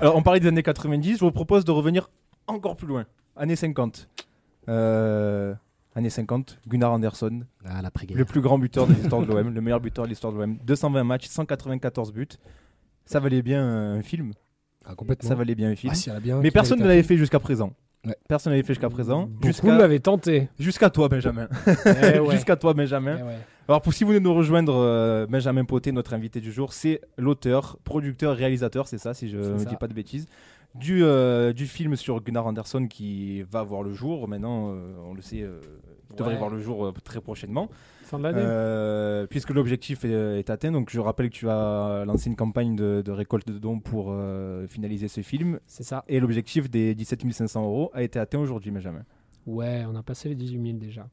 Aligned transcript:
Alors, 0.00 0.16
on 0.16 0.22
parlait 0.22 0.40
des 0.40 0.48
années 0.48 0.62
90, 0.62 1.14
je 1.16 1.20
vous 1.24 1.30
propose 1.32 1.64
de 1.64 1.70
revenir 1.70 2.10
encore 2.46 2.76
plus 2.76 2.86
loin. 2.86 3.06
Années 3.34 3.56
50. 3.56 4.08
Euh, 4.68 5.54
années 5.94 6.10
50, 6.10 6.58
Gunnar 6.68 6.92
Andersson, 6.92 7.42
Ah, 7.64 7.80
le 8.14 8.24
plus 8.24 8.40
grand 8.40 8.58
buteur 8.58 8.86
de 8.86 8.92
l'histoire 8.92 9.22
de 9.22 9.26
l'OM, 9.26 9.54
le 9.54 9.60
meilleur 9.60 9.80
buteur 9.80 10.04
de 10.04 10.10
l'histoire 10.10 10.32
de 10.32 10.38
l'OM. 10.38 10.58
220 10.64 11.04
matchs, 11.04 11.26
194 11.28 12.12
buts. 12.12 12.28
Ça 13.06 13.20
valait 13.20 13.42
bien 13.42 13.64
un 13.64 14.02
film. 14.02 14.32
Ah, 14.84 14.94
complètement. 14.94 15.28
Ça 15.28 15.34
valait 15.34 15.54
bien 15.54 15.70
un 15.70 15.76
film. 15.76 15.92
Ah, 15.92 15.96
si, 15.96 16.10
bien 16.20 16.40
Mais 16.40 16.50
personne 16.50 16.80
ne 16.80 16.86
l'avait 16.86 17.02
fait 17.02 17.16
jusqu'à 17.16 17.40
présent. 17.40 17.72
Ouais. 18.04 18.16
Personne 18.28 18.52
ne 18.52 18.56
l'avait 18.56 18.66
fait 18.66 18.74
jusqu'à 18.74 18.90
présent. 18.90 19.26
Beaucoup 19.26 19.46
Jusqu'à 19.46 19.76
l'avaient 19.76 19.98
tenté. 19.98 20.48
jusqu'à 20.58 20.90
toi, 20.90 21.08
Benjamin. 21.08 21.48
Eh 21.86 22.18
ouais. 22.20 22.30
Jusqu'à 22.34 22.56
toi, 22.56 22.74
Benjamin. 22.74 23.16
Eh 23.18 23.22
ouais. 23.22 23.38
Alors, 23.68 23.82
pour 23.82 23.92
si 23.92 24.04
vous 24.04 24.12
de 24.12 24.20
nous 24.20 24.32
rejoindre, 24.32 24.76
euh, 24.76 25.26
Benjamin 25.26 25.64
Poté, 25.64 25.90
notre 25.90 26.14
invité 26.14 26.40
du 26.40 26.52
jour, 26.52 26.72
c'est 26.72 27.00
l'auteur, 27.18 27.78
producteur, 27.82 28.36
réalisateur, 28.36 28.86
c'est 28.86 28.98
ça, 28.98 29.12
si 29.12 29.28
je 29.28 29.38
ne 29.38 29.64
dis 29.64 29.74
pas 29.74 29.88
de 29.88 29.94
bêtises, 29.94 30.26
du, 30.76 31.02
euh, 31.02 31.52
du 31.52 31.66
film 31.66 31.96
sur 31.96 32.22
Gunnar 32.22 32.46
Andersson 32.46 32.86
qui 32.86 33.42
va 33.42 33.64
voir 33.64 33.82
le 33.82 33.92
jour. 33.92 34.28
Maintenant, 34.28 34.70
euh, 34.70 34.94
on 35.04 35.14
le 35.14 35.22
sait, 35.22 35.38
il 35.38 36.16
devrait 36.16 36.34
Ouais. 36.34 36.38
voir 36.38 36.50
le 36.50 36.60
jour 36.60 36.92
très 37.02 37.20
prochainement. 37.20 37.68
Fin 38.02 38.20
de 38.20 38.22
l'année. 38.22 39.26
Puisque 39.30 39.50
l'objectif 39.50 40.04
est, 40.04 40.38
est 40.38 40.48
atteint, 40.48 40.70
donc 40.70 40.90
je 40.90 41.00
rappelle 41.00 41.28
que 41.28 41.34
tu 41.34 41.48
as 41.48 42.04
lancé 42.06 42.30
une 42.30 42.36
campagne 42.36 42.76
de, 42.76 43.02
de 43.04 43.10
récolte 43.10 43.48
de 43.48 43.58
dons 43.58 43.80
pour 43.80 44.14
finaliser 44.68 45.08
ce 45.08 45.22
film. 45.22 45.58
C'est 45.66 45.82
ça. 45.82 46.04
Et 46.06 46.20
l'objectif 46.20 46.70
des 46.70 46.94
17 46.94 47.32
500 47.32 47.64
euros 47.64 47.90
a 47.94 48.04
été 48.04 48.20
atteint 48.20 48.38
aujourd'hui, 48.38 48.70
Benjamin. 48.70 49.02
Ouais, 49.46 49.84
on 49.88 49.94
a 49.94 50.02
passé 50.02 50.28
les 50.28 50.34
18 50.34 50.60
000 50.60 50.78
déjà. 50.78 51.06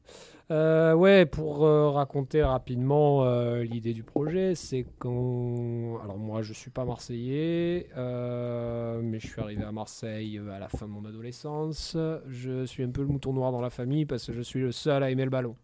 Euh, 0.50 0.92
ouais, 0.92 1.24
pour 1.24 1.64
euh, 1.64 1.90
raconter 1.90 2.42
rapidement 2.42 3.24
euh, 3.24 3.62
l'idée 3.62 3.94
du 3.94 4.02
projet, 4.02 4.56
c'est 4.56 4.84
qu'on. 4.98 5.98
Alors, 6.02 6.18
moi, 6.18 6.42
je 6.42 6.52
suis 6.52 6.70
pas 6.70 6.84
Marseillais, 6.84 7.88
mais 7.96 9.20
je 9.20 9.26
suis 9.26 9.40
arrivé 9.40 9.62
à 9.62 9.70
Marseille 9.70 10.40
à 10.52 10.58
la 10.58 10.68
fin 10.68 10.86
de 10.86 10.90
mon 10.90 11.04
adolescence. 11.04 11.96
Je 12.26 12.64
suis 12.66 12.82
un 12.82 12.90
peu 12.90 13.02
le 13.02 13.06
mouton 13.06 13.32
noir 13.32 13.52
dans 13.52 13.60
la 13.60 13.70
famille 13.70 14.04
parce 14.04 14.26
que 14.26 14.32
je 14.32 14.42
suis 14.42 14.60
le 14.60 14.72
seul 14.72 15.02
à 15.04 15.10
aimer 15.10 15.24
le 15.24 15.30
ballon. 15.30 15.54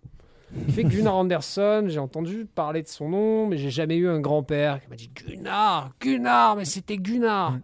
Fait 0.70 0.82
que 0.82 0.88
Gunnar 0.88 1.14
Anderson, 1.14 1.84
j'ai 1.86 2.00
entendu 2.00 2.44
parler 2.44 2.82
de 2.82 2.88
son 2.88 3.08
nom, 3.08 3.46
mais 3.46 3.56
j'ai 3.56 3.70
jamais 3.70 3.96
eu 3.96 4.08
un 4.08 4.18
grand-père 4.20 4.80
qui 4.80 4.88
m'a 4.88 4.96
dit 4.96 5.10
Gunnar, 5.14 5.90
Gunnar, 6.00 6.56
mais 6.56 6.64
c'était 6.64 6.96
Gunnar. 6.96 7.58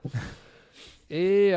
Et 1.10 1.52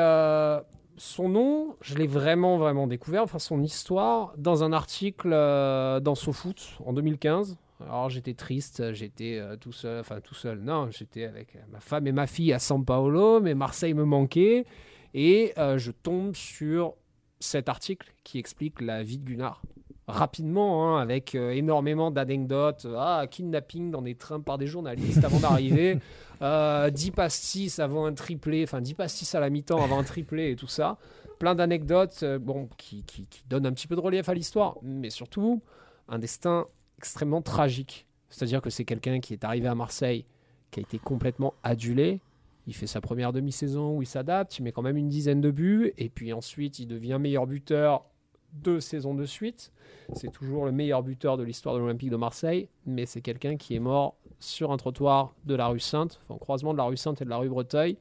son 1.00 1.30
nom, 1.30 1.76
je 1.82 1.96
l'ai 1.96 2.08
vraiment, 2.08 2.58
vraiment 2.58 2.88
découvert, 2.88 3.24
enfin 3.24 3.40
son 3.40 3.64
histoire, 3.64 4.34
dans 4.38 4.64
un 4.64 4.74
article 4.74 5.32
euh, 5.34 6.00
dans 6.00 6.16
SoFoot 6.16 6.78
en 6.86 6.94
2015. 6.94 7.58
Alors 7.82 8.10
j'étais 8.10 8.34
triste, 8.34 8.94
j'étais 8.94 9.38
euh, 9.40 9.56
tout 9.56 9.72
seul, 9.72 10.02
enfin 10.02 10.20
tout 10.20 10.36
seul, 10.36 10.60
non, 10.60 10.90
j'étais 10.92 11.24
avec 11.24 11.58
ma 11.72 11.80
femme 11.80 12.08
et 12.08 12.12
ma 12.12 12.28
fille 12.28 12.52
à 12.52 12.60
San 12.60 12.84
Paolo, 12.84 13.40
mais 13.40 13.56
Marseille 13.56 13.94
me 13.94 14.04
manquait. 14.04 14.66
Et 15.14 15.54
euh, 15.58 15.78
je 15.78 15.92
tombe 15.92 16.36
sur 16.36 16.94
cet 17.40 17.70
article 17.70 18.14
qui 18.24 18.38
explique 18.38 18.82
la 18.82 19.04
vie 19.04 19.18
de 19.18 19.26
Gunnar. 19.26 19.62
Rapidement, 20.08 20.98
hein, 20.98 21.02
avec 21.02 21.36
euh, 21.36 21.52
énormément 21.52 22.10
d'anecdotes. 22.10 22.88
Ah, 22.96 23.26
kidnapping 23.30 23.92
dans 23.92 24.02
des 24.02 24.16
trains 24.16 24.40
par 24.40 24.58
des 24.58 24.66
journalistes 24.68 25.24
avant 25.24 25.40
d'arriver. 25.40 26.00
Euh, 26.42 26.90
10 26.90 27.12
pastis 27.12 27.80
avant 27.80 28.06
un 28.06 28.14
triplé, 28.14 28.64
enfin 28.64 28.82
10 28.82 28.94
pastis 28.94 29.36
à 29.36 29.40
la 29.40 29.50
mi-temps 29.50 29.84
avant 29.84 30.00
un 30.00 30.04
triplé 30.04 30.52
et 30.52 30.56
tout 30.56 30.68
ça. 30.68 30.98
Plein 31.38 31.56
d'anecdotes 31.56 32.24
euh, 32.24 32.40
bon, 32.40 32.70
qui, 32.78 33.04
qui, 33.04 33.26
qui 33.26 33.44
donnent 33.50 33.66
un 33.66 33.74
petit 33.74 33.88
peu 33.88 33.96
de 33.96 34.02
relief 34.02 34.30
à 34.30 34.34
l'histoire, 34.34 34.78
mais 34.82 35.10
surtout 35.10 35.62
un 36.08 36.20
destin 36.20 36.68
extrêmement 36.98 37.42
tragique. 37.42 38.08
C'est-à-dire 38.30 38.62
que 38.62 38.70
c'est 38.70 38.86
quelqu'un 38.86 39.20
qui 39.20 39.34
est 39.34 39.44
arrivé 39.44 39.68
à 39.68 39.76
Marseille, 39.76 40.26
qui 40.72 40.80
a 40.80 40.84
été 40.84 41.00
complètement 41.00 41.54
adulé. 41.64 42.22
Il 42.68 42.76
fait 42.76 42.88
sa 42.88 43.02
première 43.02 43.34
demi-saison 43.34 43.98
où 43.98 44.02
il 44.02 44.06
s'adapte, 44.06 44.60
il 44.60 44.64
met 44.64 44.72
quand 44.72 44.82
même 44.82 44.98
une 44.98 45.10
dizaine 45.10 45.42
de 45.42 45.50
buts, 45.50 45.92
et 45.98 46.10
puis 46.10 46.34
ensuite 46.34 46.80
il 46.80 46.88
devient 46.88 47.18
meilleur 47.20 47.48
buteur 47.48 48.06
deux 48.54 48.80
saisons 48.80 49.14
de 49.14 49.26
suite. 49.26 49.72
C'est 50.14 50.32
toujours 50.32 50.66
le 50.66 50.72
meilleur 50.72 51.04
buteur 51.04 51.38
de 51.38 51.44
l'histoire 51.44 51.76
de 51.76 51.80
l'Olympique 51.80 52.10
de 52.10 52.16
Marseille, 52.16 52.68
mais 52.86 53.06
c'est 53.06 53.22
quelqu'un 53.22 53.58
qui 53.58 53.76
est 53.76 53.80
mort 53.80 54.16
sur 54.40 54.72
un 54.72 54.78
trottoir 54.78 55.34
de 55.46 55.56
la 55.56 55.68
rue 55.68 55.80
Sainte, 55.80 56.20
enfin, 56.28 56.38
croisement 56.40 56.74
de 56.74 56.78
la 56.78 56.84
rue 56.86 56.98
Sainte 56.98 57.22
et 57.22 57.26
de 57.26 57.30
la 57.30 57.38
rue 57.38 57.50
Breteuil, 57.50 57.98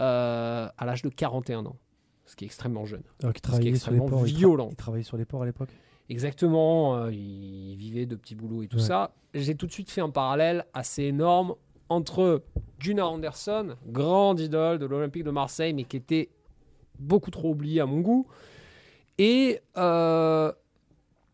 euh, 0.00 0.68
à 0.76 0.84
l'âge 0.86 1.02
de 1.02 1.08
41 1.08 1.64
ans, 1.66 1.76
ce 2.26 2.36
qui 2.36 2.44
est 2.44 2.46
extrêmement 2.46 2.84
jeune. 2.84 3.02
Alors 3.22 3.32
qu'il 3.32 3.40
Ce 3.40 3.60
qui 3.60 3.68
est 3.68 3.72
travaillait 3.72 3.76
sur 3.78 3.90
les 3.90 3.96
extrêmement 3.98 4.08
ports. 4.18 4.26
il 4.28 4.34
tra- 4.34 4.38
violent. 4.38 4.68
Il 4.70 4.76
travaillait 4.76 5.04
sur 5.04 5.16
les 5.16 5.24
ports 5.24 5.42
à 5.42 5.46
l'époque? 5.46 5.70
Exactement, 6.08 6.96
euh, 6.96 7.12
il 7.12 7.76
vivait 7.76 8.06
de 8.06 8.16
petits 8.16 8.34
boulots 8.34 8.62
et 8.62 8.68
tout 8.68 8.76
Ouais. 8.76 8.82
ça. 8.82 9.12
J'ai 9.34 9.54
tout 9.54 9.66
de 9.66 9.72
suite 9.72 9.90
fait 9.90 10.00
un 10.00 10.10
parallèle 10.10 10.64
assez 10.72 11.02
énorme 11.04 11.54
entre 11.88 12.42
Gunnar 12.80 13.12
Anderson, 13.12 13.76
grande 13.86 14.40
idole 14.40 14.78
de 14.78 14.86
l'Olympique 14.86 15.24
de 15.24 15.30
Marseille, 15.30 15.72
mais 15.72 15.84
qui 15.84 15.96
était 15.96 16.30
beaucoup 16.98 17.30
trop 17.30 17.50
oublié 17.50 17.80
à 17.80 17.86
mon 17.86 18.00
goût, 18.00 18.26
et 19.18 19.60
euh, 19.76 20.52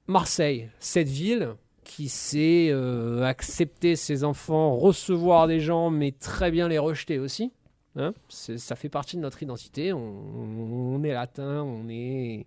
Marseille, 0.06 0.68
cette 0.78 1.08
ville 1.08 1.54
qui 1.84 2.08
sait 2.08 2.68
euh, 2.70 3.22
accepter 3.22 3.96
ses 3.96 4.24
enfants, 4.24 4.76
recevoir 4.76 5.46
des 5.46 5.60
gens, 5.60 5.90
mais 5.90 6.12
très 6.12 6.50
bien 6.50 6.68
les 6.68 6.78
rejeter 6.78 7.18
aussi. 7.18 7.52
Hein 7.96 8.14
ça 8.28 8.76
fait 8.76 8.88
partie 8.88 9.16
de 9.16 9.20
notre 9.20 9.42
identité. 9.42 9.92
On, 9.92 9.98
on 9.98 11.02
est 11.02 11.12
latin, 11.12 11.62
on 11.62 11.88
est 11.90 12.46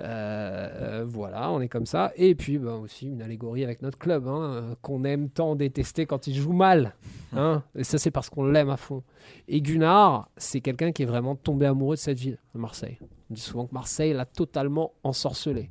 euh, 0.00 1.04
voilà, 1.06 1.50
on 1.50 1.60
est 1.60 1.68
comme 1.68 1.86
ça. 1.86 2.12
Et 2.16 2.34
puis 2.34 2.58
ben, 2.58 2.74
aussi 2.74 3.08
une 3.08 3.22
allégorie 3.22 3.64
avec 3.64 3.82
notre 3.82 3.98
club, 3.98 4.26
hein, 4.26 4.76
qu'on 4.82 5.04
aime 5.04 5.28
tant 5.28 5.56
détester 5.56 6.06
quand 6.06 6.26
il 6.26 6.34
joue 6.34 6.52
mal. 6.52 6.94
Hein 7.34 7.62
et 7.74 7.84
ça, 7.84 7.98
c'est 7.98 8.10
parce 8.10 8.30
qu'on 8.30 8.44
l'aime 8.44 8.70
à 8.70 8.76
fond. 8.76 9.02
Et 9.48 9.60
Gunnar, 9.60 10.28
c'est 10.36 10.60
quelqu'un 10.60 10.92
qui 10.92 11.02
est 11.02 11.06
vraiment 11.06 11.36
tombé 11.36 11.66
amoureux 11.66 11.96
de 11.96 12.00
cette 12.00 12.18
ville, 12.18 12.38
Marseille. 12.54 12.98
On 13.30 13.34
dit 13.34 13.40
souvent 13.40 13.66
que 13.66 13.74
Marseille 13.74 14.12
l'a 14.12 14.26
totalement 14.26 14.92
ensorcelé. 15.04 15.70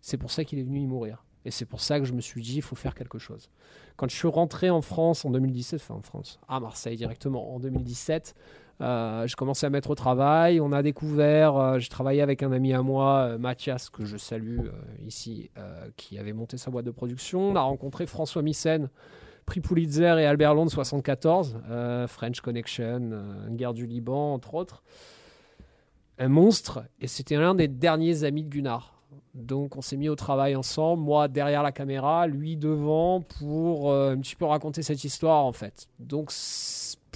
C'est 0.00 0.16
pour 0.16 0.30
ça 0.30 0.44
qu'il 0.44 0.58
est 0.58 0.64
venu 0.64 0.80
y 0.80 0.86
mourir. 0.86 1.24
Et 1.44 1.50
c'est 1.50 1.64
pour 1.64 1.80
ça 1.80 1.98
que 1.98 2.04
je 2.04 2.12
me 2.12 2.20
suis 2.20 2.42
dit, 2.42 2.56
il 2.56 2.62
faut 2.62 2.76
faire 2.76 2.94
quelque 2.94 3.18
chose. 3.18 3.48
Quand 3.96 4.10
je 4.10 4.16
suis 4.16 4.28
rentré 4.28 4.70
en 4.70 4.82
France 4.82 5.24
en 5.24 5.30
2017, 5.30 5.80
enfin 5.80 5.94
en 5.94 6.02
France, 6.02 6.38
à 6.48 6.60
Marseille 6.60 6.96
directement, 6.96 7.54
en 7.54 7.60
2017, 7.60 8.34
euh, 8.80 9.26
je 9.26 9.36
commençais 9.36 9.66
à 9.66 9.70
mettre 9.70 9.90
au 9.90 9.94
travail. 9.94 10.60
On 10.60 10.72
a 10.72 10.82
découvert, 10.82 11.56
euh, 11.56 11.78
j'ai 11.78 11.88
travaillé 11.88 12.22
avec 12.22 12.42
un 12.42 12.52
ami 12.52 12.72
à 12.72 12.82
moi, 12.82 13.20
euh, 13.20 13.38
Mathias, 13.38 13.90
que 13.90 14.04
je 14.04 14.16
salue 14.16 14.60
euh, 14.60 14.70
ici, 15.06 15.50
euh, 15.58 15.88
qui 15.96 16.18
avait 16.18 16.32
monté 16.32 16.56
sa 16.56 16.70
boîte 16.70 16.86
de 16.86 16.90
production. 16.90 17.50
On 17.50 17.56
a 17.56 17.60
rencontré 17.60 18.06
François 18.06 18.42
Missen, 18.42 18.88
prix 19.44 19.60
Pulitzer 19.60 20.18
et 20.18 20.26
Albert 20.26 20.54
Londres 20.54 20.70
74, 20.70 21.58
euh, 21.68 22.06
French 22.06 22.40
Connection, 22.40 23.22
guerre 23.50 23.74
du 23.74 23.86
Liban, 23.86 24.32
entre 24.32 24.54
autres. 24.54 24.82
Un 26.18 26.28
monstre, 26.28 26.82
et 27.00 27.06
c'était 27.06 27.36
l'un 27.36 27.54
des 27.54 27.68
derniers 27.68 28.24
amis 28.24 28.44
de 28.44 28.48
Gunnar. 28.48 28.94
Donc 29.34 29.76
on 29.76 29.80
s'est 29.80 29.96
mis 29.96 30.08
au 30.08 30.16
travail 30.16 30.56
ensemble, 30.56 31.02
moi 31.02 31.28
derrière 31.28 31.62
la 31.62 31.72
caméra, 31.72 32.26
lui 32.26 32.56
devant, 32.56 33.20
pour 33.20 33.92
un 33.92 34.18
petit 34.18 34.36
peu 34.36 34.44
raconter 34.44 34.82
cette 34.82 35.02
histoire 35.04 35.44
en 35.44 35.52
fait. 35.52 35.86
Donc 35.98 36.30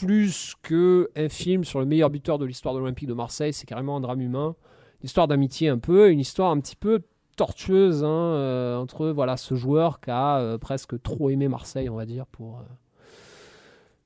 plus 0.05 0.55
que 0.63 1.11
un 1.17 1.29
film 1.29 1.65
sur 1.65 1.81
le 1.81 1.87
meilleur 1.87 2.11
buteur 2.11 2.39
de 2.39 2.45
l'histoire 2.45 2.75
de 2.75 2.81
l'Olympique 2.81 3.09
de 3.09 3.15
Marseille, 3.15 3.53
c'est 3.53 3.67
carrément 3.67 3.97
un 3.97 4.01
drame 4.01 4.21
humain, 4.21 4.55
une 5.03 5.07
histoire 5.07 5.29
d'amitié 5.29 5.69
un 5.69 5.79
peu, 5.79 6.11
une 6.11 6.21
histoire 6.21 6.51
un 6.51 6.61
petit 6.61 6.77
peu 6.77 7.03
tortueuse 7.37 8.05
hein, 8.05 8.09
euh, 8.09 8.77
entre 8.77 9.09
voilà 9.09 9.37
ce 9.37 9.55
joueur 9.55 10.01
qui 10.01 10.11
a 10.11 10.39
euh, 10.39 10.59
presque 10.59 11.01
trop 11.03 11.31
aimé 11.31 11.49
Marseille, 11.49 11.89
on 11.89 11.97
va 11.97 12.07
dire, 12.07 12.27
pour, 12.27 12.59
euh, 12.59 12.63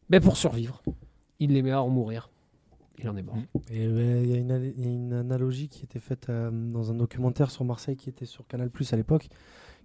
ben, 0.09 0.21
pour 0.21 0.37
survivre. 0.37 0.83
Il 1.41 1.53
l'aimait 1.53 1.73
à 1.73 1.83
en 1.83 1.89
mourir. 1.89 2.31
Il 3.01 3.09
en 3.09 3.17
est 3.17 3.23
mort. 3.23 3.37
Et 3.71 3.87
euh, 3.87 4.23
il 4.25 4.31
y, 4.31 4.35
a 4.35 4.39
une 4.39 4.51
al- 4.51 4.73
il 4.77 4.85
y 4.85 4.89
a 4.89 4.91
une 4.93 5.13
analogie 5.13 5.69
qui 5.69 5.85
était 5.85 6.01
faite 6.01 6.29
euh, 6.31 6.51
dans 6.53 6.91
un 6.91 6.95
documentaire 6.95 7.51
sur 7.51 7.65
Marseille 7.65 7.97
qui 7.97 8.09
était 8.09 8.27
sur 8.27 8.47
Canal 8.47 8.71
Plus 8.71 8.93
à 8.93 8.97
l'époque, 8.97 9.29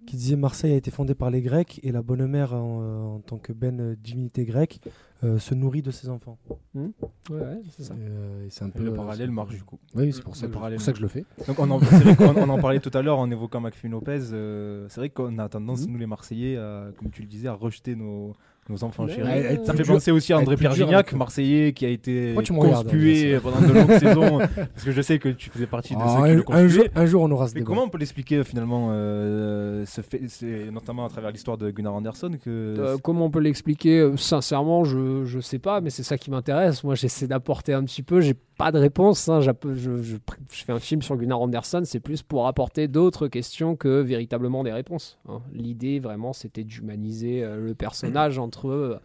qui 0.06 0.16
disait 0.16 0.36
Marseille 0.36 0.72
a 0.72 0.76
été 0.76 0.90
fondée 0.90 1.14
par 1.14 1.30
les 1.30 1.40
Grecs 1.42 1.80
et 1.82 1.92
la 1.92 2.02
bonne 2.02 2.26
mère, 2.26 2.54
en, 2.54 2.80
euh, 2.82 2.98
en 3.16 3.20
tant 3.20 3.38
que 3.38 3.52
belle 3.52 3.96
divinité 4.02 4.44
grecque, 4.44 4.80
euh, 5.22 5.38
se 5.38 5.54
nourrit 5.54 5.80
de 5.82 5.90
ses 5.90 6.08
enfants. 6.10 6.38
Ouais, 6.74 6.90
ouais, 7.30 7.62
c'est 7.70 7.84
ça. 7.84 7.94
Et, 7.94 7.98
euh, 8.00 8.46
et 8.46 8.50
c'est 8.50 8.64
un 8.64 8.70
peu 8.70 8.82
Le 8.82 8.90
euh, 8.92 8.94
parallèle 8.94 9.30
marche 9.30 9.54
du 9.54 9.62
coup. 9.62 9.78
Oui, 9.94 10.12
c'est 10.12 10.22
pour 10.22 10.36
ça, 10.36 10.46
que 10.46 10.52
je- 10.52 10.54
parallèle 10.54 10.76
pour 10.78 10.84
ça 10.84 10.92
que 10.92 10.98
je 10.98 11.02
le 11.02 11.08
fais. 11.08 11.24
Donc 11.46 11.58
on 11.58 11.70
en, 11.70 11.80
c'est 11.80 12.00
vrai 12.00 12.16
qu'on- 12.16 12.36
on 12.36 12.48
en 12.48 12.58
parlait 12.60 12.80
tout 12.80 12.90
à 12.92 13.00
l'heure 13.02 13.18
en 13.18 13.30
évoquant 13.30 13.60
McFinn 13.60 13.90
Lopez. 13.90 14.18
euh, 14.32 14.86
c'est 14.90 15.00
vrai 15.00 15.08
qu'on 15.10 15.38
a 15.38 15.48
tendance, 15.48 15.86
Mhm. 15.86 15.92
nous 15.92 15.98
les 15.98 16.06
Marseillais, 16.06 16.56
à, 16.56 16.88
comme 16.98 17.10
tu 17.10 17.22
le 17.22 17.28
disais, 17.28 17.48
à 17.48 17.54
rejeter 17.54 17.94
nos, 17.96 18.34
nos 18.68 18.82
enfants 18.84 19.06
chéris. 19.06 19.22
ouais, 19.22 19.48
ouais. 19.58 19.60
Ça 19.64 19.72
me 19.72 19.76
fait 19.78 19.84
dur- 19.84 19.94
penser 19.94 20.10
aussi 20.10 20.32
à 20.32 20.38
André 20.38 20.56
eux. 20.56 21.16
Marseillais, 21.16 21.72
qui 21.72 21.84
a 21.86 21.88
été 21.88 22.34
conspué 22.34 23.38
pendant 23.40 23.60
de 23.60 23.72
longues 23.72 23.98
saisons. 23.98 24.38
Parce 24.38 24.84
que 24.84 24.92
je 24.92 25.02
sais 25.02 25.18
que 25.18 25.28
tu 25.28 25.50
faisais 25.50 25.66
partie 25.66 25.94
de 25.94 26.00
Ah, 26.02 26.16
ceux 26.26 26.42
qui 26.42 26.50
le 26.50 26.56
un, 26.56 26.68
jour, 26.68 26.84
un 26.94 27.06
jour, 27.06 27.22
on 27.22 27.30
aura 27.30 27.48
ce 27.48 27.54
Mais 27.54 27.60
débat. 27.60 27.68
comment 27.68 27.84
on 27.84 27.88
peut 27.88 27.98
l'expliquer 27.98 28.42
finalement, 28.44 28.88
euh, 28.90 29.84
ce 29.86 30.00
fait, 30.00 30.22
c'est 30.28 30.70
notamment 30.70 31.04
à 31.04 31.08
travers 31.08 31.30
l'histoire 31.30 31.58
de 31.58 31.70
Gunnar 31.70 31.94
Anderson 31.94 32.32
que 32.42 32.74
Euh, 32.78 32.96
comment 33.02 33.26
on 33.26 33.30
peut 33.30 33.40
l'expliquer 33.40 34.00
Euh, 34.00 34.16
Sincèrement, 34.16 34.84
je 34.84 35.24
je 35.24 35.40
sais 35.40 35.58
pas, 35.58 35.80
mais 35.80 35.90
c'est 35.90 36.02
ça 36.02 36.16
qui 36.18 36.30
m'intéresse. 36.30 36.82
Moi, 36.84 36.94
j'essaie 36.94 37.26
d'apporter 37.26 37.72
un 37.74 37.84
petit 37.84 38.02
peu. 38.02 38.20
J'ai 38.20 38.34
pas 38.56 38.70
de 38.72 38.78
réponse. 38.78 39.28
hein. 39.28 39.40
Je, 39.40 39.50
je- 39.74 40.02
je 40.02 40.16
fais 40.64 40.72
un 40.72 40.78
film 40.78 41.02
sur 41.02 41.16
Gunnar 41.16 41.40
Anderson, 41.40 41.82
c'est 41.84 42.00
plus 42.00 42.22
pour 42.22 42.46
apporter 42.46 42.88
d'autres 42.88 43.28
questions 43.28 43.76
que 43.76 44.00
véritablement 44.00 44.62
des 44.64 44.72
réponses. 44.72 45.18
hein. 45.28 45.40
L'idée, 45.52 45.98
vraiment, 45.98 46.32
c'était 46.32 46.64
d'humaniser 46.64 47.42
euh, 47.42 47.58
le 47.64 47.74
personnage 47.74 48.38
entre 48.54 48.68
euh, 48.68 49.00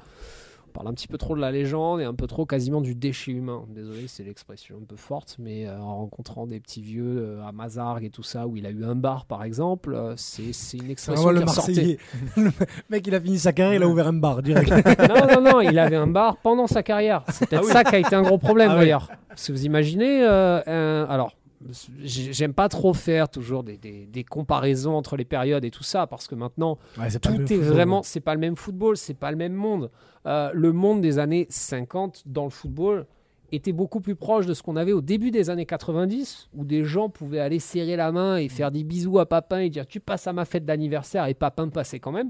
On 0.67 0.71
parle 0.71 0.87
un 0.87 0.93
petit 0.93 1.07
peu 1.07 1.17
trop 1.17 1.35
de 1.35 1.41
la 1.41 1.51
légende 1.51 1.99
et 1.99 2.03
un 2.03 2.13
peu 2.13 2.27
trop 2.27 2.45
quasiment 2.45 2.79
du 2.81 2.93
déchet 2.93 3.31
humain. 3.31 3.65
Désolé, 3.69 4.05
c'est 4.07 4.23
l'expression 4.23 4.75
un 4.81 4.85
peu 4.85 4.95
forte, 4.95 5.35
mais 5.39 5.65
euh, 5.67 5.79
en 5.79 5.97
rencontrant 5.97 6.45
des 6.45 6.59
petits 6.59 6.81
vieux 6.83 7.17
euh, 7.17 7.43
à 7.43 7.51
Mazargues 7.51 8.03
et 8.05 8.09
tout 8.11 8.21
ça, 8.23 8.45
où 8.47 8.55
il 8.55 8.65
a 8.67 8.69
eu 8.69 8.83
un 8.85 8.95
bar 8.95 9.25
par 9.25 9.43
exemple, 9.43 9.95
euh, 9.95 10.13
c'est 10.15 10.53
c'est 10.53 10.77
une 10.77 10.85
C'est 10.85 10.91
expression 10.91 11.23
vraiment 11.23 11.39
qui 11.39 11.45
le 11.45 11.49
ressortait. 11.49 11.71
Marseillais. 11.73 11.97
le 12.37 12.51
mec, 12.91 13.07
il 13.07 13.15
a 13.15 13.19
fini 13.21 13.39
sa 13.39 13.51
carrière, 13.51 13.75
il 13.75 13.83
a 13.83 13.87
ouvert 13.87 14.07
un 14.07 14.13
bar 14.13 14.43
direct. 14.43 14.69
non, 15.09 15.41
non, 15.41 15.51
non, 15.53 15.61
il 15.61 15.77
avait 15.79 15.95
un 15.95 16.07
bar 16.07 16.37
pendant 16.37 16.67
sa 16.67 16.83
carrière. 16.83 17.23
C'est 17.29 17.49
peut-être 17.49 17.65
ça 17.65 17.83
qui 17.83 17.95
a 17.95 17.99
été 17.99 18.15
un 18.15 18.21
gros 18.21 18.37
problème 18.37 18.69
Ah 18.71 18.75
oui. 18.75 18.81
d'ailleurs. 18.81 19.09
Parce 19.29 19.47
que 19.47 19.51
vous 19.53 19.65
imaginez, 19.65 20.23
un- 20.23 21.05
alors, 21.09 21.33
j'aime 22.03 22.53
pas 22.53 22.69
trop 22.69 22.93
faire 22.93 23.29
toujours 23.29 23.63
des, 23.63 23.77
des- 23.77 24.05
des 24.05 24.23
comparaisons 24.23 24.95
entre 24.95 25.17
les 25.17 25.25
périodes 25.25 25.65
et 25.65 25.71
tout 25.71 25.83
ça, 25.83 26.07
parce 26.07 26.27
que 26.27 26.35
maintenant, 26.35 26.77
Ouais, 26.97 27.09
tout 27.19 27.29
est 27.29 27.55
football, 27.55 27.73
vraiment, 27.73 28.03
c'est 28.03 28.19
pas 28.21 28.33
le 28.33 28.39
même 28.39 28.55
football, 28.55 28.97
c'est 28.97 29.13
pas 29.13 29.31
le 29.31 29.37
même 29.37 29.53
monde. 29.53 29.91
Euh, 30.25 30.51
le 30.53 30.71
monde 30.71 31.01
des 31.01 31.19
années 31.19 31.47
50 31.49 32.23
dans 32.25 32.45
le 32.45 32.49
football 32.49 33.05
était 33.51 33.71
beaucoup 33.71 33.99
plus 33.99 34.15
proche 34.15 34.45
de 34.45 34.53
ce 34.53 34.61
qu'on 34.61 34.75
avait 34.75 34.91
au 34.93 35.01
début 35.01 35.31
des 35.31 35.49
années 35.49 35.65
90, 35.65 36.49
où 36.55 36.63
des 36.65 36.85
gens 36.85 37.09
pouvaient 37.09 37.39
aller 37.39 37.59
serrer 37.59 37.95
la 37.95 38.11
main 38.11 38.37
et 38.37 38.47
faire 38.47 38.71
des 38.71 38.83
bisous 38.83 39.17
à 39.19 39.25
Papin 39.27 39.59
et 39.59 39.69
dire 39.69 39.87
tu 39.87 39.99
passes 39.99 40.27
à 40.27 40.33
ma 40.33 40.45
fête 40.45 40.65
d'anniversaire 40.65 41.25
et 41.25 41.33
Papin 41.33 41.67
passait 41.69 41.99
quand 41.99 42.11
même, 42.11 42.29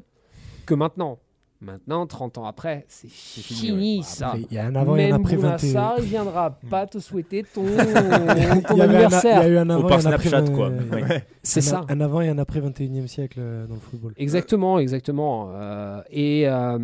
que 0.65 0.73
maintenant. 0.73 1.19
Maintenant, 1.61 2.07
30 2.07 2.37
ans 2.37 2.45
après, 2.45 2.85
c'est 2.87 3.09
fini, 3.09 3.59
fini, 3.59 3.97
ouais. 3.97 4.03
ça. 4.05 4.33
Il 4.49 4.55
y 4.55 4.57
a 4.57 4.65
un 4.65 4.75
avant 4.75 4.95
et 4.95 5.11
un 5.11 5.15
après 5.15 5.35
21. 5.35 5.57
Bounassar, 5.57 5.95
il 5.99 6.05
viendra 6.05 6.51
pas 6.69 6.87
te 6.87 6.99
souhaiter 6.99 7.43
ton, 7.43 7.63
ton 7.65 7.73
Il 7.73 7.77
y 7.77 7.81
a- 7.83 8.61
il 8.71 8.77
y 8.77 8.81
anniversaire. 8.81 9.39
a 9.41 9.47
eu 9.49 9.57
un 9.57 9.69
avant 9.69 9.89
et 9.89 9.93
un 9.93 10.05
après. 10.05 10.29
Snapchat, 10.29 10.51
quoi. 10.53 10.69
Ouais. 10.69 11.25
C'est 11.43 11.59
un, 11.59 11.63
ça. 11.63 11.81
Un 11.89 11.99
avant 11.99 12.21
et 12.21 12.29
un 12.29 12.37
après 12.37 12.61
21e 12.61 13.07
siècle 13.07 13.39
euh, 13.41 13.67
dans 13.67 13.73
le 13.73 13.79
football. 13.81 14.13
Exactement, 14.15 14.79
exactement. 14.79 15.49
Euh, 15.53 16.01
et 16.11 16.47
euh, 16.47 16.77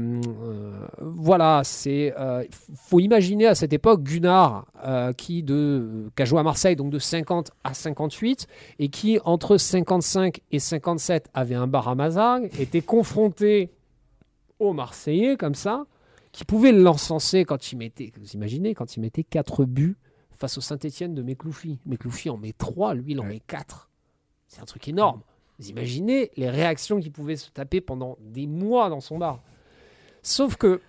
euh, 0.43 0.71
voilà, 0.99 1.61
c'est. 1.63 2.13
euh, 2.19 2.43
faut 2.75 2.99
imaginer 2.99 3.47
à 3.47 3.55
cette 3.55 3.71
époque 3.73 4.03
Gunnar 4.03 4.65
euh, 4.85 5.13
qui 5.13 5.41
de 5.43 6.09
qui 6.15 6.21
a 6.21 6.25
joué 6.25 6.39
à 6.39 6.43
Marseille 6.43 6.75
donc 6.75 6.89
de 6.89 6.99
50 6.99 7.51
à 7.63 7.73
58 7.73 8.47
et 8.79 8.89
qui 8.89 9.19
entre 9.23 9.55
55 9.57 10.41
et 10.51 10.59
57 10.59 11.29
avait 11.33 11.55
un 11.55 11.67
bar 11.67 11.87
à 11.87 11.95
Mazargues, 11.95 12.49
était 12.59 12.81
confronté 12.81 13.69
aux 14.59 14.73
Marseillais 14.73 15.37
comme 15.37 15.55
ça, 15.55 15.85
qui 16.31 16.45
pouvaient 16.45 16.71
l'encenser 16.71 17.45
quand 17.45 17.71
il 17.71 17.77
mettait. 17.77 18.11
Vous 18.19 18.31
imaginez 18.31 18.73
quand 18.75 18.95
il 18.97 18.99
mettait 18.99 19.23
4 19.23 19.65
buts 19.65 19.97
face 20.37 20.57
au 20.57 20.61
Saint-Étienne 20.61 21.13
de 21.15 21.21
Mekloufi. 21.21 21.79
Mekloufi 21.85 22.29
en 22.29 22.37
met 22.37 22.53
3, 22.53 22.93
lui 22.95 23.13
il 23.13 23.19
en 23.19 23.23
Ouais. 23.23 23.29
met 23.29 23.41
4. 23.47 23.89
C'est 24.47 24.61
un 24.61 24.65
truc 24.65 24.87
énorme. 24.87 25.21
Vous 25.59 25.69
imaginez 25.69 26.31
les 26.35 26.49
réactions 26.49 26.99
qu'il 26.99 27.11
pouvait 27.13 27.37
se 27.37 27.49
taper 27.49 27.79
pendant 27.79 28.17
des 28.19 28.45
mois 28.47 28.89
dans 28.89 28.99
son 28.99 29.17
bar. 29.17 29.41
Sauf 30.21 30.57
que, 30.57 30.81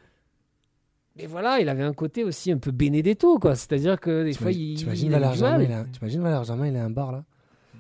mais 1.17 1.27
voilà, 1.27 1.61
il 1.61 1.69
avait 1.69 1.85
un 1.85 1.93
côté 1.95 2.25
aussi 2.25 2.51
un 2.51 2.59
peu 2.59 2.73
Benedetto, 2.73 3.39
quoi. 3.39 3.55
C'est-à-dire 3.55 4.01
que 4.01 4.25
des 4.25 4.33
fois, 4.33 4.51
il, 4.51 4.77
t'imagines 4.77 5.11
Valère 5.11 5.35
Germain, 5.35 6.67
il 6.67 6.77
a 6.77 6.85
un 6.85 6.91
bar 6.91 7.13
là? 7.13 7.25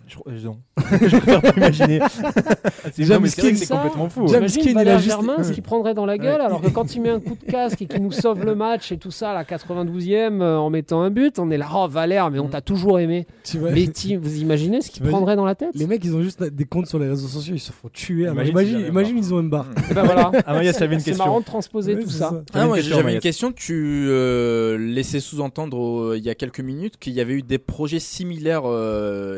Je, 0.06 0.16
euh, 0.28 0.38
non. 0.44 0.58
je 1.02 1.16
préfère 1.16 1.42
pas 1.42 1.52
imaginer. 1.56 1.98
c'est 2.92 3.04
James 3.04 3.22
mais 3.22 3.28
c'est 3.28 3.42
que 3.42 3.46
King, 3.48 3.56
c'est 3.56 3.66
complètement 3.66 4.08
fou. 4.08 4.28
James 4.28 4.38
Imagine 4.38 4.62
King, 4.62 4.70
il 4.70 4.76
a 4.76 4.80
Valère 4.80 4.98
juste- 4.98 5.10
Germain, 5.10 5.42
ce 5.42 5.52
qu'il 5.52 5.62
prendrait 5.62 5.94
dans 5.94 6.06
la 6.06 6.16
gueule, 6.16 6.40
alors 6.40 6.60
que 6.60 6.68
quand 6.68 6.94
il 6.94 7.02
met 7.02 7.10
un 7.10 7.18
coup 7.18 7.34
de 7.34 7.50
casque 7.50 7.82
et 7.82 7.86
qu'il 7.86 8.02
nous 8.02 8.12
sauve 8.12 8.44
le 8.44 8.54
match 8.54 8.92
et 8.92 8.98
tout 8.98 9.10
ça 9.10 9.32
à 9.32 9.34
la 9.34 9.42
92e 9.44 10.40
euh, 10.40 10.56
en 10.58 10.70
mettant 10.70 11.02
un 11.02 11.10
but, 11.10 11.38
on 11.40 11.50
est 11.50 11.58
là, 11.58 11.66
oh 11.74 11.88
Valère, 11.88 12.30
mais 12.30 12.38
on 12.38 12.48
t'a 12.48 12.60
toujours 12.60 13.00
aimé. 13.00 13.26
Tu 13.42 13.58
vois, 13.58 13.72
Mais 13.72 13.86
vous 14.16 14.38
imaginez 14.38 14.80
ce 14.80 14.90
qu'il 14.90 15.02
prendrait 15.02 15.34
dans 15.34 15.44
la 15.44 15.56
tête 15.56 15.70
Les 15.74 15.86
mecs, 15.86 16.04
ils 16.04 16.14
ont 16.14 16.22
juste 16.22 16.42
des 16.42 16.64
comptes 16.64 16.86
sur 16.86 17.00
les 17.00 17.08
réseaux 17.08 17.28
sociaux, 17.28 17.54
ils 17.54 17.60
se 17.60 17.72
font 17.72 17.88
tuer. 17.92 18.28
Imagine 18.28 18.86
Imagine, 18.86 19.18
ils 19.18 19.34
ont 19.34 19.38
un 19.38 19.42
bar. 19.44 19.66
Eh 19.90 19.94
ben 19.94 20.04
voilà. 20.04 20.30
Ah, 20.46 20.62
une 20.62 21.00
C'est 21.00 21.16
marrant 21.16 21.40
de 21.40 21.44
transposer 21.44 21.94
Ouais, 21.94 22.02
tout 22.02 22.10
ça. 22.10 22.30
ça. 22.30 22.42
Ah, 22.54 22.66
une 22.66 22.82
j'avais 22.82 23.14
une 23.14 23.20
question. 23.20 23.52
Tu 23.52 24.06
euh, 24.08 24.76
laissais 24.78 25.20
sous-entendre 25.20 26.02
euh, 26.12 26.18
il 26.18 26.24
y 26.24 26.30
a 26.30 26.34
quelques 26.34 26.60
minutes 26.60 26.98
qu'il 26.98 27.14
y 27.14 27.20
avait 27.20 27.34
eu 27.34 27.42
des 27.42 27.58
projets 27.58 27.98
similaires 27.98 28.64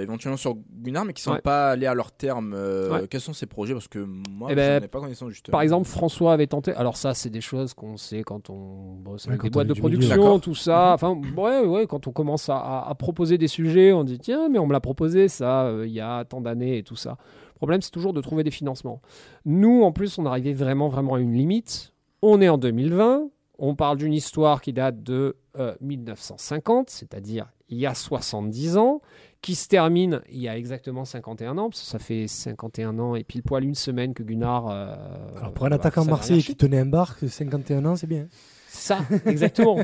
éventuellement 0.00 0.36
sur 0.36 0.57
Gunnar, 0.82 1.04
mais 1.04 1.12
qui 1.12 1.22
sont 1.22 1.32
Ouais. 1.32 1.40
pas 1.40 1.70
allés 1.70 1.86
à 1.86 1.94
leur 1.94 2.12
terme. 2.12 2.52
Euh, 2.54 2.90
Ouais. 2.90 3.08
Quels 3.08 3.20
sont 3.20 3.32
ces 3.32 3.46
projets? 3.46 3.72
Parce 3.74 3.88
que 3.88 3.98
moi, 3.98 4.48
Eh 4.50 4.52
je 4.52 4.56
ben, 4.56 4.78
n'en 4.80 4.84
ai 4.84 4.88
pas 4.88 5.00
connaissance 5.00 5.30
justement. 5.30 5.52
Par 5.52 5.62
exemple, 5.62 5.86
François 5.88 6.32
avait 6.32 6.46
tenté. 6.46 6.72
Alors 6.74 6.96
ça, 6.96 7.14
c'est 7.14 7.30
des 7.30 7.40
choses 7.40 7.74
qu'on 7.74 7.96
sait 7.96 8.22
quand 8.22 8.50
on 8.50 8.94
bosse 8.94 9.24
Ouais, 9.24 9.30
avec 9.30 9.40
quand 9.40 9.46
des 9.46 9.50
boîtes 9.50 9.66
de 9.68 9.74
production, 9.74 10.38
tout 10.38 10.54
ça. 10.54 10.92
Enfin, 10.94 11.20
ouais, 11.36 11.60
ouais, 11.64 11.86
quand 11.86 12.06
on 12.06 12.12
commence 12.12 12.48
à, 12.48 12.56
à- 12.56 12.88
à 12.90 12.94
proposer 12.94 13.38
des 13.38 13.48
sujets, 13.48 13.92
on 13.92 14.04
dit 14.04 14.18
tiens, 14.18 14.48
mais 14.48 14.58
on 14.58 14.66
me 14.66 14.72
l'a 14.72 14.80
proposé 14.80 15.28
ça 15.28 15.64
euh, 15.66 15.86
il 15.86 15.92
y 15.92 16.00
a 16.00 16.24
tant 16.24 16.40
d'années 16.40 16.78
et 16.78 16.82
tout 16.82 16.96
ça. 16.96 17.16
Le 17.54 17.58
problème, 17.58 17.82
c'est 17.82 17.90
toujours 17.90 18.12
de 18.12 18.20
trouver 18.20 18.44
des 18.44 18.50
financements. 18.52 19.02
Nous, 19.44 19.82
en 19.82 19.90
plus, 19.92 20.16
on 20.18 20.26
arrivait 20.26 20.52
vraiment, 20.52 20.88
vraiment 20.88 21.14
à 21.14 21.20
une 21.20 21.32
limite. 21.34 21.92
On 22.22 22.40
est 22.40 22.48
en 22.48 22.58
2020. 22.58 23.28
On 23.60 23.74
parle 23.74 23.96
d'une 23.96 24.12
histoire 24.12 24.60
qui 24.62 24.72
date 24.72 25.02
de 25.02 25.34
euh, 25.58 25.74
1950, 25.80 26.90
c'est-à-dire 26.90 27.46
il 27.68 27.78
y 27.78 27.86
a 27.86 27.94
70 27.94 28.76
ans, 28.76 29.00
qui 29.40 29.54
se 29.54 29.68
termine 29.68 30.20
il 30.30 30.40
y 30.40 30.48
a 30.48 30.56
exactement 30.56 31.04
51 31.04 31.56
ans, 31.58 31.70
parce 31.70 31.80
que 31.80 31.86
ça 31.86 31.98
fait 31.98 32.26
51 32.26 32.98
ans 32.98 33.14
et 33.14 33.22
pile 33.24 33.42
poil 33.42 33.64
une 33.64 33.74
semaine 33.76 34.12
que 34.14 34.22
Gunnar. 34.22 34.68
euh, 34.68 34.96
Alors, 35.38 35.52
pour 35.52 35.66
un 35.66 35.68
va 35.70 35.76
attaquant 35.76 36.04
marseillais 36.04 36.42
qui 36.42 36.56
tenait 36.56 36.80
un 36.80 36.86
bar, 36.86 37.16
que 37.18 37.28
51 37.28 37.84
ans, 37.86 37.96
c'est 37.96 38.06
bien. 38.08 38.26
C'est 38.68 38.94
ça, 38.94 38.98
exactement. 39.26 39.78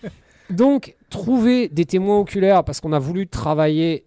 Donc, 0.50 0.96
trouver 1.10 1.68
des 1.68 1.84
témoins 1.84 2.18
oculaires, 2.18 2.64
parce 2.64 2.80
qu'on 2.80 2.92
a 2.92 2.98
voulu 2.98 3.26
travailler 3.28 4.04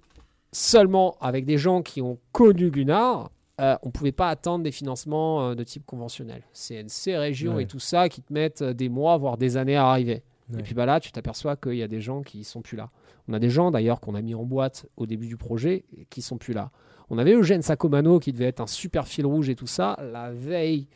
seulement 0.52 1.16
avec 1.22 1.46
des 1.46 1.58
gens 1.58 1.82
qui 1.82 2.02
ont 2.02 2.18
connu 2.32 2.70
Gunnar, 2.70 3.30
euh, 3.62 3.76
on 3.84 3.88
ne 3.88 3.92
pouvait 3.92 4.12
pas 4.12 4.30
attendre 4.30 4.64
des 4.64 4.72
financements 4.72 5.50
euh, 5.50 5.56
de 5.56 5.64
type 5.64 5.86
conventionnel. 5.86 6.44
CNC, 6.54 7.16
région 7.18 7.56
Ouais. 7.56 7.64
et 7.64 7.66
tout 7.68 7.80
ça, 7.80 8.10
qui 8.10 8.22
te 8.22 8.34
mettent 8.34 8.64
des 8.64 8.90
mois, 8.90 9.18
voire 9.18 9.38
des 9.38 9.58
années 9.58 9.76
à 9.76 9.88
arriver. 9.88 10.24
Ouais. 10.52 10.60
Et 10.60 10.64
puis 10.64 10.74
bah 10.74 10.86
là, 10.86 11.00
tu 11.00 11.12
t'aperçois 11.12 11.56
qu'il 11.56 11.76
y 11.76 11.84
a 11.84 11.88
des 11.88 12.02
gens 12.02 12.22
qui 12.22 12.44
sont 12.44 12.62
plus 12.62 12.76
là. 12.78 12.90
On 13.28 13.34
a 13.34 13.40
des 13.40 13.50
gens 13.50 13.72
d'ailleurs 13.72 14.00
qu'on 14.00 14.16
a 14.16 14.22
mis 14.22 14.36
en 14.36 14.44
boîte 14.44 14.86
au 14.98 15.06
début 15.06 15.28
du 15.28 15.38
projet 15.38 15.86
et 15.98 16.06
qui 16.10 16.22
sont 16.22 16.38
plus 16.38 16.54
là. 16.54 16.72
On 17.10 17.18
avait 17.18 17.34
Eugène 17.34 17.62
Sacomano 17.62 18.20
qui 18.20 18.34
devait 18.34 18.46
être 18.46 18.62
un 18.62 18.68
super 18.68 19.08
fil 19.08 19.26
rouge 19.26 19.50
et 19.50 19.56
tout 19.56 19.68
ça. 19.68 19.98
La 20.12 20.32
veille 20.32 20.88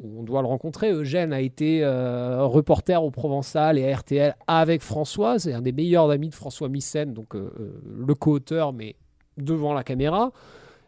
où 0.00 0.20
on 0.20 0.22
doit 0.22 0.42
le 0.42 0.48
rencontrer, 0.48 0.92
Eugène 0.92 1.32
a 1.32 1.40
été 1.40 1.84
euh, 1.84 2.44
reporter 2.44 3.02
au 3.02 3.10
Provençal 3.10 3.78
et 3.78 3.90
à 3.90 3.96
RTL 3.96 4.34
avec 4.46 4.82
François. 4.82 5.38
C'est 5.38 5.52
un 5.52 5.62
des 5.62 5.72
meilleurs 5.72 6.10
amis 6.10 6.28
de 6.28 6.34
François 6.34 6.68
Missen, 6.68 7.12
donc 7.12 7.34
euh, 7.34 7.52
euh, 7.60 7.80
le 7.84 8.14
co-auteur, 8.14 8.72
mais 8.72 8.96
devant 9.36 9.74
la 9.74 9.84
caméra. 9.84 10.32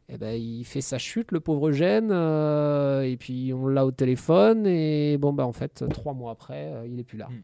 Eh 0.09 0.19
ben, 0.19 0.33
il 0.33 0.65
fait 0.65 0.81
sa 0.81 0.99
chute, 0.99 1.33
le 1.33 1.41
pauvre 1.41 1.69
Eugène, 1.69 2.11
et 2.11 3.17
puis 3.17 3.53
on 3.55 3.67
l'a 3.67 3.87
au 3.87 3.93
téléphone, 3.93 4.67
et 4.67 5.17
bon, 5.17 5.33
bah, 5.33 5.47
en 5.47 5.53
fait, 5.53 5.85
trois 5.91 6.13
mois 6.13 6.33
après, 6.33 6.71
il 6.87 6.99
est 6.99 7.05
plus 7.05 7.17
là. 7.17 7.29
Mm. 7.31 7.43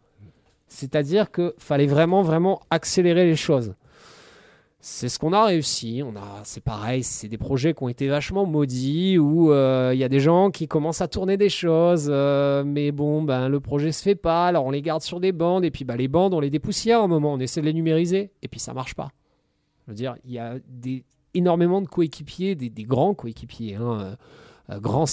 C'est-à-dire 0.68 1.30
qu'il 1.30 1.52
fallait 1.58 1.86
vraiment, 1.86 2.22
vraiment 2.22 2.60
accélérer 2.70 3.24
les 3.24 3.36
choses. 3.36 3.74
C'est 4.80 5.08
ce 5.08 5.18
qu'on 5.18 5.32
a 5.32 5.44
réussi. 5.44 6.02
On 6.04 6.14
a, 6.16 6.40
c'est 6.44 6.62
pareil, 6.62 7.02
c'est 7.02 7.26
des 7.26 7.36
projets 7.36 7.74
qui 7.74 7.82
ont 7.82 7.88
été 7.88 8.06
vachement 8.06 8.46
maudits 8.46 9.18
où 9.18 9.50
euh, 9.50 9.90
il 9.92 9.98
y 9.98 10.04
a 10.04 10.08
des 10.08 10.20
gens 10.20 10.50
qui 10.50 10.68
commencent 10.68 11.00
à 11.00 11.08
tourner 11.08 11.36
des 11.36 11.48
choses, 11.48 12.08
euh, 12.08 12.62
mais 12.64 12.92
bon, 12.92 13.22
ben 13.22 13.48
le 13.48 13.58
projet 13.58 13.90
se 13.90 14.02
fait 14.02 14.14
pas. 14.14 14.46
Alors 14.46 14.66
on 14.66 14.70
les 14.70 14.82
garde 14.82 15.02
sur 15.02 15.18
des 15.18 15.32
bandes 15.32 15.64
et 15.64 15.72
puis 15.72 15.84
ben, 15.84 15.96
les 15.96 16.06
bandes 16.06 16.32
on 16.32 16.40
les 16.40 16.50
dépoussière 16.50 17.02
un 17.02 17.08
moment, 17.08 17.32
on 17.32 17.40
essaie 17.40 17.60
de 17.60 17.66
les 17.66 17.72
numériser 17.72 18.30
et 18.40 18.48
puis 18.48 18.60
ça 18.60 18.72
marche 18.72 18.94
pas. 18.94 19.10
Je 19.86 19.92
veux 19.92 19.96
dire, 19.96 20.14
il 20.24 20.32
y 20.32 20.38
a 20.38 20.56
des, 20.68 21.04
énormément 21.34 21.80
de 21.80 21.88
coéquipiers, 21.88 22.54
des, 22.54 22.84
grands 22.84 23.14
coéquipiers, 23.14 23.76
hein, 23.76 24.00
euh, 24.00 24.74
euh, 24.74 24.80
Grand 24.80 25.06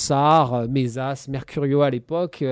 Mesas, 0.70 1.28
Mercurio 1.30 1.82
à 1.82 1.90
l'époque. 1.90 2.44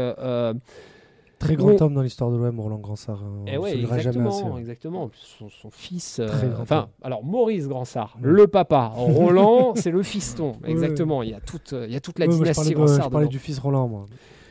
Euh, 1.43 1.45
euh, 1.45 1.47
Très 1.47 1.55
grand 1.55 1.71
Bon. 1.75 1.85
homme 1.85 1.93
dans 1.93 2.01
l'histoire 2.01 2.31
de 2.31 2.37
l'OM, 2.37 2.59
Roland 2.59 2.77
Gransart. 2.79 3.21
hein, 3.23 3.43
eh 3.47 3.57
on 3.57 3.61
ouais, 3.61 3.75
dira 3.77 3.97
jamais 3.99 4.19
assez. 4.19 4.27
exactement, 4.27 4.53
ouais. 4.55 4.59
exactement. 4.59 5.03
En 5.03 5.07
plus, 5.09 5.19
Son, 5.39 5.49
son 5.49 5.69
fils, 5.71 6.19
euh, 6.19 6.27
Très 6.27 6.47
grand 6.49 6.61
enfin, 6.63 6.89
alors 7.01 7.23
Maurice 7.23 7.67
Gransart, 7.67 8.15
Ouais. 8.21 8.29
le 8.29 8.47
papa. 8.47 8.91
Roland, 8.95 9.73
c'est 9.75 9.91
le 9.91 10.03
fiston, 10.03 10.53
exactement. 10.65 11.23
Il 11.23 11.29
y 11.29 11.33
a 11.33 11.39
toute, 11.39 11.73
il 11.73 11.91
y 11.91 11.95
a 11.95 11.99
toute 12.01 12.19
la 12.19 12.25
moi, 12.25 12.35
je 12.35 12.41
dynastie 12.41 12.73
parlais, 12.73 12.91
de- 12.97 13.01
je 13.03 13.09
parlais 13.09 13.27
du 13.27 13.39
fils 13.39 13.59
Roland, 13.59 13.87
moi. 13.87 14.05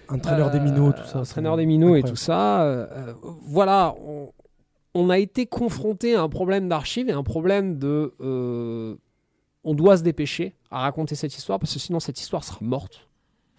Entraîneur 0.08 0.50
des 0.50 0.60
minots, 0.60 0.92
tout 0.92 1.04
ça. 1.04 1.18
Euh, 1.18 1.22
Entraîneur 1.22 1.56
des 1.56 1.66
minots 1.66 1.96
et 1.96 2.02
tout 2.02 2.16
ça. 2.16 2.62
euh, 2.64 2.86
euh, 2.90 3.14
voilà, 3.44 3.94
on, 4.06 4.30
on 4.94 5.08
a 5.08 5.18
été 5.18 5.46
confronté 5.46 6.14
à 6.16 6.22
un 6.22 6.28
problème 6.28 6.68
d'archives 6.68 7.08
et 7.08 7.12
un 7.12 7.22
problème 7.22 7.78
de. 7.78 8.12
euh, 8.20 8.96
on 9.64 9.74
doit 9.74 9.96
se 9.96 10.02
dépêcher 10.02 10.54
à 10.70 10.80
raconter 10.80 11.14
cette 11.14 11.34
histoire 11.36 11.58
parce 11.60 11.72
que 11.72 11.78
sinon 11.78 12.00
cette 12.00 12.20
histoire 12.20 12.42
sera 12.44 12.58
morte. 12.60 13.08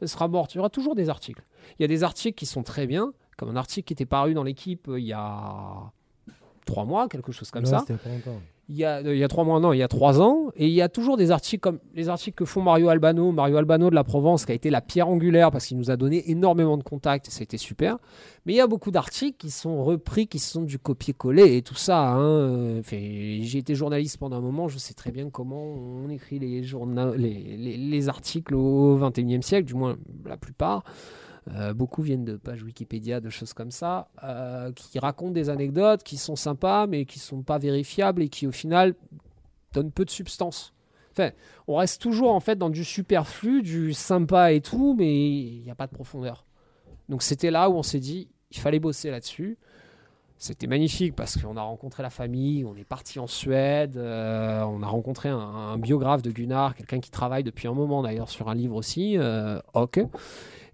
Elle 0.01 0.09
sera 0.09 0.27
morte. 0.27 0.53
Il 0.53 0.57
y 0.57 0.59
aura 0.59 0.69
toujours 0.69 0.95
des 0.95 1.09
articles. 1.09 1.41
Il 1.79 1.81
y 1.81 1.85
a 1.85 1.87
des 1.87 2.03
articles 2.03 2.37
qui 2.37 2.45
sont 2.45 2.61
très 2.61 2.85
bien, 2.87 3.13
comme 3.37 3.49
un 3.49 3.55
article 3.55 3.85
qui 3.87 3.93
était 3.93 4.05
paru 4.05 4.33
dans 4.33 4.43
l'équipe 4.43 4.87
euh, 4.89 4.99
il 4.99 5.05
y 5.05 5.13
a 5.13 5.91
trois 6.65 6.85
mois, 6.85 7.07
quelque 7.09 7.31
chose 7.31 7.51
comme 7.51 7.63
ça. 7.65 7.79
pas. 8.23 8.31
Il 8.69 8.77
y, 8.77 8.85
a, 8.85 8.99
euh, 8.99 9.13
il 9.13 9.19
y 9.19 9.23
a 9.25 9.27
trois 9.27 9.43
mois, 9.43 9.59
non, 9.59 9.73
il 9.73 9.79
y 9.79 9.83
a 9.83 9.89
trois 9.89 10.21
ans. 10.21 10.49
Et 10.55 10.67
il 10.67 10.73
y 10.73 10.81
a 10.81 10.87
toujours 10.87 11.17
des 11.17 11.31
articles 11.31 11.59
comme 11.59 11.79
les 11.93 12.07
articles 12.07 12.33
que 12.37 12.45
font 12.45 12.61
Mario 12.61 12.87
Albano. 12.87 13.33
Mario 13.33 13.57
Albano 13.57 13.89
de 13.89 13.95
la 13.95 14.05
Provence, 14.05 14.45
qui 14.45 14.53
a 14.53 14.55
été 14.55 14.69
la 14.69 14.79
pierre 14.79 15.09
angulaire 15.09 15.51
parce 15.51 15.65
qu'il 15.65 15.75
nous 15.77 15.91
a 15.91 15.97
donné 15.97 16.31
énormément 16.31 16.77
de 16.77 16.83
contacts 16.83 17.27
et 17.27 17.31
ça 17.31 17.41
a 17.41 17.43
été 17.43 17.57
super. 17.57 17.97
Mais 18.45 18.53
il 18.53 18.55
y 18.55 18.61
a 18.61 18.67
beaucoup 18.67 18.89
d'articles 18.89 19.37
qui 19.37 19.51
sont 19.51 19.83
repris, 19.83 20.27
qui 20.27 20.39
sont 20.39 20.61
du 20.61 20.79
copier-coller 20.79 21.57
et 21.57 21.61
tout 21.61 21.75
ça. 21.75 22.11
hein. 22.13 22.21
Euh, 22.21 22.79
enfin, 22.79 22.95
J'ai 23.41 23.57
été 23.57 23.75
journaliste 23.75 24.17
pendant 24.17 24.37
un 24.37 24.41
moment, 24.41 24.69
je 24.69 24.77
sais 24.77 24.93
très 24.93 25.11
bien 25.11 25.29
comment 25.29 25.61
on 25.65 26.07
écrit 26.07 26.39
les, 26.39 26.61
les, 26.61 27.57
les- 27.57 27.77
les 27.77 28.09
articles 28.09 28.55
au 28.55 28.97
21e 28.97 29.41
siècle, 29.41 29.65
du 29.67 29.73
moins 29.73 29.97
la 30.25 30.37
plupart. 30.37 30.85
Euh, 31.51 31.73
beaucoup 31.73 32.01
viennent 32.01 32.23
de 32.23 32.37
pages 32.37 32.63
Wikipédia, 32.63 33.19
de 33.19 33.29
choses 33.29 33.53
comme 33.53 33.71
ça, 33.71 34.07
euh, 34.23 34.71
qui 34.71 34.97
racontent 34.99 35.31
des 35.31 35.49
anecdotes 35.49 36.03
qui 36.03 36.17
sont 36.17 36.35
sympas, 36.35 36.87
mais 36.87 37.05
qui 37.05 37.19
sont 37.19 37.41
pas 37.41 37.57
vérifiables 37.57 38.21
et 38.21 38.29
qui 38.29 38.47
au 38.47 38.51
final 38.51 38.95
donnent 39.73 39.91
peu 39.91 40.05
de 40.05 40.09
substance. 40.09 40.73
Enfin, 41.11 41.31
on 41.67 41.75
reste 41.75 42.01
toujours 42.01 42.33
en 42.33 42.39
fait 42.39 42.55
dans 42.57 42.69
du 42.69 42.83
superflu, 42.85 43.61
du 43.61 43.93
sympa 43.93 44.53
et 44.53 44.61
tout, 44.61 44.95
mais 44.97 45.13
il 45.13 45.61
n'y 45.61 45.69
a 45.69 45.75
pas 45.75 45.87
de 45.87 45.93
profondeur. 45.93 46.45
Donc 47.09 47.21
c'était 47.21 47.51
là 47.51 47.69
où 47.69 47.73
on 47.73 47.83
s'est 47.83 47.99
dit, 47.99 48.29
il 48.51 48.57
fallait 48.57 48.79
bosser 48.79 49.11
là-dessus. 49.11 49.57
C'était 50.37 50.67
magnifique 50.67 51.15
parce 51.15 51.37
qu'on 51.37 51.55
a 51.55 51.61
rencontré 51.61 52.03
la 52.03 52.09
famille, 52.09 52.65
on 52.65 52.75
est 52.75 52.83
parti 52.83 53.19
en 53.19 53.27
Suède, 53.27 53.95
euh, 53.95 54.61
on 54.63 54.81
a 54.81 54.87
rencontré 54.87 55.29
un, 55.29 55.77
biographe 55.77 56.21
de 56.21 56.31
Gunnar, 56.31 56.75
quelqu'un 56.75 56.99
qui 56.99 57.11
travaille 57.11 57.43
depuis 57.43 57.67
un 57.67 57.73
moment 57.73 58.01
d'ailleurs 58.01 58.29
sur 58.29 58.49
un 58.49 58.55
livre 58.55 58.75
aussi, 58.75 59.17
Ok. 59.73 59.99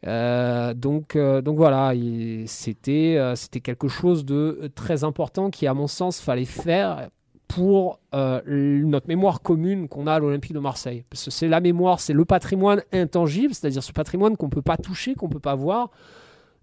Euh, 0.08 0.74
donc, 0.74 1.15
euh, 1.15 1.41
donc 1.41 1.58
voilà, 1.58 1.94
il- 1.94 2.48
c'était 2.48 3.15
euh, 3.18 3.36
c'était 3.36 3.60
quelque 3.60 3.88
chose 3.88 4.24
de 4.25 4.72
très 4.75 5.03
important 5.03 5.50
qui, 5.50 5.68
à 5.68 5.74
mon 5.74 5.88
sens, 5.88 6.22
fallait 6.22 6.46
faire 6.46 7.10
pour 7.48 8.00
notre 8.13 9.08
mémoire 9.08 9.41
commune 9.41 9.88
qu'on 9.88 10.06
a 10.06 10.13
à 10.13 10.20
l'Olympique 10.20 10.53
de 10.53 10.60
Marseille. 10.60 11.03
Parce 11.10 11.25
que 11.25 11.32
c'est 11.32 11.48
la 11.48 11.60
mémoire, 11.62 12.00
c'est 12.00 12.13
le 12.13 12.24
patrimoine 12.24 12.84
intangible, 12.94 13.53
c'est-à-dire 13.56 13.82
ce 13.84 13.91
patrimoine 13.91 14.38
qu'on 14.38 14.46
ne 14.46 14.51
peut 14.51 14.62
pas 14.62 14.77
toucher, 14.77 15.15
qu'on 15.15 15.27
ne 15.27 15.34
peut 15.34 15.39
pas 15.39 15.56
voir, 15.56 15.89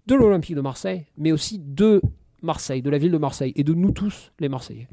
de 0.07 0.15
l'Olympique 0.15 0.55
de 0.55 0.61
Marseille, 0.61 1.05
mais 1.17 1.33
aussi 1.33 1.59
de 1.59 2.01
Marseille, 2.41 2.81
de 2.81 2.89
la 2.89 2.97
ville 2.97 3.11
de 3.11 3.17
Marseille, 3.17 3.51
et 3.57 3.63
de 3.65 3.73
nous 3.73 3.91
tous, 3.91 4.31
les 4.39 4.47
Marseillais. 4.47 4.87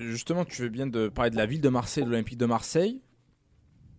Justement, 0.00 0.44
tu 0.44 0.62
veux 0.62 0.68
bien 0.68 0.88
de 0.88 1.06
parler 1.08 1.30
de 1.30 1.36
la 1.36 1.46
ville 1.46 1.60
de 1.60 1.68
Marseille, 1.68 2.02
de 2.04 2.10
l'Olympique 2.10 2.38
de 2.38 2.46
Marseille. 2.46 3.00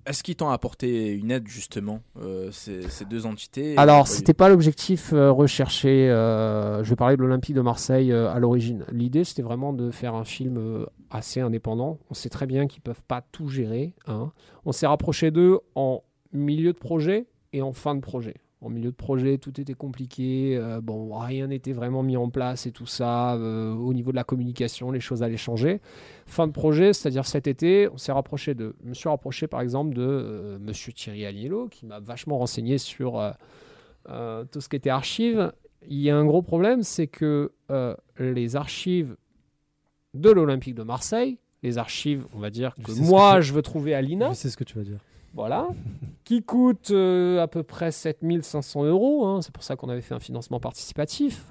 Est-ce 0.06 0.24
qu'ils 0.24 0.36
t'ont 0.36 0.50
apporté 0.50 1.12
une 1.12 1.32
aide 1.32 1.48
justement, 1.48 2.02
euh, 2.22 2.52
ces, 2.52 2.82
ces 2.90 3.06
deux 3.06 3.26
entités 3.26 3.76
Alors, 3.78 4.08
c'était 4.08 4.34
pas 4.34 4.50
l'objectif 4.50 5.14
euh, 5.14 5.32
recherché. 5.32 6.10
euh, 6.10 6.84
je 6.84 6.90
vais 6.90 6.96
parler 6.96 7.16
de 7.18 7.22
l'Olympique 7.22 7.56
de 7.56 7.62
Marseille 7.62 8.12
à 8.12 8.38
l'origine. 8.40 8.86
L'idée, 8.92 9.24
c'était 9.24 9.42
vraiment 9.44 9.74
de 9.74 9.92
faire 9.92 10.16
un 10.16 10.24
film 10.26 10.86
assez 11.10 11.40
indépendant. 11.40 12.00
On 12.10 12.14
sait 12.14 12.30
très 12.30 12.48
bien 12.48 12.68
qu'ils 12.68 12.82
peuvent 12.82 13.04
pas 13.08 13.22
tout 13.32 13.48
gérer. 13.48 13.94
hein. 14.08 14.32
On 14.66 14.72
s'est 14.72 14.88
rapproché 14.88 15.32
d'eux 15.32 15.60
en 15.76 16.04
milieu 16.34 16.74
de 16.74 16.78
projet 16.78 17.28
et 17.54 17.62
en 17.62 17.74
fin 17.74 17.96
de 17.96 18.02
projet. 18.02 18.36
En 18.62 18.70
milieu 18.70 18.92
de 18.92 18.96
projet, 18.96 19.40
tout 19.40 19.60
était 19.60 19.74
compliqué. 19.74 20.56
euh, 20.56 20.82
bon, 20.82 21.18
rien 21.18 21.48
n'était 21.48 21.74
vraiment 21.74 22.04
mis 22.04 22.16
en 22.16 22.30
place 22.30 22.68
et 22.68 22.72
tout 22.72 22.86
ça. 22.86 23.34
euh, 23.36 23.74
au 23.74 23.92
niveau 23.92 24.12
de 24.12 24.16
la 24.16 24.24
communication, 24.24 24.92
les 24.92 25.00
choses 25.00 25.24
allaient 25.24 25.36
changer. 25.36 25.82
Fin 26.28 26.46
de 26.46 26.52
projet, 26.52 26.94
c'est-à-dire 26.94 27.26
cet 27.26 27.48
été, 27.48 27.90
on 27.92 27.98
s'est 27.98 28.12
rapproché 28.12 28.54
de. 28.54 28.76
Je 28.84 28.90
me 28.90 28.94
suis 28.94 29.10
rapproché 29.10 29.48
par 29.48 29.62
exemple 29.62 29.96
de 29.96 30.04
euh, 30.04 30.60
Monsieur 30.60 30.94
Thierry 30.94 31.26
Agnello, 31.26 31.70
qui 31.70 31.88
m'a 31.88 32.00
vachement 32.00 32.38
renseigné 32.38 32.78
sur 32.78 33.20
euh, 33.20 34.46
tout 34.52 34.62
ce 34.62 34.70
qui 34.70 34.76
était 34.76 34.92
archives. 34.92 35.52
Il 35.88 35.98
y 35.98 36.12
a 36.12 36.16
un 36.16 36.26
gros 36.26 36.44
problème, 36.44 36.84
c'est 36.84 37.08
que 37.08 37.52
les 38.20 38.56
archives 38.56 39.16
de 40.14 40.30
l'Olympique 40.30 40.76
de 40.76 40.84
Marseille, 40.84 41.40
les 41.64 41.80
archives, 41.80 42.26
on 42.36 42.40
va 42.40 42.52
dire 42.52 42.76
que 42.76 42.92
moi 43.02 43.42
je 43.42 43.54
veux 43.54 43.62
trouver 43.64 43.96
à 43.96 44.02
l'INA, 44.02 44.34
sais 44.36 44.50
ce 44.50 44.58
que 44.58 44.64
tu 44.64 44.78
vas 44.78 44.84
dire. 44.84 45.00
Voilà, 45.34 45.68
qui 46.24 46.44
coûte 46.44 46.92
euh, 46.92 47.42
à 47.42 47.48
peu 47.48 47.64
près 47.64 47.92
7500 47.92 48.84
euros. 48.86 49.26
hein. 49.26 49.42
C'est 49.42 49.52
pour 49.54 49.64
ça 49.64 49.76
qu'on 49.76 49.90
avait 49.90 50.02
fait 50.02 50.14
un 50.16 50.20
financement 50.20 50.60
participatif, 50.60 51.48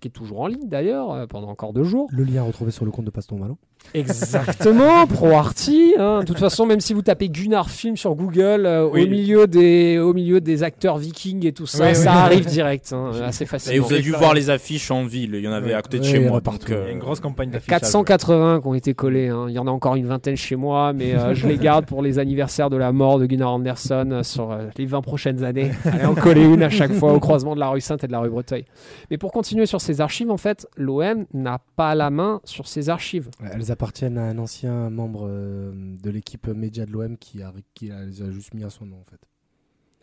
qui 0.00 0.08
est 0.08 0.10
toujours 0.12 0.40
en 0.40 0.46
ligne 0.46 0.68
d'ailleurs, 0.68 1.12
euh, 1.12 1.26
pendant 1.26 1.48
encore 1.48 1.72
deux 1.72 1.84
jours. 1.84 2.08
Le 2.10 2.24
lien 2.24 2.42
retrouvé 2.42 2.70
sur 2.70 2.84
le 2.84 2.90
compte 2.90 3.04
de 3.04 3.10
Paston 3.10 3.36
Vallon. 3.38 3.58
Exactement, 3.94 5.06
ProArty. 5.08 5.94
hein. 5.98 6.20
De 6.20 6.24
toute 6.26 6.38
façon, 6.38 6.66
même 6.66 6.80
si 6.80 6.92
vous 6.94 7.02
tapez 7.02 7.28
Gunnar 7.28 7.70
Film 7.70 7.96
sur 7.96 8.14
Google, 8.14 8.66
euh, 8.66 8.86
Oui. 8.90 9.04
au, 9.04 9.08
milieu 9.08 9.46
des, 9.46 9.98
au 9.98 10.12
milieu 10.12 10.40
des 10.40 10.62
acteurs 10.62 10.98
vikings 10.98 11.46
et 11.46 11.52
tout 11.52 11.66
ça, 11.66 11.84
Oui, 11.84 11.88
oui. 11.90 11.94
ça 11.96 12.12
arrive 12.12 12.46
direct, 12.46 12.92
hein, 12.92 13.10
assez 13.24 13.44
Et 13.44 13.46
facilement. 13.46 13.86
vous 13.86 13.92
avez 13.92 14.02
dû 14.02 14.12
voir 14.12 14.34
les 14.34 14.50
affiches 14.50 14.90
en 14.90 15.04
ville, 15.04 15.34
il 15.34 15.40
y 15.42 15.48
en 15.48 15.52
avait 15.52 15.72
à 15.74 15.82
côté 15.82 15.98
de 15.98 16.04
chez 16.04 16.20
moi. 16.20 16.40
partout. 16.40 16.72
euh, 16.72 16.82
Il 16.84 16.86
y 16.86 16.90
a 16.90 16.92
une 16.92 16.98
grosse 16.98 17.20
campagne 17.20 17.50
d'affichage. 17.50 17.80
480 17.80 18.60
qui 18.60 18.66
ont 18.66 18.74
été 18.74 18.94
collés. 18.94 19.28
hein. 19.28 19.46
Il 19.48 19.54
y 19.54 19.58
en 19.58 19.66
a 19.66 19.70
encore 19.70 19.96
une 19.96 20.06
vingtaine 20.06 20.36
chez 20.36 20.56
moi, 20.56 20.92
mais 20.92 21.14
euh, 21.14 21.34
je 21.34 21.46
les 21.46 21.56
garde 21.56 21.86
pour 21.86 22.02
les 22.02 22.18
anniversaires 22.18 22.70
de 22.70 22.76
la 22.76 22.92
mort 22.92 23.18
de 23.18 23.26
Gunnar 23.26 23.52
Anderson 23.52 24.08
euh, 24.12 24.22
sur 24.22 24.52
euh, 24.52 24.66
les 24.76 24.86
20 24.86 25.00
prochaines 25.02 25.44
années. 25.44 25.70
Allez 25.84 26.04
en 26.04 26.14
coller 26.14 26.44
une 26.44 26.62
à 26.62 26.70
chaque 26.70 26.92
fois 26.92 27.12
au 27.14 27.20
croisement 27.20 27.54
de 27.54 27.60
la 27.60 27.68
rue 27.68 27.80
Sainte 27.80 28.04
et 28.04 28.06
de 28.06 28.12
la 28.12 28.20
rue 28.20 28.30
Breteuil. 28.30 28.64
Mais 29.10 29.18
pour 29.18 29.32
continuer 29.32 29.66
sur 29.66 29.80
ces 29.80 30.00
archives, 30.00 30.30
en 30.30 30.36
fait, 30.36 30.66
l'OM 30.76 31.24
n'a 31.32 31.58
pas 31.76 31.94
la 31.94 32.10
main 32.10 32.40
sur 32.44 32.66
ces 32.68 32.90
archives. 32.90 33.28
Elles 33.68 33.72
appartiennent 33.72 34.16
à 34.16 34.22
un 34.24 34.38
ancien 34.38 34.88
membre 34.88 35.26
euh, 35.28 35.72
de 36.02 36.08
l'équipe 36.10 36.46
média 36.48 36.86
de 36.86 36.90
l'OM 36.92 37.18
qui, 37.18 37.42
a, 37.42 37.52
qui 37.74 37.90
a- 37.90 38.02
les 38.06 38.22
a 38.22 38.30
juste 38.30 38.54
mis 38.54 38.64
à 38.64 38.70
son 38.70 38.86
nom 38.86 38.96
en 38.96 39.04
fait. 39.10 39.20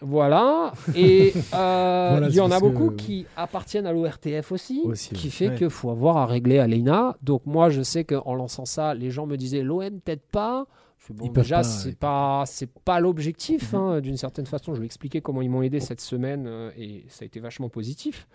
Voilà. 0.01 0.72
Et 0.95 1.34
euh, 1.55 2.10
Voilà, 2.12 2.27
il 2.29 2.36
y 2.36 2.39
en 2.41 2.51
a 2.51 2.60
que- 2.60 2.65
beaucoup 2.67 2.91
qui 2.91 3.25
appartiennent 3.36 3.88
à 3.88 3.91
l'ORTF 3.91 4.51
aussi, 4.51 4.81
Aussi, 4.86 5.15
qui 5.15 5.31
fait 5.31 5.50
Ouais. 5.50 5.55
qu'il 5.55 5.69
faut 5.72 5.89
avoir 5.89 6.17
à 6.17 6.27
régler 6.27 6.60
à 6.60 6.67
l'ENA. 6.67 7.17
Donc 7.24 7.48
moi, 7.48 7.72
je 7.72 7.81
sais 7.81 8.03
qu'en 8.03 8.36
lançant 8.36 8.65
ça, 8.65 8.93
les 8.93 9.10
gens 9.10 9.25
me 9.25 9.36
disaient 9.36 9.63
l'OM 9.63 10.00
peut-être 10.00 10.27
pas. 10.27 10.67
Je 11.00 11.05
fais, 11.07 11.13
bon, 11.13 11.25
Ils 11.25 11.31
peuvent 11.31 11.43
déjà, 11.43 11.63
c'est 11.63 11.98
pas, 11.98 12.43
c'est 12.45 12.69
pas 12.72 13.00
l'objectif. 13.00 13.74
Mhm. 13.74 13.79
hein, 13.79 14.01
D'une 14.01 14.17
certaine 14.17 14.45
façon, 14.45 14.75
je 14.75 14.79
vais 14.79 14.86
expliquer 14.86 15.22
comment 15.22 15.41
ils 15.41 15.50
m'ont 15.50 15.63
aidé 15.63 15.79
cette 15.79 16.01
semaine 16.01 16.45
euh, 16.45 16.69
et 16.77 17.05
ça 17.10 17.24
a 17.24 17.25
été 17.25 17.39
vachement 17.39 17.69
positif. 17.69 18.27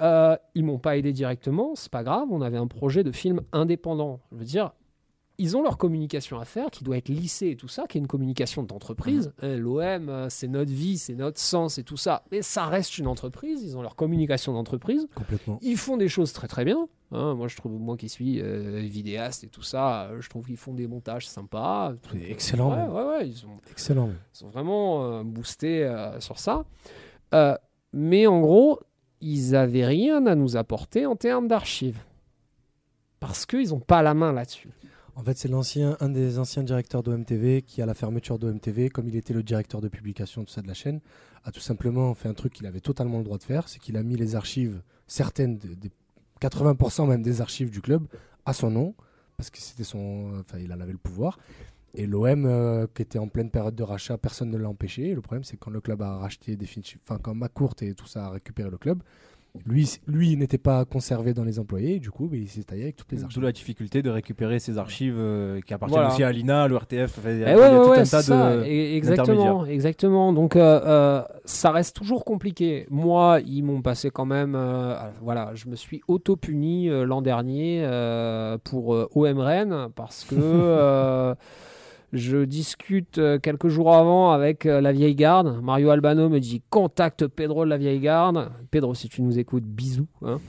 Euh, 0.00 0.36
ils 0.54 0.64
m'ont 0.64 0.78
pas 0.78 0.96
aidé 0.96 1.12
directement, 1.12 1.74
c'est 1.74 1.90
pas 1.90 2.04
grave. 2.04 2.28
On 2.30 2.40
avait 2.40 2.58
un 2.58 2.66
projet 2.68 3.02
de 3.04 3.12
film 3.12 3.40
indépendant. 3.52 4.20
Je 4.32 4.36
veux 4.38 4.44
dire, 4.44 4.72
ils 5.40 5.56
ont 5.56 5.62
leur 5.62 5.78
communication 5.78 6.40
à 6.40 6.44
faire, 6.44 6.68
qui 6.70 6.82
doit 6.82 6.96
être 6.96 7.08
lissée 7.08 7.50
et 7.50 7.56
tout 7.56 7.68
ça, 7.68 7.86
qui 7.88 7.96
est 7.98 8.00
une 8.00 8.08
communication 8.08 8.64
d'entreprise. 8.64 9.32
Mhm. 9.42 9.48
Hein, 9.48 9.56
L'OM, 9.56 10.08
euh, 10.08 10.26
c'est 10.30 10.48
notre 10.48 10.72
vie, 10.72 10.98
c'est 10.98 11.14
notre 11.14 11.38
sens 11.38 11.78
et 11.78 11.84
tout 11.84 11.96
ça. 11.96 12.24
Mais 12.32 12.42
ça 12.42 12.66
reste 12.66 12.98
une 12.98 13.06
entreprise. 13.06 13.62
Ils 13.62 13.76
ont 13.76 13.82
leur 13.82 13.94
communication 13.94 14.52
d'entreprise. 14.52 15.06
Complètement. 15.14 15.58
Ils 15.62 15.76
font 15.76 15.96
des 15.96 16.08
choses 16.08 16.32
très 16.32 16.48
très 16.48 16.64
bien. 16.64 16.88
hein. 17.12 17.34
moi, 17.34 17.46
je 17.46 17.56
trouve, 17.56 17.72
moi 17.72 17.96
qui 17.96 18.08
suis 18.08 18.40
euh, 18.42 18.80
vidéaste 18.82 19.44
et 19.44 19.48
tout 19.48 19.62
ça, 19.62 20.06
euh, 20.06 20.20
je 20.20 20.28
trouve 20.28 20.44
qu'ils 20.46 20.56
font 20.56 20.74
des 20.74 20.88
montages 20.88 21.28
sympas. 21.28 21.92
Excellent, 22.28 22.70
Ouais, 22.72 22.92
ouais, 23.02 23.06
ouais, 23.18 23.28
ils 23.28 23.46
ont, 23.46 23.54
Excellent. 23.70 24.08
ils 24.34 24.38
sont 24.38 24.48
vraiment 24.48 25.04
euh, 25.04 25.22
boostés 25.22 25.84
euh, 25.84 26.18
sur 26.20 26.38
ça. 26.40 26.64
Mais 27.92 28.26
en 28.26 28.40
gros, 28.40 28.80
ils 29.20 29.54
avaient 29.56 29.86
rien 29.86 30.26
à 30.26 30.34
nous 30.34 30.56
apporter 30.56 31.06
en 31.06 31.16
termes 31.16 31.48
d'archives. 31.48 31.98
Parce 33.20 33.46
qu'ils 33.46 33.70
n'ont 33.70 33.80
pas 33.80 34.02
la 34.02 34.14
main 34.14 34.32
là-dessus. 34.32 34.70
En 35.16 35.24
fait, 35.24 35.36
c'est 35.36 35.48
l'ancien, 35.48 35.96
un 36.00 36.08
des 36.08 36.38
anciens 36.38 36.62
directeurs 36.62 37.02
d'OMTV 37.02 37.62
qui, 37.62 37.82
à 37.82 37.86
la 37.86 37.94
fermeture 37.94 38.38
d'OMTV, 38.38 38.88
comme 38.90 39.08
il 39.08 39.16
était 39.16 39.34
le 39.34 39.42
directeur 39.42 39.80
de 39.80 39.88
publication 39.88 40.44
tout 40.44 40.52
ça 40.52 40.62
de 40.62 40.68
la 40.68 40.74
chaîne, 40.74 41.00
a 41.44 41.50
tout 41.50 41.58
simplement 41.60 42.14
fait 42.14 42.28
un 42.28 42.34
truc 42.34 42.52
qu'il 42.52 42.66
avait 42.66 42.80
totalement 42.80 43.18
le 43.18 43.24
droit 43.24 43.38
de 43.38 43.42
faire, 43.42 43.68
c'est 43.68 43.80
qu'il 43.80 43.96
a 43.96 44.02
mis 44.04 44.14
les 44.16 44.36
archives, 44.36 44.80
certaines, 45.08 45.58
des- 45.58 45.74
des 45.74 45.90
80% 46.40 47.06
même 47.08 47.22
des 47.22 47.40
archives 47.40 47.70
du 47.70 47.80
club, 47.80 48.06
à 48.46 48.52
son 48.52 48.70
nom, 48.70 48.94
parce 49.36 49.50
que 49.50 49.58
c'était 49.58 49.82
son, 49.82 50.30
enfin, 50.40 50.58
il 50.58 50.72
en 50.72 50.78
avait 50.80 50.92
le 50.92 50.98
pouvoir. 50.98 51.38
Et 52.00 52.06
l'OM, 52.06 52.46
euh, 52.46 52.86
qui 52.94 53.02
était 53.02 53.18
en 53.18 53.26
pleine 53.28 53.50
période 53.50 53.74
de 53.74 53.82
rachat, 53.82 54.16
personne 54.18 54.50
ne 54.50 54.56
l'a 54.56 54.68
empêché. 54.68 55.08
Et 55.10 55.14
le 55.14 55.20
problème, 55.20 55.42
c'est 55.44 55.56
que 55.56 55.64
quand 55.64 55.70
le 55.72 55.80
club 55.80 56.00
a 56.02 56.16
racheté 56.18 56.54
définitivement, 56.56 57.02
enfin, 57.08 57.18
quand 57.22 57.34
McCourt 57.34 57.74
et 57.82 57.92
tout 57.94 58.06
ça 58.06 58.26
a 58.26 58.30
récupéré 58.30 58.70
le 58.70 58.78
club, 58.78 59.02
lui, 59.66 59.90
lui 60.06 60.30
il 60.32 60.38
n'était 60.38 60.58
pas 60.58 60.84
conservé 60.84 61.32
dans 61.34 61.42
les 61.42 61.58
employés, 61.58 61.96
et 61.96 61.98
du 61.98 62.10
coup, 62.12 62.28
il 62.32 62.46
s'est 62.48 62.62
taillé 62.62 62.82
avec 62.84 62.96
toutes 62.96 63.10
les 63.10 63.18
D'où 63.18 63.24
archives. 63.24 63.42
la 63.42 63.50
difficulté 63.50 64.02
de 64.02 64.10
récupérer 64.10 64.60
ces 64.60 64.78
archives 64.78 65.16
euh, 65.18 65.60
qui 65.62 65.74
appartiennent 65.74 66.00
Voilà. 66.00 66.14
aussi 66.14 66.22
à 66.22 66.30
l'INA, 66.30 66.62
à 66.64 66.68
l'ORTF. 66.68 67.18
enfin, 67.18 67.30
Il 67.30 67.40
y 67.40 67.44
a, 67.44 67.48
Eh 67.48 67.54
il 67.54 67.58
y 67.58 67.62
a 67.62 67.68
ouais, 67.72 67.82
tout 67.84 67.90
ouais, 67.90 67.98
un 67.98 68.02
tas 68.04 68.22
ça, 68.22 68.56
de. 68.58 68.62
exactement, 68.62 69.64
exactement. 69.66 70.32
Donc 70.34 70.54
euh, 70.54 70.80
euh, 70.84 71.22
ça 71.46 71.72
reste 71.72 71.96
toujours 71.96 72.24
compliqué. 72.24 72.86
Moi, 72.90 73.40
ils 73.44 73.62
m'ont 73.62 73.82
passé 73.82 74.10
quand 74.10 74.26
même. 74.26 74.54
euh, 74.54 74.94
voilà, 75.22 75.52
je 75.54 75.68
me 75.68 75.74
suis 75.74 76.02
auto-puni 76.06 76.88
euh, 76.90 77.04
l'an 77.04 77.22
dernier 77.22 77.82
euh, 77.84 78.58
pour 78.62 78.94
euh, 78.94 79.08
OM 79.14 79.38
Rennes 79.40 79.88
parce 79.96 80.24
que 80.24 80.34
euh, 80.38 81.34
je 82.12 82.44
discute 82.44 83.18
euh, 83.18 83.38
quelques 83.38 83.68
jours 83.68 83.94
avant 83.94 84.30
avec 84.32 84.64
euh, 84.66 84.80
la 84.80 84.92
vieille 84.92 85.14
garde. 85.14 85.60
Mario 85.62 85.90
Albano 85.90 86.28
me 86.28 86.38
dit 86.40 86.62
contacte 86.70 87.26
Pedro 87.26 87.64
de 87.64 87.70
la 87.70 87.76
vieille 87.76 88.00
garde. 88.00 88.50
Pedro, 88.70 88.94
si 88.94 89.08
tu 89.08 89.22
nous 89.22 89.38
écoutes, 89.38 89.64
bisous. 89.64 90.06
hein. 90.22 90.40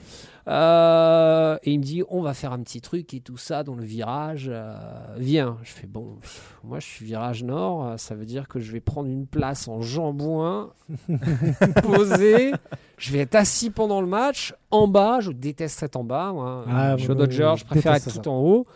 Euh, 0.48 1.58
et 1.62 1.72
il 1.72 1.78
me 1.78 1.84
dit 1.84 2.02
on 2.08 2.22
va 2.22 2.32
faire 2.34 2.52
un 2.52 2.60
petit 2.60 2.80
truc 2.80 3.12
et 3.14 3.20
tout 3.20 3.36
ça 3.36 3.62
dans 3.62 3.74
le 3.74 3.84
virage. 3.84 4.48
euh, 4.52 4.74
viens. 5.18 5.58
Je 5.62 5.70
fais 5.70 5.86
bon. 5.86 6.16
pff, 6.20 6.56
moi, 6.64 6.80
je 6.80 6.86
suis 6.86 7.04
virage 7.04 7.44
nord. 7.44 7.94
Ça 7.98 8.14
veut 8.14 8.24
dire 8.24 8.48
que 8.48 8.58
je 8.58 8.72
vais 8.72 8.80
prendre 8.80 9.08
une 9.10 9.26
place 9.26 9.68
en 9.68 9.82
jambouin, 9.82 10.70
posé. 11.82 12.52
Je 12.96 13.12
vais 13.12 13.20
être 13.20 13.34
assis 13.34 13.70
pendant 13.70 14.00
le 14.00 14.06
match 14.06 14.54
en 14.70 14.88
bas. 14.88 15.20
Je 15.20 15.30
déteste 15.30 15.82
être 15.82 15.96
en 15.96 16.04
bas. 16.04 16.32
Moi. 16.32 16.64
Ah, 16.68 16.96
je 16.96 17.02
suis 17.02 17.10
au 17.10 17.14
moi, 17.14 17.26
Dodgers. 17.26 17.54
je 17.58 17.64
préfère 17.64 17.94
être 17.94 18.04
tout 18.04 18.22
ça. 18.24 18.30
en 18.30 18.40
haut. 18.40 18.66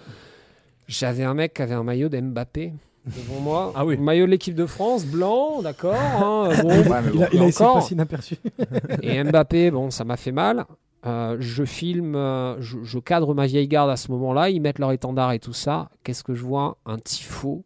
J'avais 0.87 1.25
un 1.25 1.35
mec 1.35 1.55
qui 1.55 1.63
avait 1.63 1.75
un 1.75 1.83
maillot 1.83 2.09
d'Mbappé 2.09 2.73
devant 3.07 3.41
moi. 3.41 3.73
Ah 3.75 3.85
oui. 3.87 3.97
Maillot 3.97 4.27
de 4.27 4.31
l'équipe 4.31 4.55
de 4.55 4.67
France, 4.67 5.05
blanc, 5.07 5.63
d'accord. 5.63 5.95
hein, 5.95 6.51
bon. 6.63 6.69
Ouais, 6.69 7.01
Il 7.15 7.23
a, 7.23 7.29
il 7.33 7.41
a 7.43 7.45
Et 7.45 7.49
essayé 7.49 7.51
de 7.51 7.55
encore. 7.65 7.75
passer 7.75 7.95
inaperçu. 7.95 8.37
Et 9.03 9.23
Mbappé, 9.25 9.71
bon, 9.71 9.91
ça 9.91 10.05
m'a 10.05 10.17
fait 10.17 10.33
mal. 10.33 10.65
Euh, 11.07 11.37
je 11.39 11.65
filme, 11.65 12.15
euh, 12.17 12.59
je, 12.63 12.79
je 12.83 12.99
cadre 12.99 13.35
ma 13.35 13.47
vieille 13.47 13.69
garde 13.69 13.91
à 13.91 13.97
ce 13.97 14.11
moment-là. 14.13 14.49
Ils 14.51 14.61
mettent 14.61 14.79
leur 14.79 14.93
étendard 14.93 15.33
et 15.33 15.39
tout 15.39 15.53
ça. 15.53 15.91
Qu'est-ce 16.03 16.25
que 16.25 16.35
je 16.35 16.43
vois? 16.43 16.79
Un 16.87 16.99
tifo 16.99 17.63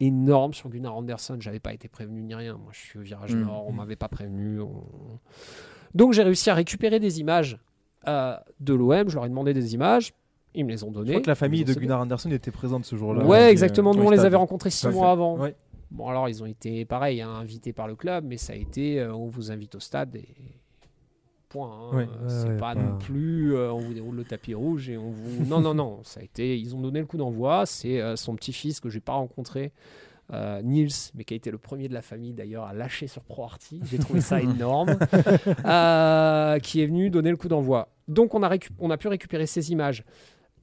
énorme 0.00 0.54
sur 0.54 0.70
Gunnar 0.70 0.96
Anderson. 0.96 1.36
J'avais 1.40 1.60
pas 1.60 1.74
été 1.74 1.88
prévenu 1.88 2.22
ni 2.22 2.34
rien. 2.34 2.54
Moi, 2.54 2.70
je 2.72 2.78
suis 2.80 2.98
au 2.98 3.02
virage 3.02 3.34
Mm. 3.34 3.42
nord. 3.44 3.66
On 3.68 3.72
m'avait 3.72 3.96
pas 3.96 4.08
prévenu. 4.08 4.60
on- 4.60 4.84
Donc 5.94 6.14
j'ai 6.14 6.22
réussi 6.22 6.48
à 6.48 6.54
récupérer 6.54 7.00
des 7.00 7.20
images 7.20 7.58
euh, 8.08 8.34
de 8.60 8.72
l'OM. 8.72 9.08
Je 9.10 9.14
leur 9.16 9.26
ai 9.26 9.28
demandé 9.28 9.52
des 9.52 9.74
images. 9.74 10.14
Ils 10.54 10.64
me 10.64 10.70
les 10.70 10.82
ont 10.84 10.88
Je 10.88 10.94
données. 10.94 11.10
crois 11.12 11.20
que 11.22 11.28
la 11.30 11.34
famille 11.34 11.64
de. 11.64 11.74
Gunnar 11.74 12.00
Anderson 12.00 12.30
était 12.32 12.50
présente 12.50 12.84
ce 12.84 12.96
jour-là. 12.96 13.24
Ouais, 13.24 13.50
exactement. 13.50 13.92
euh, 13.92 13.96
Nous, 13.98 14.02
on 14.04 14.10
les 14.10 14.20
avait 14.20 14.36
rencontrés 14.36 14.70
six 14.70 14.88
mois 14.88 15.10
avant. 15.12 15.38
Ouais. 15.38 15.54
Bon, 15.92 16.08
alors, 16.08 16.28
ils 16.28 16.42
ont 16.42 16.46
été, 16.46 16.84
pareil, 16.84 17.20
hein, 17.20 17.30
invités 17.30 17.72
par 17.72 17.86
le 17.88 17.94
club, 17.96 18.24
mais 18.26 18.36
ça 18.36 18.52
a 18.52 18.56
été, 18.56 19.00
euh, 19.00 19.12
on 19.14 19.26
vous 19.26 19.50
invite 19.52 19.74
au 19.76 19.80
stade 19.80 20.14
et 20.16 20.28
point. 21.48 21.90
hein. 21.92 22.08
Euh, 22.22 22.28
c'est 22.28 22.48
Ouais, 22.48 22.56
pas 22.56 22.74
non 22.76 22.96
plus, 22.98 23.54
euh, 23.56 23.72
on 23.72 23.78
vous 23.80 23.92
déroule 23.94 24.14
le 24.16 24.24
tapis 24.24 24.54
rouge 24.54 24.88
et 24.88 24.96
on 24.96 25.10
vous. 25.10 25.44
non, 25.46 25.60
non, 25.60 25.74
non. 25.74 26.00
Ça 26.04 26.20
a 26.20 26.22
été, 26.22 26.58
ils 26.58 26.74
ont 26.76 26.80
donné 26.80 27.00
le 27.00 27.06
coup 27.06 27.16
d'envoi. 27.16 27.66
C'est 27.66 28.00
son 28.16 28.34
petit-fils 28.36 28.78
que 28.80 28.88
j'ai 28.88 29.00
pas 29.00 29.12
rencontré. 29.14 29.72
euh, 30.32 30.62
Niels, 30.62 30.90
mais 31.16 31.24
qui 31.24 31.34
a 31.34 31.36
été 31.36 31.50
le 31.50 31.58
premier 31.58 31.88
de 31.88 31.94
la 31.94 32.02
famille 32.02 32.32
d'ailleurs 32.34 32.62
à 32.64 32.72
lâcher 32.72 33.08
sur 33.08 33.22
ProArty. 33.22 33.80
J'ai 33.84 33.98
trouvé 33.98 34.20
ça 34.20 34.40
énorme. 34.42 34.96
Euh, 35.64 36.58
qui 36.60 36.82
est 36.82 36.86
venu 36.86 37.10
donner 37.10 37.30
le 37.30 37.36
coup 37.36 37.48
d'envoi. 37.48 37.88
Donc 38.06 38.34
on 38.34 38.42
a, 38.44 38.56
on 38.78 38.90
a 38.90 38.96
pu 38.96 39.08
récupérer 39.08 39.46
ces 39.46 39.72
images. 39.72 40.04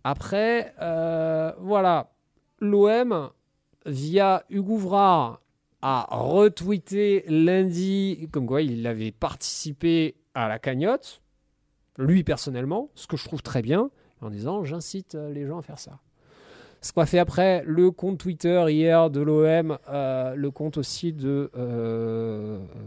Après, 0.03 0.73
euh, 0.81 1.51
voilà, 1.59 2.11
l'OM, 2.59 3.29
via 3.85 4.43
Hugo 4.49 4.77
Vrard, 4.77 5.41
a 5.81 6.07
retweeté 6.09 7.23
lundi, 7.27 8.27
comme 8.31 8.47
quoi 8.47 8.61
il 8.61 8.85
avait 8.87 9.11
participé 9.11 10.15
à 10.33 10.47
la 10.47 10.59
cagnotte, 10.59 11.21
lui 11.97 12.23
personnellement, 12.23 12.89
ce 12.95 13.07
que 13.07 13.17
je 13.17 13.25
trouve 13.25 13.41
très 13.41 13.61
bien, 13.61 13.89
en 14.21 14.29
disant 14.29 14.63
j'incite 14.63 15.15
euh, 15.15 15.31
les 15.31 15.45
gens 15.45 15.59
à 15.59 15.61
faire 15.61 15.79
ça. 15.79 15.99
Ce 16.81 16.93
qu'a 16.93 17.05
fait 17.05 17.19
après 17.19 17.63
le 17.65 17.89
compte 17.91 18.19
Twitter 18.19 18.63
hier 18.69 19.09
de 19.09 19.19
l'OM, 19.19 19.77
euh, 19.89 20.35
le 20.35 20.51
compte 20.51 20.77
aussi 20.77 21.11
de 21.11 21.49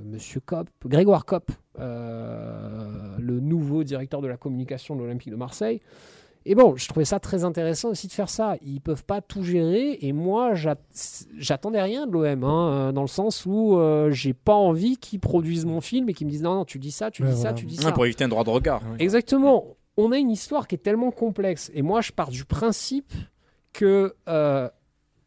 Monsieur 0.07 0.41
Kopp, 0.41 0.69
Grégoire 0.87 1.25
Kopp, 1.25 1.51
le 1.77 3.41
nouveau 3.41 3.83
directeur 3.83 4.21
de 4.21 4.29
la 4.29 4.37
communication 4.37 4.95
de 4.95 5.01
l'Olympique 5.01 5.31
de 5.31 5.37
Marseille. 5.37 5.81
Et 6.47 6.55
bon, 6.55 6.75
je 6.77 6.89
trouvais 6.89 7.05
ça 7.05 7.21
très 7.21 7.45
intéressant 7.45 7.91
aussi 7.91 8.07
de 8.07 8.13
faire 8.13 8.31
ça. 8.31 8.57
Ils 8.63 8.81
peuvent 8.81 9.05
pas 9.05 9.21
tout 9.21 9.43
gérer 9.43 9.99
et 10.01 10.13
moi, 10.13 10.55
j'at- 10.55 10.77
j'attendais 11.37 11.83
rien 11.83 12.07
de 12.07 12.13
l'OM, 12.13 12.45
hein, 12.45 12.71
euh, 12.89 12.93
dans 12.93 13.03
le 13.03 13.09
sens 13.09 13.45
où 13.47 13.77
euh, 13.77 14.11
j'ai 14.11 14.33
pas 14.33 14.55
envie 14.55 14.97
qu'ils 14.97 15.21
produisent 15.21 15.67
mon 15.67 15.81
film 15.83 16.09
et 16.09 16.15
qu'ils 16.15 16.27
me 16.27 16.33
disent 16.33 16.43
non, 16.43 16.55
non, 16.55 16.65
tu 16.65 16.79
dis 16.79 16.93
ça, 16.93 17.11
tu 17.11 17.23
Ouais, 17.23 17.31
dis 17.31 17.37
ça, 17.41 17.53
tu 17.53 17.67
dis 17.67 17.77
Ouais, 17.77 17.83
ça. 17.85 17.93
pour 17.93 18.07
éviter 18.07 18.25
un 18.25 18.29
droit 18.29 18.45
de 18.45 18.51
regard. 18.51 18.81
Exactement. 18.99 19.77
On 19.99 20.13
a 20.13 20.19
une 20.19 20.31
histoire 20.31 20.67
qui 20.67 20.77
est 20.77 20.79
tellement 20.79 21.11
complexe. 21.11 21.71
Et 21.75 21.83
moi, 21.83 22.01
je 22.01 22.13
pars 22.13 22.31
du 22.31 22.47
principe 22.47 23.13
que 23.75 24.15
euh, 24.29 24.69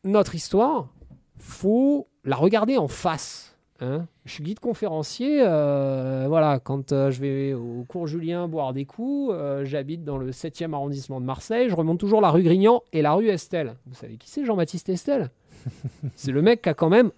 notre 0.03 0.34
histoire, 0.34 0.88
faut 1.38 2.08
la 2.24 2.36
regarder 2.36 2.77
en 2.77 2.88
face. 2.88 3.52
Hein. 3.82 4.06
Je 4.25 4.32
suis 4.32 4.44
guide 4.44 4.60
conférencier. 4.60 5.42
euh, 5.46 6.25
voilà, 6.27 6.60
quand 6.60 6.92
euh, 6.92 7.12
je 7.12 7.20
vais 7.22 7.53
au 7.53 7.86
cours 7.88 8.08
Julien 8.08 8.48
boire 8.48 8.74
des 8.74 8.86
coups, 8.86 9.34
euh, 9.34 9.65
j'habite 9.65 10.03
dans 10.03 10.18
le 10.18 10.32
7e 10.32 10.74
arrondissement 10.74 11.20
de 11.20 11.25
Marseille. 11.25 11.70
Je 11.70 11.75
remonte 11.75 12.00
toujours 12.00 12.22
la 12.22 12.32
rue 12.32 12.44
Grignan 12.44 12.84
et 12.94 13.01
la 13.01 13.13
rue 13.13 13.30
Estelle. 13.30 13.75
Vous 13.86 13.96
savez 13.96 14.18
qui 14.18 14.30
c'est 14.30 14.46
Jean-Baptiste 14.46 14.89
Estelle? 14.89 15.30
C'est 16.15 16.32
le 16.32 16.42
mec 16.42 16.62
qui 16.62 16.70
a 16.70 16.74
quand 16.74 16.89
même 16.89 17.12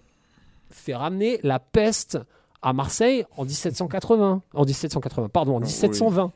fait 0.70 0.94
ramener 0.94 1.40
la 1.42 1.58
peste 1.58 2.18
à 2.62 2.72
Marseille 2.72 3.24
en 3.36 3.44
1780. 3.44 4.42
En 4.54 4.64
1780, 4.64 5.28
pardon, 5.30 5.56
en 5.56 5.60
Oui. 5.60 5.64
1720 5.66 6.32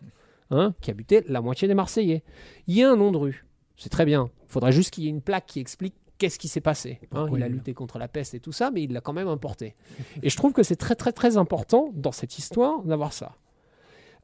hein, 0.51 0.75
qui 0.81 0.91
habitait 0.91 1.25
la 1.29 1.41
moitié 1.41 1.69
des 1.69 1.75
Marseillais. 1.75 2.23
Il 2.67 2.75
y 2.77 2.83
a 2.83 2.91
un 2.91 2.97
nom 2.97 3.13
de 3.13 3.17
rue, 3.17 3.47
c'est 3.77 3.91
très 3.91 4.05
bien. 4.05 4.29
Il 4.49 4.53
faudrait 4.53 4.73
juste 4.73 4.91
qu'il 4.91 5.05
y 5.05 5.07
ait 5.07 5.11
une 5.11 5.21
plaque 5.21 5.47
qui 5.47 5.61
explique 5.61 5.95
qu'est-ce 6.21 6.39
qui 6.39 6.47
s'est 6.49 6.61
passé. 6.61 7.01
hein. 7.13 7.27
Il 7.35 7.43
a 7.43 7.49
lutté 7.49 7.75
contre 7.75 7.99
la 7.99 8.07
peste 8.07 8.35
et 8.35 8.41
tout 8.41 8.53
ça, 8.53 8.71
mais 8.71 8.83
il 8.85 8.93
l'a 8.93 9.01
quand 9.01 9.13
même 9.13 9.27
importé. 9.29 9.75
et 10.23 10.31
je 10.31 10.37
trouve 10.37 10.53
que 10.53 10.63
c'est 10.63 10.77
très 10.77 10.95
très 10.95 11.13
très 11.13 11.37
important 11.37 11.91
dans 11.95 12.13
cette 12.13 12.39
histoire 12.39 12.83
d'avoir 12.85 13.13
ça. 13.13 13.33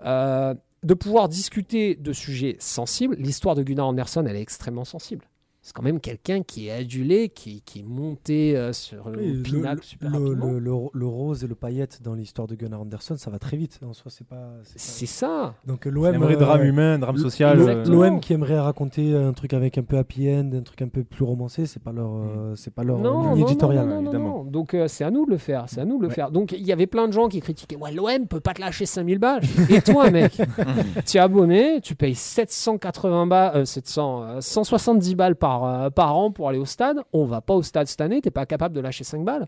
Euh, 0.05 0.55
de 0.85 0.95
pouvoir 0.95 1.29
discuter 1.29 1.97
de 1.97 2.13
sujets 2.13 2.57
sensibles. 2.61 3.17
L'histoire 3.19 3.55
de 3.57 3.63
Gunnar 3.65 3.89
Anderson, 3.89 4.25
elle 4.29 4.37
est 4.37 4.43
extrêmement 4.43 4.85
sensible. 4.85 5.25
C'est 5.67 5.73
quand 5.75 5.83
même 5.83 5.99
quelqu'un 5.99 6.45
qui 6.45 6.69
est 6.69 6.71
adulé, 6.71 7.29
qui, 7.29 7.61
qui 7.63 7.81
est 7.81 7.83
monté 7.83 8.57
euh, 8.57 8.73
sur 8.73 9.09
le 9.11 9.19
Oui, 9.19 9.33
le, 9.33 9.43
pinacle 9.43 9.83
super 9.83 10.11
le- 10.13 10.19
rapidement. 10.19 10.47
le- 10.47 10.59
le- 10.61 10.89
le 10.93 11.07
rose 11.09 11.43
et 11.43 11.49
le 11.49 11.57
paillette 11.57 12.03
dans 12.05 12.15
l'histoire 12.15 12.47
de 12.47 12.55
Gunnar 12.55 12.83
Anderson, 12.83 13.17
ça 13.17 13.33
va 13.33 13.41
très 13.41 13.57
vite. 13.57 13.81
En 13.85 13.93
soi, 13.93 14.13
c'est 14.15 14.25
pas. 14.29 14.51
c'est 14.63 15.07
pas- 15.07 15.11
ça. 15.11 15.55
Donc 15.67 15.89
Un 15.89 15.91
l'OM. 15.91 16.17
vrai 16.19 16.35
euh, 16.37 16.39
drame 16.39 16.63
humain, 16.63 16.95
un 16.95 16.99
drame 17.01 17.17
social. 17.17 17.59
euh. 17.61 17.85
L'OM 17.85 18.21
qui 18.21 18.33
aimerait 18.33 18.61
raconter 18.61 19.17
un 19.17 19.33
truc 19.33 19.55
avec 19.55 19.77
un 19.77 19.83
peu 19.83 19.99
happy 19.99 20.31
end, 20.31 20.51
un 20.55 20.63
truc 20.63 20.83
un 20.83 20.89
peu 20.89 21.03
plus 21.03 21.25
romancé, 21.25 21.67
c'est 21.67 21.83
pas 21.83 21.91
leur, 21.91 22.13
euh, 22.15 22.55
c'est 22.55 22.73
pas 22.73 22.85
leur 22.85 22.99
non, 23.01 23.33
ligne 23.35 23.41
non, 23.41 23.47
éditoriale. 23.49 23.87
non, 23.89 23.95
non, 23.97 24.03
non, 24.03 24.11
évidemment. 24.13 24.45
non. 24.45 24.51
Donc 24.51 24.73
euh, 24.73 24.87
c'est 24.87 25.03
à 25.03 25.11
nous 25.11 25.27
de 25.27 25.33
le 25.33 25.39
faire, 25.39 25.65
c'est 25.67 25.81
à 25.81 25.85
nous 25.85 25.97
de 25.99 26.03
le 26.03 26.09
Ouais. 26.11 26.15
faire. 26.15 26.31
Donc 26.31 26.53
il 26.53 26.65
y 26.65 26.73
avait 26.73 26.87
plein 26.87 27.09
de 27.09 27.13
gens 27.13 27.27
qui 27.27 27.41
critiquaient 27.41 27.75
ouais 27.77 27.91
l'OM 27.91 28.29
peut 28.29 28.39
pas 28.39 28.55
te 28.55 28.61
lâcher 28.61 28.87
5000 28.87 29.19
balles. 29.19 29.43
Et 29.69 29.81
toi 29.83 30.13
mec, 30.13 30.31
tu 31.07 31.17
es 31.17 31.21
abonné, 31.21 31.81
tu 31.81 31.97
payes 31.97 32.15
780 32.15 33.27
balles, 33.27 33.57
euh, 33.57 33.65
700, 33.65 34.23
euh, 34.23 34.41
170 34.41 35.17
balles 35.17 35.35
par, 35.35 35.56
euh, 35.65 35.91
par 35.91 36.17
an 36.17 36.31
pour 36.31 36.49
aller 36.49 36.59
au 36.59 36.65
stade. 36.67 36.99
On 37.13 37.25
va 37.25 37.41
pas 37.41 37.55
au 37.55 37.63
stade 37.63 37.87
cette 37.87 38.01
année, 38.01 38.21
t'es 38.21 38.31
pas 38.31 38.47
capable 38.47 38.75
de 38.75 38.81
lâcher 38.81 39.05
5 39.05 39.25
balles. 39.25 39.47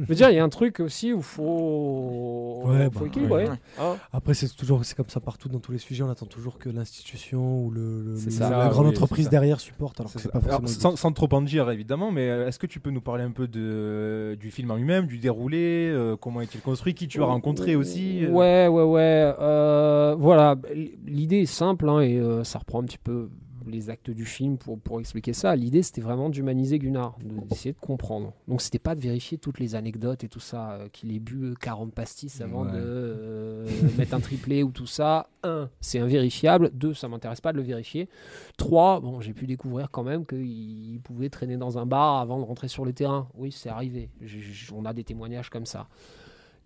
Je 0.00 0.06
veux 0.06 0.14
dire, 0.16 0.28
il 0.30 0.34
y 0.34 0.40
a 0.40 0.44
un 0.44 0.48
truc 0.48 0.80
aussi 0.80 1.12
où 1.12 1.22
faut, 1.22 2.62
Ouais, 2.64 2.88
faut 2.90 3.00
bah, 3.00 3.06
équilibrer. 3.06 3.44
ouais. 3.48 3.56
Ah. 3.78 3.94
Après, 4.12 4.34
c'est 4.34 4.48
toujours 4.56 4.84
c'est 4.84 4.96
comme 4.96 5.08
ça 5.08 5.20
partout 5.20 5.48
dans 5.48 5.60
tous 5.60 5.70
les 5.70 5.78
sujets. 5.78 6.02
On 6.02 6.10
attend 6.10 6.26
toujours 6.26 6.58
que 6.58 6.68
l'institution 6.68 7.60
ou 7.64 7.70
le, 7.70 8.02
le- 8.02 8.16
C'est 8.16 8.26
le- 8.26 8.30
ça, 8.32 8.50
la 8.50 8.68
grande 8.70 8.86
oui, 8.86 8.90
entreprise 8.92 9.28
derrière 9.28 9.60
supporte. 9.60 10.00
Alors 10.00 10.10
C'est 10.10 10.34
Alors, 10.34 10.68
sans, 10.68 10.96
sans 10.96 11.12
trop 11.12 11.28
en 11.32 11.42
dire 11.42 11.70
évidemment, 11.70 12.10
mais 12.10 12.28
euh, 12.28 12.48
est-ce 12.48 12.58
que 12.58 12.66
tu 12.66 12.80
peux 12.80 12.90
nous 12.90 13.02
parler 13.02 13.22
un 13.22 13.30
peu 13.30 13.46
de, 13.46 14.36
du 14.40 14.50
film 14.50 14.70
en 14.72 14.76
lui-même, 14.76 15.06
du 15.06 15.18
déroulé, 15.18 15.90
euh, 15.92 16.16
comment 16.16 16.40
est-il 16.40 16.60
construit, 16.60 16.94
qui 16.94 17.06
tu 17.06 17.22
as 17.22 17.26
rencontré 17.26 17.76
aussi 17.76 18.24
euh 18.24 18.30
Ouais, 18.30 18.66
ouais, 18.66 18.82
ouais. 18.82 19.34
euh, 19.38 20.16
voilà, 20.18 20.56
l'idée 21.06 21.42
est 21.42 21.46
simple 21.46 21.88
hein, 21.88 22.00
et 22.00 22.18
euh, 22.18 22.42
ça 22.42 22.58
reprend 22.58 22.80
un 22.82 22.84
petit 22.84 22.98
peu 22.98 23.28
les 23.70 23.90
actes 23.90 24.10
du 24.10 24.24
film 24.24 24.56
pour, 24.58 24.78
pour 24.78 25.00
expliquer 25.00 25.32
ça. 25.32 25.54
L'idée, 25.56 25.82
c'était 25.82 26.00
vraiment 26.00 26.28
d'humaniser 26.30 26.78
Gunnar, 26.78 27.16
de- 27.22 27.46
d'essayer 27.48 27.72
de 27.72 27.78
comprendre. 27.80 28.32
Donc, 28.48 28.60
c'était 28.62 28.78
pas 28.78 28.94
de 28.94 29.00
vérifier 29.00 29.38
toutes 29.38 29.58
les 29.60 29.74
anecdotes 29.74 30.24
et 30.24 30.28
tout 30.28 30.40
ça, 30.40 30.72
euh, 30.72 30.88
qu'il 30.88 31.14
ait 31.14 31.18
bu 31.20 31.44
euh, 31.44 31.54
40 31.60 31.92
pastis 31.92 32.40
avant 32.40 32.64
Ouais. 32.64 32.72
de 32.72 32.78
euh, 32.78 33.66
mettre 33.98 34.14
un 34.14 34.20
triplé 34.20 34.62
ou 34.62 34.70
tout 34.70 34.86
ça. 34.86 35.28
Un, 35.42 35.68
c'est 35.80 35.98
invérifiable. 35.98 36.70
Deux, 36.72 36.94
ça 36.94 37.08
m'intéresse 37.08 37.40
pas 37.40 37.52
de 37.52 37.58
le 37.58 37.62
vérifier. 37.62 38.08
Trois, 38.56 39.00
bon, 39.00 39.20
j'ai 39.20 39.32
pu 39.34 39.46
découvrir 39.46 39.90
quand 39.90 40.02
même 40.04 40.24
qu'il 40.26 41.00
pouvait 41.04 41.28
traîner 41.30 41.56
dans 41.56 41.78
un 41.78 41.86
bar 41.86 42.20
avant 42.20 42.38
de 42.38 42.44
rentrer 42.44 42.68
sur 42.68 42.84
le 42.84 42.92
terrain. 42.92 43.28
Oui, 43.34 43.52
c'est 43.52 43.68
arrivé. 43.68 44.08
On 44.74 44.84
a 44.84 44.92
des 44.92 45.04
témoignages 45.04 45.50
comme 45.50 45.66
ça. 45.66 45.88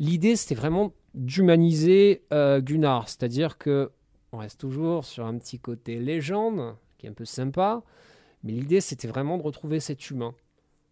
L'idée, 0.01 0.37
c'était 0.37 0.55
vraiment 0.55 0.93
d'humaniser 1.15 2.23
euh, 2.33 2.61
Gunnar, 2.61 3.09
c'est-à-dire 3.09 3.59
que 3.59 3.91
on 4.33 4.39
reste 4.39 4.61
toujours 4.61 5.05
sur 5.05 5.25
un 5.25 5.39
petit 5.39 5.59
côté 5.59 5.99
légende, 5.99 6.75
qui 6.99 7.07
est 7.07 7.09
un 7.09 7.15
peu 7.15 7.25
sympa, 7.25 7.83
mais 8.45 8.53
l'idée, 8.53 8.81
c'était 8.81 9.09
vraiment 9.09 9.39
de 9.39 9.43
retrouver 9.43 9.81
cet 9.81 10.11
humain. 10.11 10.35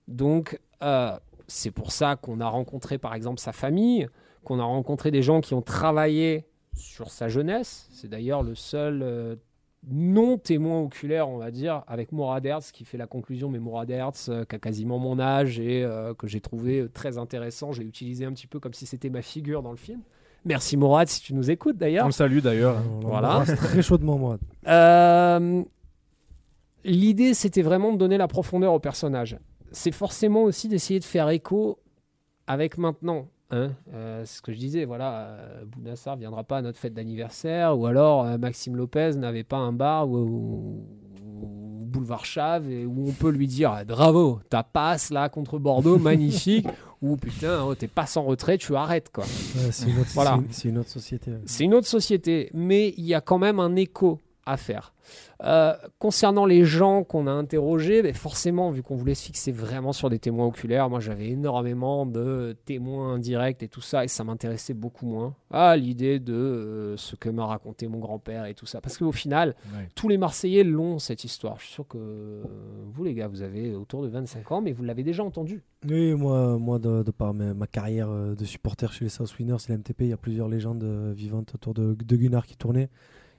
Donc, 0.08 0.58
euh, 0.82 1.16
c'est 1.48 1.70
pour 1.70 1.92
ça 1.92 2.16
qu'on 2.16 2.40
a 2.40 2.48
rencontré, 2.48 2.98
par 2.98 3.14
exemple, 3.14 3.40
sa 3.40 3.52
famille, 3.52 4.08
qu'on 4.44 4.58
a 4.60 4.64
rencontré 4.64 5.10
des 5.10 5.22
gens 5.22 5.40
qui 5.40 5.54
ont 5.54 5.62
travaillé 5.62 6.44
sur 6.74 7.10
sa 7.10 7.28
jeunesse. 7.28 7.88
C'est 7.92 8.08
d'ailleurs 8.08 8.42
le 8.42 8.54
seul 8.54 9.02
euh, 9.02 9.36
non-témoin 9.88 10.80
oculaire, 10.80 11.28
on 11.28 11.38
va 11.38 11.50
dire, 11.50 11.82
avec 11.86 12.12
Mourad 12.12 12.44
Hertz, 12.44 12.72
qui 12.72 12.84
fait 12.84 12.98
la 12.98 13.06
conclusion, 13.06 13.48
mais 13.48 13.58
Mourad 13.58 13.90
Hertz, 13.90 14.28
euh, 14.28 14.44
qui 14.44 14.56
a 14.56 14.58
quasiment 14.58 14.98
mon 14.98 15.18
âge 15.18 15.58
et 15.58 15.86
que 16.18 16.26
j'ai 16.26 16.40
trouvé 16.40 16.86
très 16.92 17.18
intéressant. 17.18 17.72
Je 17.72 17.82
l'ai 17.82 17.88
utilisé 17.88 18.24
un 18.24 18.32
petit 18.32 18.46
peu 18.46 18.60
comme 18.60 18.74
si 18.74 18.86
c'était 18.86 19.10
ma 19.10 19.22
figure 19.22 19.62
dans 19.62 19.72
le 19.72 19.76
film. 19.76 20.00
Merci 20.44 20.76
Mourad, 20.76 21.08
si 21.08 21.20
tu 21.20 21.34
nous 21.34 21.50
écoutes 21.50 21.74
On 21.76 21.80
d'ailleurs. 21.80 22.06
le 22.06 22.12
salue 22.12 22.38
d'ailleurs. 22.38 22.80
On 23.02 23.08
Voilà. 23.08 23.42
très 23.44 23.82
chaudement, 23.82 24.16
moi. 24.16 24.38
Euh, 24.68 25.62
L'idée, 26.86 27.34
c'était 27.34 27.62
vraiment 27.62 27.92
de 27.92 27.98
donner 27.98 28.16
la 28.16 28.28
profondeur 28.28 28.72
au 28.72 28.78
personnage. 28.78 29.38
C'est 29.72 29.92
forcément 29.92 30.44
aussi 30.44 30.68
d'essayer 30.68 31.00
de 31.00 31.04
faire 31.04 31.28
écho 31.28 31.78
avec 32.46 32.78
maintenant. 32.78 33.26
Hein 33.50 33.72
Euh, 33.92 34.24
c'est 34.24 34.38
ce 34.38 34.42
que 34.42 34.52
je 34.52 34.58
disais, 34.58 34.84
voilà, 34.84 35.12
euh, 35.28 35.64
Bounassar 35.66 36.16
viendra 36.16 36.42
pas 36.44 36.58
à 36.58 36.62
notre 36.62 36.78
fête 36.78 36.94
d'anniversaire, 36.94 37.78
ou 37.78 37.86
alors 37.86 38.24
euh, 38.24 38.38
Maxime 38.38 38.76
Lopez 38.76 39.12
n'avait 39.16 39.44
pas 39.44 39.58
un 39.58 39.72
bar 39.72 40.08
ou, 40.08 40.16
ou- 40.16 40.86
ou 41.32 41.84
boulevard 41.86 42.24
Chave 42.24 42.68
et 42.70 42.84
où 42.86 43.08
on 43.08 43.12
peut 43.12 43.30
lui 43.30 43.46
dire 43.46 43.70
Ah, 43.72 43.84
bravo, 43.84 44.40
ta 44.48 44.62
passe 44.64 45.10
là 45.10 45.28
contre 45.28 45.58
Bordeaux, 45.58 45.98
magnifique, 45.98 46.66
ou 47.02 47.16
putain, 47.16 47.62
oh, 47.64 47.74
t'es 47.76 47.86
pas 47.88 48.06
sans 48.06 48.22
retrait, 48.22 48.58
tu 48.58 48.74
arrêtes 48.74 49.10
quoi. 49.12 49.24
Ouais, 49.24 49.70
c'est 49.70 49.90
une, 49.90 49.98
autre- 50.00 50.10
Voilà. 50.14 50.30
c'est 50.32 50.36
une- 50.46 50.52
c'est 50.52 50.68
une 50.70 50.78
autre 50.78 50.90
société. 50.90 51.30
C'est 51.46 51.64
une 51.64 51.74
autre 51.74 51.86
société, 51.88 52.50
mais 52.52 52.94
il 52.96 53.04
y 53.04 53.14
a 53.14 53.20
quand 53.20 53.38
même 53.38 53.60
un 53.60 53.76
écho 53.76 54.18
à 54.46 54.56
faire. 54.56 54.92
Euh, 55.44 55.74
concernant 55.98 56.46
les 56.46 56.64
gens 56.64 57.04
qu'on 57.04 57.26
a 57.26 57.30
interrogés, 57.30 58.02
ben 58.02 58.14
forcément, 58.14 58.70
vu 58.70 58.82
qu'on 58.82 58.96
voulait 58.96 59.14
se 59.14 59.24
fixer 59.24 59.52
vraiment 59.52 59.92
sur 59.92 60.08
des 60.08 60.18
témoins 60.18 60.46
oculaires, 60.46 60.88
moi 60.88 60.98
j'avais 60.98 61.28
énormément 61.28 62.06
de 62.06 62.56
témoins 62.64 63.14
indirects 63.14 63.62
et 63.62 63.68
tout 63.68 63.80
ça, 63.80 64.02
et 64.04 64.08
ça 64.08 64.24
m'intéressait 64.24 64.72
beaucoup 64.74 65.06
moins 65.06 65.34
à 65.50 65.76
l'idée 65.76 66.18
de 66.18 66.32
euh, 66.32 66.96
ce 66.96 67.14
que 67.16 67.28
m'a 67.28 67.44
raconté 67.46 67.86
mon 67.86 67.98
grand-père 67.98 68.46
et 68.46 68.54
tout 68.54 68.66
ça. 68.66 68.80
Parce 68.80 68.96
qu'au 68.98 69.12
final, 69.12 69.54
Ouais. 69.76 69.88
tous 69.94 70.08
les 70.08 70.16
Marseillais 70.18 70.64
l'ont 70.64 70.98
cette 70.98 71.22
histoire. 71.24 71.56
Je 71.58 71.64
suis 71.66 71.74
sûr 71.74 71.86
que 71.86 71.98
euh, 71.98 72.42
vous, 72.92 73.04
les 73.04 73.14
gars, 73.14 73.28
vous 73.28 73.42
avez 73.42 73.74
autour 73.74 74.02
de 74.02 74.08
25 74.08 74.50
ans, 74.52 74.60
mais 74.62 74.72
vous 74.72 74.82
l'avez 74.84 75.02
déjà 75.04 75.22
entendu. 75.22 75.62
Oui, 75.88 76.14
moi, 76.14 76.58
moi 76.58 76.78
de, 76.78 77.02
de 77.02 77.10
par 77.10 77.34
ma, 77.34 77.52
ma 77.54 77.66
carrière 77.66 78.08
de 78.10 78.44
supporter 78.44 78.92
chez 78.92 79.04
les 79.04 79.10
South 79.10 79.36
Winners 79.38 79.56
et 79.68 79.72
la 79.72 79.78
MTP, 79.78 80.00
il 80.02 80.08
y 80.08 80.12
a 80.12 80.16
plusieurs 80.16 80.48
légendes 80.48 80.84
vivantes 81.14 81.54
autour 81.54 81.74
de, 81.74 81.94
de 81.94 82.16
Gunnar 82.16 82.46
qui 82.46 82.56
tournaient. 82.56 82.88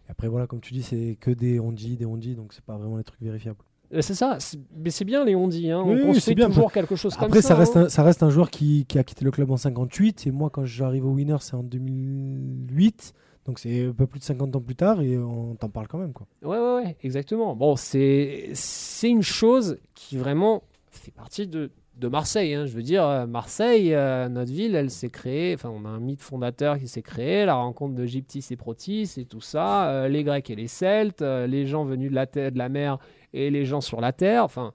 Et 0.07 0.11
après, 0.11 0.27
voilà, 0.27 0.47
comme 0.47 0.61
tu 0.61 0.73
dis, 0.73 0.83
c'est 0.83 1.17
que 1.19 1.31
des 1.31 1.59
on 1.59 1.71
dit, 1.71 1.97
des 1.97 2.05
on 2.05 2.17
dit, 2.17 2.35
donc 2.35 2.53
c'est 2.53 2.63
pas 2.63 2.77
vraiment 2.77 2.97
des 2.97 3.03
trucs 3.03 3.21
vérifiables. 3.21 3.59
Euh, 3.93 4.01
C'est 4.01 4.15
ça, 4.15 4.37
c'est- 4.39 4.59
mais 4.75 4.89
c'est 4.89 5.05
bien, 5.05 5.23
Léon 5.23 5.47
dit. 5.47 5.71
Hein. 5.71 5.81
Oui, 5.85 6.01
on 6.03 6.11
oui, 6.11 6.35
bien. 6.35 6.47
toujours 6.49 6.71
quelque 6.73 6.95
chose 6.97 7.15
comme 7.15 7.25
Après, 7.25 7.41
ça. 7.41 7.49
ça 7.49 7.55
reste, 7.55 7.77
hein. 7.77 7.83
un, 7.85 7.89
ça 7.89 8.03
reste 8.03 8.21
un 8.23 8.29
joueur 8.29 8.49
qui, 8.49 8.85
qui 8.85 8.99
a 8.99 9.03
quitté 9.03 9.23
le 9.23 9.31
club 9.31 9.49
en 9.51 9.55
58. 9.57 10.27
Et 10.27 10.31
moi, 10.31 10.49
quand 10.49 10.65
j'arrive 10.65 11.05
au 11.05 11.11
Winners, 11.11 11.37
c'est 11.41 11.55
en 11.55 11.63
2008. 11.63 13.13
Donc 13.45 13.59
c'est 13.59 13.85
un 13.85 13.93
peu 13.93 14.05
plus 14.07 14.19
de 14.19 14.25
50 14.25 14.53
ans 14.57 14.61
plus 14.61 14.75
tard 14.75 15.01
et 15.01 15.17
on 15.17 15.55
t'en 15.55 15.69
parle 15.69 15.87
quand 15.87 15.99
même. 15.99 16.11
Quoi. 16.11 16.27
Ouais, 16.43 16.57
ouais, 16.59 16.83
ouais, 16.83 16.97
exactement. 17.01 17.55
Bon, 17.55 17.77
c'est 17.77 18.49
c'est 18.53 19.09
une 19.09 19.21
chose 19.23 19.77
qui 19.95 20.17
vraiment 20.17 20.63
fait 20.91 21.11
partie 21.11 21.47
de, 21.47 21.71
de 21.97 22.07
Marseille. 22.07 22.53
hein. 22.53 22.65
Je 22.65 22.73
veux 22.73 22.83
dire, 22.83 23.05
euh, 23.05 23.25
Marseille, 23.25 23.93
euh, 23.93 24.29
notre 24.29 24.51
ville, 24.51 24.75
elle 24.75 24.91
s'est 24.91 25.09
créée. 25.09 25.53
Enfin, 25.53 25.69
on 25.69 25.85
a 25.85 25.89
un 25.89 25.99
mythe 25.99 26.21
fondateur 26.21 26.77
qui 26.77 26.87
s'est 26.87 27.01
créé, 27.01 27.45
la 27.45 27.55
rencontre 27.55 27.95
de 27.95 28.05
Gyptis 28.05 28.45
et 28.51 28.55
Protis 28.55 29.13
et 29.17 29.25
tout 29.25 29.41
ça, 29.41 29.89
euh, 29.89 30.07
les 30.07 30.23
Grecs 30.23 30.49
et 30.49 30.55
les 30.55 30.67
Celtes, 30.67 31.21
les 31.21 31.65
gens 31.65 31.83
venus 31.83 32.09
de 32.09 32.15
la, 32.15 32.27
terre, 32.27 32.51
de 32.51 32.57
la 32.57 32.69
mer 32.69 32.99
et 33.33 33.49
les 33.49 33.65
gens 33.65 33.81
sur 33.81 34.01
la 34.01 34.13
terre. 34.13 34.43
Enfin, 34.43 34.73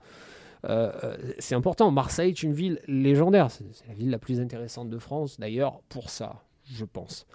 c'est 1.39 1.57
important. 1.57 1.91
Marseille 1.91 2.31
est 2.31 2.43
une 2.43 2.53
ville 2.53 2.81
légendaire. 2.87 3.51
C'est 3.51 3.65
la 3.89 3.95
ville 3.95 4.11
la 4.11 4.19
plus 4.19 4.41
intéressante 4.41 4.91
de 4.91 4.99
France, 4.99 5.41
d'ailleurs, 5.41 5.81
pour 5.89 6.09
ça, 6.09 6.45
je 6.65 6.85
pense. 6.85 7.27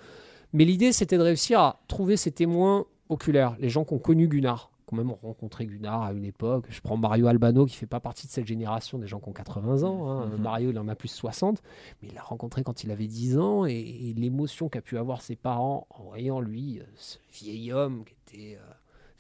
Mais 0.54 0.64
l'idée, 0.64 0.94
c'était 0.94 1.18
de 1.18 1.24
réussir 1.24 1.60
à 1.60 1.82
trouver 1.90 2.16
ces 2.16 2.32
témoins 2.32 2.86
oculaires, 3.10 3.56
les 3.60 3.70
gens 3.70 3.84
qui 3.84 3.94
ont 3.94 4.00
connu 4.00 4.28
Gunnar, 4.30 4.72
qui 4.88 4.94
ont 4.94 4.98
même 4.98 5.12
rencontré 5.12 5.66
Gunnar 5.66 6.02
à 6.04 6.14
une 6.14 6.24
époque. 6.26 6.66
Je 6.70 6.80
prends 6.82 6.98
Mario 6.98 7.28
Albano, 7.28 7.66
qui 7.66 7.76
fait 7.76 7.86
pas 7.86 8.00
partie 8.00 8.26
de 8.28 8.32
cette 8.32 8.48
génération 8.48 8.98
des 8.98 9.08
gens 9.08 9.20
qui 9.20 9.30
ont 9.30 9.34
80 9.34 9.84
ans. 9.84 10.10
hein. 10.10 10.26
Mhm. 10.28 10.42
Mario, 10.42 10.72
il 10.72 10.80
en 10.80 10.88
a 10.88 10.96
plus 10.96 11.10
de 11.10 11.14
60, 11.14 11.62
mais 12.02 12.08
il 12.10 12.16
l'a 12.16 12.22
rencontré 12.24 12.64
quand 12.64 12.84
il 12.84 12.92
avait 12.92 13.08
10 13.08 13.38
ans, 13.38 13.66
et, 13.66 13.74
et 13.74 14.14
l'émotion 14.14 14.70
qu'a 14.70 14.82
pu 14.82 14.98
avoir 14.98 15.22
ses 15.22 15.36
parents 15.36 15.88
en 15.90 16.04
voyant 16.04 16.40
lui, 16.40 16.80
euh, 16.80 16.84
ce 16.96 17.18
vieil 17.34 17.74
homme, 17.74 18.04
qui 18.06 18.14
était, 18.36 18.56
euh, 18.56 18.74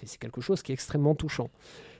c'est 0.05 0.19
quelque 0.19 0.41
chose 0.41 0.61
qui 0.61 0.71
est 0.71 0.75
extrêmement 0.75 1.15
touchant. 1.15 1.49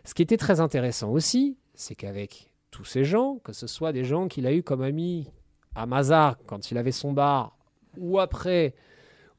Ce 0.06 0.14
qui 0.14 0.22
était 0.22 0.38
très 0.38 0.60
intéressant 0.62 1.10
aussi, 1.12 1.58
c'est 1.74 1.96
qu'avec 1.96 2.50
tous 2.72 2.86
ces 2.86 3.04
gens, 3.04 3.40
que 3.44 3.52
ce 3.54 3.68
soit 3.68 3.92
des 3.92 4.04
gens 4.06 4.28
qu'il 4.28 4.48
a 4.48 4.54
eu 4.54 4.64
comme 4.64 4.82
amis 4.82 5.28
à 5.76 5.86
Mazar 5.86 6.38
quand 6.46 6.72
il 6.72 6.78
avait 6.78 6.92
son 6.92 7.12
bar, 7.12 7.58
ou 7.98 8.20
après, 8.20 8.74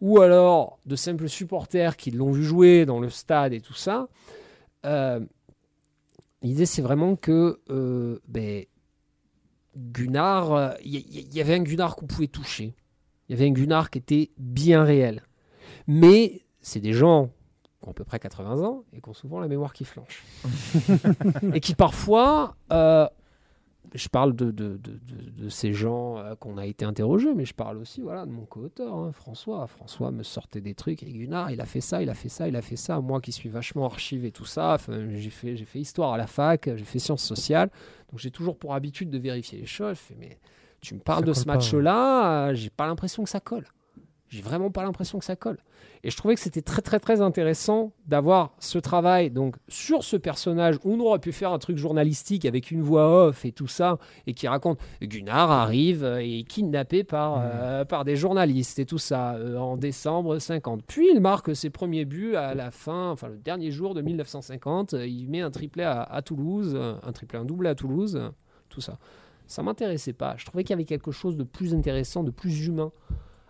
ou 0.01 0.21
alors 0.21 0.79
de 0.87 0.97
simples 0.97 1.29
supporters 1.29 1.97
qui 1.97 2.11
l'ont 2.11 2.31
vu 2.33 2.45
jouer 2.45 2.87
dans 2.87 3.01
le 3.01 3.11
stade 3.11 3.53
et 3.53 3.61
tout 3.61 3.75
ça. 3.75 4.09
euh, 4.87 5.21
L'idée, 6.43 6.67
c'est 6.67 6.83
vraiment 6.83 7.17
que 7.17 7.61
euh, 7.69 8.21
ben, 8.29 8.65
Gunnar, 9.77 10.53
euh, 10.53 10.71
il 10.85 10.95
y, 10.95 10.99
y- 10.99 11.29
y 11.37 11.41
avait 11.41 11.55
un 11.55 11.63
Gunnar 11.63 11.97
qu'on 11.97 12.07
pouvait 12.07 12.27
toucher. 12.29 12.75
Il 13.29 13.33
y 13.37 13.39
avait 13.39 13.49
un 13.49 13.53
Gunnar 13.53 13.91
qui 13.91 13.99
était 13.99 14.31
bien 14.39 14.83
réel. 14.85 15.23
Mais 15.87 16.43
c'est 16.61 16.81
des 16.81 16.93
gens 16.93 17.31
qui 17.81 17.89
ont 17.89 17.91
à 17.91 17.95
peu 17.95 18.05
près 18.05 18.19
80 18.19 18.63
ans 18.65 18.85
et 18.93 19.01
qui 19.01 19.09
ont 19.09 19.15
souvent 19.15 19.41
la 19.41 19.49
mémoire 19.49 19.73
qui 19.73 19.85
flanche. 19.85 20.25
et 21.55 21.61
qui 21.61 21.75
parfois, 21.75 22.57
euh, 22.73 23.07
je 23.95 24.09
parle 24.09 24.35
de, 24.35 24.51
de, 24.51 24.77
de- 24.77 24.93
de- 24.93 25.43
de 25.45 25.49
ces 25.49 25.73
gens 25.73 26.19
euh, 26.19 26.35
qu'on 26.35 26.59
a 26.59 26.67
été 26.67 26.85
interrogés, 26.85 27.35
mais 27.35 27.45
je 27.45 27.55
parle 27.55 27.79
aussi 27.79 28.01
voilà, 28.01 28.27
de 28.27 28.31
mon 28.31 28.45
co-auteur, 28.45 28.95
hein, 28.95 29.13
François. 29.13 29.67
François 29.67 30.11
me 30.11 30.23
sortait 30.23 30.61
des 30.61 30.75
trucs, 30.75 31.03
et 31.03 31.11
Gunnar, 31.13 31.51
il 31.51 31.61
a 31.61 31.65
fait 31.65 31.81
ça, 31.81 32.03
il 32.03 32.11
a 32.11 32.15
fait 32.15 32.29
ça, 32.29 32.49
il 32.49 32.57
a 32.57 32.63
fait 32.63 32.77
ça. 32.77 33.01
Moi 33.01 33.21
qui 33.21 33.33
suis 33.33 33.49
vachement 33.49 33.87
archive 33.87 34.25
et 34.25 34.33
tout 34.33 34.45
ça, 34.45 34.77
j'ai 35.15 35.31
fait, 35.31 35.57
j'ai 35.57 35.65
fait 35.65 35.79
histoire 35.81 36.13
à 36.13 36.19
la 36.19 36.27
fac, 36.27 36.69
j'ai 36.77 36.85
fait 36.85 36.99
sciences 36.99 37.25
sociales, 37.25 37.71
donc 38.11 38.19
j'ai 38.21 38.31
toujours 38.31 38.57
pour 38.59 38.75
habitude 38.75 39.11
de 39.11 39.19
vérifier 39.19 39.59
les 39.61 39.67
choses. 39.67 39.97
Je 39.97 40.01
fais, 40.01 40.17
mais 40.19 40.39
tu 40.81 40.95
me 40.95 41.01
parles 41.01 41.21
Ça 41.25 41.27
de 41.27 41.33
ce 41.33 41.45
match-là, 41.47 42.49
euh, 42.49 42.55
j'ai 42.55 42.71
pas 42.71 42.87
l'impression 42.87 43.25
que 43.25 43.31
ça 43.31 43.41
colle. 43.41 43.67
J'ai 44.29 44.43
vraiment 44.43 44.71
pas 44.71 44.83
l'impression 44.83 45.19
que 45.19 45.25
ça 45.25 45.37
colle. 45.37 45.59
Et 46.05 46.11
je 46.11 46.17
trouvais 46.17 46.35
que 46.35 46.41
c'était 46.41 46.63
très 46.63 46.83
très 46.83 47.01
très 47.01 47.21
intéressant 47.21 47.93
d'avoir 48.07 48.53
ce 48.59 48.79
travail 48.79 49.31
donc 49.31 49.57
sur 49.69 50.05
ce 50.05 50.17
personnage 50.17 50.77
où 50.85 50.93
on 50.93 51.01
aurait 51.01 51.19
pu 51.19 51.33
faire 51.33 51.53
un 51.53 51.59
truc 51.59 51.77
journalistique 51.77 52.45
avec 52.45 52.71
une 52.71 52.83
voix 52.83 53.27
off 53.27 53.45
et 53.45 53.53
tout 53.53 53.67
ça 53.67 53.99
et 54.27 54.35
qui 54.35 54.47
raconte 54.47 54.79
Gunnar 55.03 55.51
arrive 55.51 56.05
euh, 56.05 56.21
et 56.23 56.41
est 56.41 56.43
kidnappé 56.45 57.05
par, 57.05 57.43
euh, 57.43 57.85
par 57.85 58.05
des 58.05 58.17
journalistes 58.17 58.79
et 58.79 58.85
tout 58.85 58.99
ça 58.99 59.35
euh, 59.35 59.57
en 59.57 59.77
décembre 59.77 60.39
50. 60.39 60.83
Puis 60.87 61.09
il 61.13 61.21
marque 61.21 61.57
ses 61.57 61.71
premiers 61.71 62.05
buts 62.05 62.37
à 62.37 62.55
la 62.55 62.71
fin, 62.71 63.11
enfin 63.11 63.29
le 63.29 63.39
dernier 63.39 63.71
jour 63.71 63.95
de 63.95 64.03
1950. 64.03 64.95
euh, 64.95 65.07
Il 65.07 65.29
met 65.29 65.41
un 65.41 65.51
triplé 65.51 65.85
à, 65.85 66.03
à 66.03 66.23
Toulouse, 66.23 66.79
un 67.03 67.13
triplé, 67.13 67.39
un 67.39 67.45
doublé 67.45 67.71
à 67.71 67.75
Toulouse, 67.75 68.21
tout 68.69 68.81
ça. 68.81 68.99
Ça 69.47 69.63
m'intéressait 69.63 70.13
pas. 70.13 70.35
Je 70.37 70.45
trouvais 70.45 70.63
qu'il 70.63 70.71
y 70.71 70.75
avait 70.75 70.85
quelque 70.85 71.11
chose 71.11 71.37
de 71.37 71.45
plus 71.45 71.75
intéressant, 71.75 72.23
de 72.23 72.31
plus 72.31 72.67
humain 72.67 72.93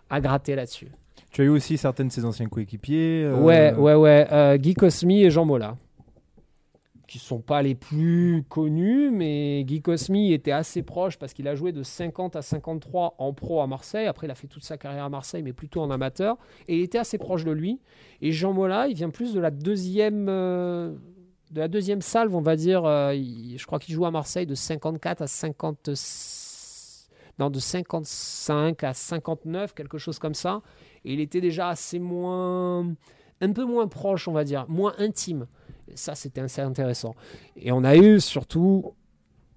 à 0.09 0.19
gratter 0.21 0.55
là-dessus. 0.55 0.87
Tu 1.31 1.41
as 1.41 1.45
eu 1.45 1.49
aussi 1.49 1.77
certains 1.77 2.05
de 2.05 2.11
ses 2.11 2.25
anciens 2.25 2.47
coéquipiers. 2.47 3.23
euh, 3.25 3.35
Ouais, 3.39 3.73
ouais, 3.75 3.93
ouais. 3.95 4.27
euh, 4.31 4.57
Guy 4.57 4.73
Cosmi 4.73 5.23
et 5.23 5.29
Jean 5.29 5.45
Mola. 5.45 5.75
Qui 7.07 7.17
sont 7.17 7.39
pas 7.39 7.63
les 7.63 7.73
plus 7.73 8.43
connus, 8.49 9.09
mais 9.09 9.63
Guy 9.63 9.81
Cosmi 9.81 10.31
était 10.31 10.51
assez 10.51 10.83
proche 10.83 11.17
parce 11.17 11.33
qu'il 11.33 11.47
a 11.47 11.55
joué 11.55 11.71
de 11.71 11.81
50 11.81 12.35
à 12.35 12.43
53 12.43 13.15
en 13.17 13.33
pro 13.33 13.61
à 13.61 13.67
Marseille. 13.67 14.05
Après, 14.05 14.27
il 14.27 14.29
a 14.31 14.35
fait 14.35 14.45
toute 14.45 14.63
sa 14.63 14.77
carrière 14.77 15.05
à 15.05 15.09
Marseille, 15.09 15.41
mais 15.41 15.53
plutôt 15.53 15.81
en 15.81 15.89
amateur. 15.89 16.37
Et 16.67 16.77
il 16.77 16.83
était 16.83 16.99
assez 16.99 17.17
proche 17.17 17.45
de 17.45 17.51
lui. 17.51 17.79
Et 18.21 18.31
Jean 18.31 18.53
Mola, 18.53 18.87
il 18.87 18.93
vient 18.95 19.09
plus 19.09 19.33
de 19.33 19.39
la 19.39 19.49
deuxième. 19.49 20.27
euh, 20.29 20.93
de 21.51 21.59
la 21.61 21.67
deuxième 21.67 22.01
salve, 22.01 22.35
on 22.35 22.41
va 22.41 22.55
dire, 22.55 22.85
euh, 22.85 23.15
il- 23.15 23.57
je 23.57 23.65
crois 23.65 23.79
qu'il 23.79 23.95
joue 23.95 24.05
à 24.05 24.11
Marseille 24.11 24.45
de 24.45 24.53
54 24.53 25.23
à 25.23 25.27
50, 25.27 25.89
non, 27.39 27.49
de 27.49 27.59
55 27.59 28.83
à 28.83 28.93
59, 28.93 29.73
quelque 29.73 29.97
chose 29.97 30.19
comme 30.19 30.33
ça. 30.33 30.61
Et 31.05 31.13
il 31.13 31.19
était 31.19 31.41
déjà 31.41 31.69
assez 31.69 31.99
moins, 31.99 32.85
un 33.41 33.53
peu 33.53 33.63
moins 33.63 33.87
proche, 33.87 34.27
on 34.27 34.33
va 34.33 34.43
dire, 34.43 34.65
moins 34.67 34.93
intime. 34.97 35.47
Et 35.87 35.95
ça, 35.95 36.15
c'était 36.15 36.41
assez 36.41 36.61
intéressant. 36.61 37.15
Et 37.55 37.71
on 37.71 37.83
a 37.83 37.95
eu 37.95 38.19
surtout 38.19 38.93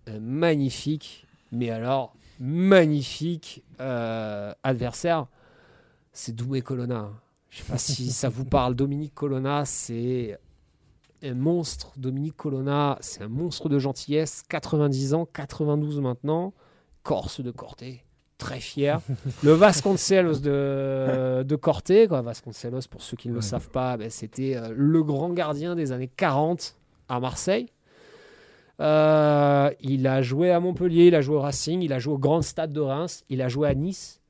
un 0.07 0.21
magnifique, 0.21 1.27
mais 1.51 1.71
alors 1.71 2.15
magnifique 2.39 3.63
euh, 3.81 4.53
adversaire, 4.63 5.27
c'est 6.13 6.35
Doumé 6.35 6.61
Colonna. 6.63 7.11
Je 7.51 7.59
sais 7.59 7.71
pas 7.71 7.79
si 7.79 8.11
ça 8.11 8.29
vous 8.29 8.45
parle. 8.45 8.75
Dominique 8.75 9.15
Colonna, 9.15 9.65
c'est 9.65 10.39
un 11.23 11.35
monstre. 11.35 11.93
Dominique 11.97 12.37
Colonna, 12.37 12.99
c'est 13.01 13.23
un 13.23 13.29
monstre 13.29 13.69
de 13.69 13.79
gentillesse. 13.79 14.43
90 14.49 15.15
ans, 15.15 15.27
92 15.33 16.01
maintenant. 16.01 16.53
Corse 17.03 17.41
de 17.41 17.51
Corté, 17.51 18.05
très 18.39 18.61
fier. 18.61 19.01
Le 19.43 19.53
Vasconcelos 19.53 20.39
de, 20.41 21.43
de 21.43 21.57
Corté, 21.57 22.07
quoi. 22.09 22.23
Vasconcelos, 22.23 22.83
pour 22.91 23.03
ceux 23.03 23.17
qui 23.17 23.29
ne 23.29 23.33
le 23.35 23.39
Ouais. 23.39 23.45
savent 23.45 23.71
pas, 23.71 23.97
ben, 23.97 24.11
c'était 24.11 24.57
euh, 24.57 24.73
le 24.77 25.03
grand 25.03 25.31
gardien 25.31 25.75
des 25.75 25.93
années 25.93 26.09
40 26.17 26.77
à 27.09 27.21
Marseille. 27.21 27.69
Euh, 28.81 29.71
il 29.81 30.07
a 30.07 30.23
joué 30.23 30.51
à 30.51 30.59
Montpellier, 30.61 31.07
il 31.09 31.15
a 31.15 31.21
joué 31.21 31.37
au 31.37 31.41
Racing, 31.41 31.83
il 31.83 31.93
a 31.93 31.99
joué 31.99 32.15
au 32.15 32.19
Grand 32.19 32.43
Stade 32.43 32.73
de 32.73 32.81
Reims, 32.81 33.25
il 33.29 33.43
a 33.43 33.49
joué 33.49 33.69
à 33.69 33.75
Nice. 33.75 34.21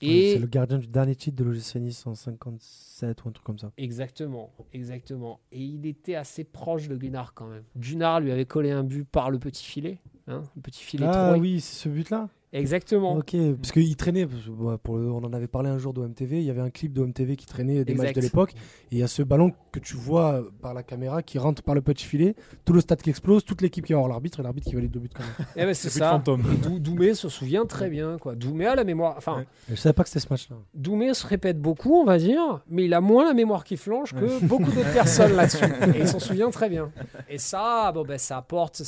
Et 0.00 0.34
C'est 0.34 0.38
le 0.40 0.46
gardien 0.46 0.78
du 0.78 0.86
dernier 0.88 1.14
titre 1.14 1.36
de 1.36 1.44
l'OGC 1.44 1.76
Nice 1.76 2.06
en 2.06 2.14
57 2.14 3.24
ou 3.24 3.28
un 3.28 3.32
truc 3.32 3.44
comme 3.46 3.58
ça. 3.58 3.70
Exactement, 3.78 4.50
exactement. 4.72 5.40
Et 5.52 5.60
il 5.62 5.86
était 5.86 6.16
assez 6.16 6.44
proche 6.44 6.88
de 6.88 6.96
Gunnar 6.96 7.32
quand 7.34 7.46
même. 7.46 7.62
Gunnar 7.76 8.20
lui 8.20 8.30
avait 8.30 8.44
collé 8.44 8.70
un 8.70 8.82
but 8.84 9.04
par 9.08 9.30
le 9.30 9.38
petit 9.38 9.64
filet. 9.64 9.98
Hein, 10.28 10.42
le 10.56 10.62
petit 10.62 10.82
filet 10.82 11.06
Ah 11.08 11.34
oui, 11.38 11.60
c'est 11.60 11.74
ce 11.82 11.88
but-là 11.88 12.28
Exactement. 12.52 13.14
Ok, 13.16 13.36
parce 13.60 13.72
qu'il 13.72 13.96
traînait, 13.96 14.24
parce 14.26 14.42
que, 14.44 14.50
ouais, 14.50 14.76
pour 14.82 14.96
le- 14.96 15.10
on 15.10 15.18
en 15.24 15.32
avait 15.32 15.46
parlé 15.48 15.68
un 15.68 15.78
jour 15.78 15.92
d'OMTV, 15.92 16.38
il 16.38 16.44
y 16.44 16.50
avait 16.50 16.60
un 16.60 16.70
clip 16.70 16.92
d'OMTV 16.92 17.36
qui 17.36 17.44
traînait 17.46 17.84
des 17.84 17.94
matchs 17.94 18.14
de 18.14 18.20
l'époque, 18.20 18.52
et 18.54 18.96
il 18.96 18.98
y 18.98 19.02
a 19.02 19.08
ce 19.08 19.22
ballon 19.22 19.52
que 19.72 19.78
tu 19.80 19.96
vois 19.96 20.42
par 20.62 20.72
la 20.72 20.82
caméra 20.82 21.22
qui 21.22 21.38
rentre 21.38 21.62
par 21.62 21.74
le 21.74 21.82
petit 21.82 22.04
filet, 22.06 22.34
tout 22.64 22.72
le 22.72 22.80
stade 22.80 23.02
qui 23.02 23.10
explose, 23.10 23.44
toute 23.44 23.60
l'équipe 23.62 23.84
qui 23.84 23.92
va 23.92 23.98
voir 23.98 24.08
l'arbitre, 24.08 24.40
et 24.40 24.42
l'arbitre 24.42 24.68
qui 24.68 24.74
valide 24.74 24.90
deux 24.90 25.00
buts 25.00 25.10
quand 25.14 25.22
même. 25.22 25.32
Eh 25.56 25.64
ben, 25.64 25.74
c'est 25.74 25.88
Le 25.88 25.92
but 25.94 25.98
ça. 25.98 26.76
Et 26.76 26.80
Doumé 26.80 27.14
se 27.14 27.28
souvient 27.28 27.66
très 27.66 27.90
bien. 27.90 28.16
Quoi. 28.18 28.34
Doumé 28.36 28.66
a 28.66 28.74
la 28.74 28.84
mémoire. 28.84 29.14
Enfin, 29.18 29.38
Ouais. 29.38 29.46
Je 29.70 29.74
savais 29.74 29.92
pas 29.92 30.02
que 30.04 30.08
c'était 30.08 30.20
ce 30.26 30.28
match-là. 30.32 30.56
Doumé 30.72 31.12
se 31.14 31.26
répète 31.26 31.60
beaucoup, 31.60 31.94
on 31.94 32.04
va 32.04 32.16
dire, 32.18 32.62
mais 32.68 32.84
il 32.84 32.94
a 32.94 33.00
moins 33.00 33.24
la 33.26 33.34
mémoire 33.34 33.64
qui 33.64 33.76
flanche 33.76 34.14
que 34.14 34.44
beaucoup 34.44 34.70
d'autres 34.70 34.92
personnes 34.94 35.32
là-dessus. 35.36 35.64
Et 35.94 36.00
il 36.00 36.08
s'en 36.08 36.20
souvient 36.20 36.50
très 36.50 36.68
bien. 36.70 36.90
Et 37.28 37.38
ça, 37.38 37.90
bon, 37.92 38.04
ben, 38.04 38.18
ça, 38.18 38.38
apporte, 38.38 38.82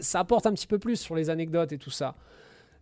ça 0.00 0.20
apporte 0.20 0.46
un 0.46 0.52
petit 0.52 0.66
peu 0.66 0.78
plus 0.78 0.96
sur 0.96 1.14
les 1.14 1.30
anecdotes 1.30 1.72
et 1.72 1.78
tout 1.78 1.90
ça. 1.90 2.14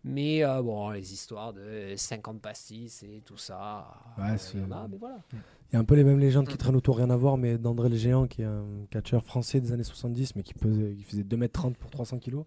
Mais 0.05 0.45
euh, 0.45 0.63
bon, 0.63 0.91
les 0.91 1.13
histoires 1.13 1.53
de 1.53 1.95
50 1.97 2.41
pastis 2.41 3.03
et 3.05 3.23
tout 3.25 3.37
ça, 3.37 3.87
Ouais, 4.19 4.25
euh, 4.31 4.35
c'est- 4.37 4.59
il 4.59 4.61
y 4.61 4.65
en 4.65 4.73
a, 4.73 4.89
mais 4.89 4.97
voilà. 4.99 5.19
Il 5.33 5.75
y 5.75 5.77
a 5.77 5.79
un 5.79 5.85
peu 5.85 5.95
les 5.95 6.05
mêmes 6.05 6.19
légendes 6.19 6.49
qui 6.49 6.57
traînent 6.59 6.77
autour, 6.77 6.97
rien 6.99 7.09
à 7.11 7.17
voir, 7.17 7.37
mais 7.39 7.57
d'André 7.57 7.89
le 7.89 7.97
Géant, 7.97 8.27
qui 8.27 8.43
est 8.43 8.47
un 8.47 8.65
catcheur 8.91 9.25
français 9.25 9.61
des 9.61 9.73
années 9.73 9.85
70, 9.85 10.35
mais 10.37 10.43
qui, 10.43 10.55
pesait- 10.55 10.95
qui 10.97 11.05
faisait 11.05 11.23
2m30 11.23 11.75
pour 11.77 11.91
300 11.91 12.19
kg. 12.19 12.41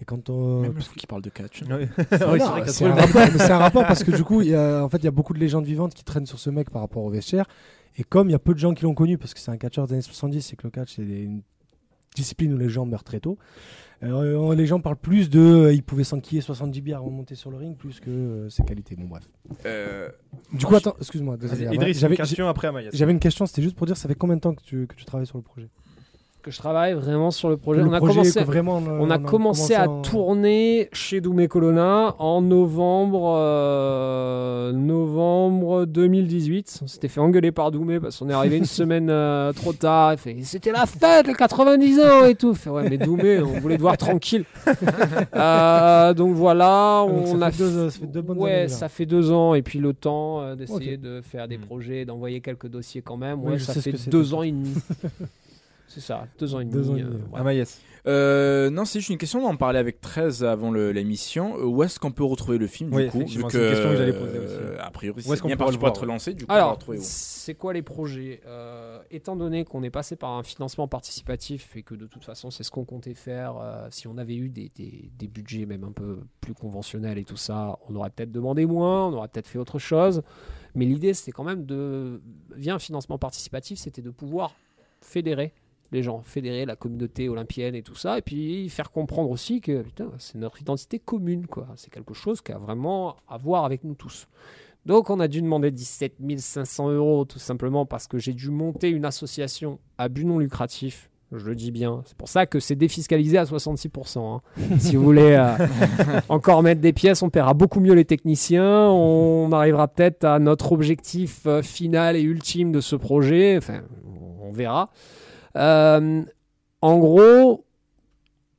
Et 0.00 0.04
quand 0.04 0.28
on. 0.28 0.60
Même 0.60 0.74
le 0.74 0.80
fou 0.82 0.94
qui 0.94 1.06
parle 1.06 1.22
de 1.22 1.30
catch. 1.30 1.62
Oui, 1.62 1.86
c'est 2.66 2.84
un, 2.84 3.58
rapport, 3.58 3.82
un 3.82 3.86
parce 3.86 4.04
que 4.04 4.10
du 4.14 4.24
coup, 4.24 4.42
il 4.42 4.48
y 4.48 4.54
a, 4.54 4.84
en 4.84 4.88
fait, 4.90 4.98
il 4.98 5.04
y 5.04 5.08
a 5.08 5.12
beaucoup 5.12 5.32
de 5.32 5.38
légendes 5.38 5.64
vivantes 5.64 5.94
qui 5.94 6.04
traînent 6.04 6.26
sur 6.26 6.38
ce 6.38 6.50
mec 6.50 6.68
par 6.70 6.82
rapport 6.82 7.02
au 7.04 7.08
vestiaire. 7.08 7.46
Et 7.96 8.04
comme 8.04 8.28
il 8.28 8.32
y 8.32 8.34
a 8.34 8.38
peu 8.38 8.52
de 8.52 8.58
gens 8.58 8.74
qui 8.74 8.82
l'ont 8.82 8.92
connu, 8.94 9.16
parce 9.16 9.32
que 9.32 9.40
c'est 9.40 9.50
un 9.50 9.56
catcheur 9.56 9.86
des 9.86 9.94
années 9.94 10.02
70, 10.02 10.42
c'est 10.42 10.56
que 10.56 10.64
le 10.66 10.70
catch, 10.70 10.96
c'est 10.96 11.02
une 11.02 11.40
discipline 12.14 12.52
où 12.52 12.58
les 12.58 12.68
gens 12.68 12.84
meurent 12.84 13.04
très 13.04 13.20
tôt. 13.20 13.38
Euh, 14.02 14.54
les 14.54 14.66
gens 14.66 14.80
parlent 14.80 14.96
plus 14.96 15.30
de. 15.30 15.40
euh, 15.40 15.72
il 15.72 15.82
pouvait 15.82 16.04
s'enquiller 16.04 16.40
70 16.40 16.80
bières 16.82 16.98
avant 16.98 17.08
de 17.10 17.14
monter 17.14 17.34
sur 17.34 17.50
le 17.50 17.56
ring, 17.56 17.76
plus 17.76 17.98
que 18.00 18.10
euh, 18.10 18.48
ses 18.50 18.62
qualités. 18.62 18.94
Bon, 18.96 19.06
bref. 19.06 19.24
Euh, 19.64 20.10
Du 20.52 20.66
coup, 20.66 20.74
attends, 20.76 20.94
excuse-moi. 21.00 21.36
Idriss, 21.42 21.96
une 21.96 22.00
J'avais 22.00 22.16
question 22.16 22.46
après 22.48 22.70
j'avais 22.92 23.12
une 23.12 23.18
question, 23.20 23.46
c'était 23.46 23.62
juste 23.62 23.76
pour 23.76 23.86
dire, 23.86 23.96
ça 23.96 24.08
fait 24.08 24.14
combien 24.14 24.36
de 24.36 24.40
temps 24.42 24.54
que 24.54 24.62
tu, 24.62 24.86
que 24.86 24.94
tu 24.94 25.04
travailles 25.04 25.26
sur 25.26 25.38
le 25.38 25.42
projet? 25.42 25.68
Que 26.46 26.52
je 26.52 26.58
travaille 26.58 26.92
vraiment 26.94 27.32
sur 27.32 27.48
le 27.48 27.56
projet. 27.56 27.80
Le 27.82 27.88
on 27.88 27.92
a 27.92 27.98
projet, 27.98 28.12
commencé, 28.20 28.44
vraiment, 28.44 28.80
on 29.00 29.10
a 29.10 29.18
commencé 29.18 29.74
à 29.74 29.90
en- 29.90 30.00
tourner 30.02 30.88
chez 30.92 31.20
Doumé 31.20 31.48
Colonna 31.48 32.14
en 32.20 32.40
novembre, 32.40 33.34
euh, 33.36 34.70
novembre 34.70 35.86
2018. 35.86 36.78
On 36.84 36.86
s'était 36.86 37.08
fait 37.08 37.18
engueuler 37.18 37.50
par 37.50 37.72
Doumé 37.72 37.98
parce 37.98 38.16
qu'on 38.20 38.30
est 38.30 38.32
arrivé 38.32 38.58
une 38.58 38.64
semaine 38.80 39.08
euh, 39.10 39.52
trop 39.54 39.72
tard. 39.72 40.14
C'était 40.44 40.70
la 40.70 40.86
fête, 40.86 41.26
les 41.26 41.34
90 41.34 41.98
ans 42.00 42.24
et 42.26 42.36
tout. 42.36 42.54
Fait, 42.54 42.70
ouais, 42.70 42.88
mais 42.88 42.96
Doumé, 42.98 43.40
on 43.40 43.58
voulait 43.58 43.76
te 43.76 43.82
voir 43.82 43.96
tranquille. 43.96 44.44
Euh, 45.34 46.14
donc 46.14 46.34
voilà, 46.34 47.00
Ah, 47.00 47.06
donc 47.08 47.26
on 47.26 47.40
ça 47.40 47.46
a 47.46 47.50
fait 47.50 47.58
deux- 47.58 47.90
ça 47.90 47.98
fait 48.00 48.06
deux 48.06 48.22
bonnes 48.22 48.38
ouais, 48.38 48.52
années, 48.52 48.68
ça 48.68 48.88
fait 48.88 49.06
deux 49.06 49.30
ans 49.32 49.54
et 49.54 49.62
puis 49.62 49.78
le 49.78 49.92
temps 49.92 50.40
euh, 50.40 50.54
d'essayer 50.54 50.96
de 50.96 51.20
faire 51.20 51.48
des 51.48 51.58
Hmm. 51.58 51.62
projets, 51.62 52.04
d'envoyer 52.04 52.40
quelques 52.40 52.68
dossiers 52.68 53.02
quand 53.02 53.16
même. 53.16 53.42
Ouais, 53.42 53.58
ça 53.58 53.74
fait 53.74 54.08
deux 54.08 54.32
ans 54.34 54.42
et 54.42 54.52
demi. 54.52 54.72
C'est 55.88 56.00
ça, 56.00 56.26
deux 56.38 56.54
ans 56.54 56.60
et 56.60 56.64
demi. 56.64 56.74
Deux 56.74 56.90
ans 56.90 56.96
et 56.96 57.02
euh, 57.02 57.04
demi, 57.04 57.22
ouais. 57.32 57.40
Amayas. 57.40 57.80
euh, 58.08 58.70
non, 58.70 58.84
c'est 58.84 58.98
juste 58.98 59.10
une 59.10 59.18
question. 59.18 59.44
On 59.44 59.48
en 59.50 59.56
parlait 59.56 59.78
avec 59.78 60.00
13 60.00 60.42
avant 60.44 60.72
l'émission. 60.72 61.56
Euh, 61.58 61.64
Où 61.64 61.82
est-ce 61.84 61.98
qu'on 62.00 62.10
peut 62.12 62.24
retrouver 62.24 62.58
le 62.58 62.66
film 62.66 62.92
Oui, 62.92 63.04
du 63.04 63.10
coup 63.10 63.18
vu 63.18 63.24
une 63.24 63.42
question 63.48 63.90
que 63.90 63.96
j'allais 63.96 64.12
poser 64.12 64.38
aussi. 64.38 64.54
A 64.80 64.90
priori, 64.90 65.16
Où 65.16 65.20
est-ce 65.20 65.34
c'est 65.36 65.40
qu'on 65.40 65.46
bien 65.48 65.56
parti 65.56 65.78
pour 65.78 65.88
être 65.88 66.04
lancé. 66.06 66.34
Du 66.34 66.44
coup, 66.44 66.52
Alors, 66.52 66.78
c'est 66.98 67.54
quoi 67.54 67.72
les 67.72 67.82
projets? 67.82 68.40
Euh, 68.46 69.00
Étant 69.12 69.36
donné 69.36 69.64
qu'on 69.64 69.82
est 69.84 69.90
passé 69.90 70.16
par 70.16 70.30
un 70.32 70.42
financement 70.42 70.88
participatif 70.88 71.76
et 71.76 71.82
que 71.82 71.94
de 71.94 72.06
toute 72.06 72.24
façon 72.24 72.50
c'est 72.50 72.64
ce 72.64 72.70
qu'on 72.72 72.84
comptait 72.84 73.14
faire, 73.14 73.54
euh, 73.60 73.86
si 73.90 74.08
on 74.08 74.18
avait 74.18 74.34
eu 74.36 74.48
des, 74.48 74.70
des- 74.74 75.10
des 75.16 75.28
budgets 75.28 75.64
même 75.66 75.84
un 75.84 75.92
peu 75.92 76.18
plus 76.40 76.54
conventionnels 76.54 77.16
et 77.18 77.24
tout 77.24 77.36
ça, 77.36 77.78
on 77.88 77.94
aurait 77.94 78.10
peut-être 78.10 78.32
demandé 78.32 78.66
moins, 78.66 79.06
on 79.06 79.12
aurait 79.14 79.28
peut-être 79.28 79.46
fait 79.46 79.58
autre 79.58 79.78
chose. 79.78 80.22
Mais 80.74 80.84
l'idée 80.84 81.14
c'était 81.14 81.30
quand 81.32 81.44
même 81.44 81.64
de, 81.64 82.20
via 82.56 82.74
un 82.74 82.78
financement 82.80 83.16
participatif, 83.18 83.78
c'était 83.78 84.02
de 84.02 84.10
pouvoir 84.10 84.52
fédérer 85.00 85.52
les 85.92 86.02
gens, 86.02 86.22
fédérer 86.22 86.66
la 86.66 86.76
communauté 86.76 87.28
olympienne 87.28 87.74
et 87.74 87.82
tout 87.82 87.94
ça, 87.94 88.18
et 88.18 88.22
puis 88.22 88.68
faire 88.68 88.90
comprendre 88.90 89.30
aussi 89.30 89.60
que 89.60 89.82
putain, 89.82 90.10
c'est 90.18 90.36
notre 90.36 90.60
identité 90.60 90.98
commune, 90.98 91.46
quoi. 91.46 91.68
C'est 91.76 91.92
quelque 91.92 92.14
chose 92.14 92.40
qui 92.40 92.52
a 92.52 92.58
vraiment 92.58 93.16
à 93.28 93.38
voir 93.38 93.64
avec 93.64 93.84
nous 93.84 93.94
tous. 93.94 94.28
Donc 94.86 95.10
on 95.10 95.18
a 95.18 95.26
dû 95.26 95.42
demander 95.42 95.72
17 95.72 96.14
500 96.38 96.90
euros 96.90 97.24
tout 97.24 97.40
simplement 97.40 97.86
parce 97.86 98.06
que 98.06 98.18
j'ai 98.18 98.32
dû 98.32 98.50
monter 98.50 98.88
une 98.88 99.04
association 99.04 99.80
à 99.98 100.08
but 100.08 100.24
non 100.24 100.38
lucratif. 100.38 101.10
Je 101.32 101.44
le 101.44 101.56
dis 101.56 101.72
bien. 101.72 102.02
C'est 102.06 102.16
pour 102.16 102.28
ça 102.28 102.46
que 102.46 102.60
c'est 102.60 102.76
défiscalisé 102.76 103.36
à 103.36 103.42
66%. 103.42 104.18
hein. 104.18 104.40
si 104.78 104.94
vous 104.94 105.02
voulez 105.02 105.32
euh, 105.32 105.56
encore 106.28 106.62
mettre 106.62 106.80
des 106.80 106.92
pièces, 106.92 107.20
on 107.22 107.30
paiera 107.30 107.52
beaucoup 107.52 107.80
mieux 107.80 107.94
les 107.94 108.04
techniciens. 108.04 108.88
On 108.88 109.50
arrivera 109.50 109.88
peut-être 109.88 110.22
à 110.24 110.38
notre 110.38 110.70
objectif 110.70 111.40
euh, 111.46 111.62
final 111.62 112.14
et 112.14 112.22
ultime 112.22 112.70
de 112.70 112.80
ce 112.80 112.94
projet. 112.94 113.56
Enfin, 113.56 113.80
on 114.40 114.52
verra. 114.52 114.90
Euh, 115.56 116.22
en 116.82 116.98
gros, 116.98 117.64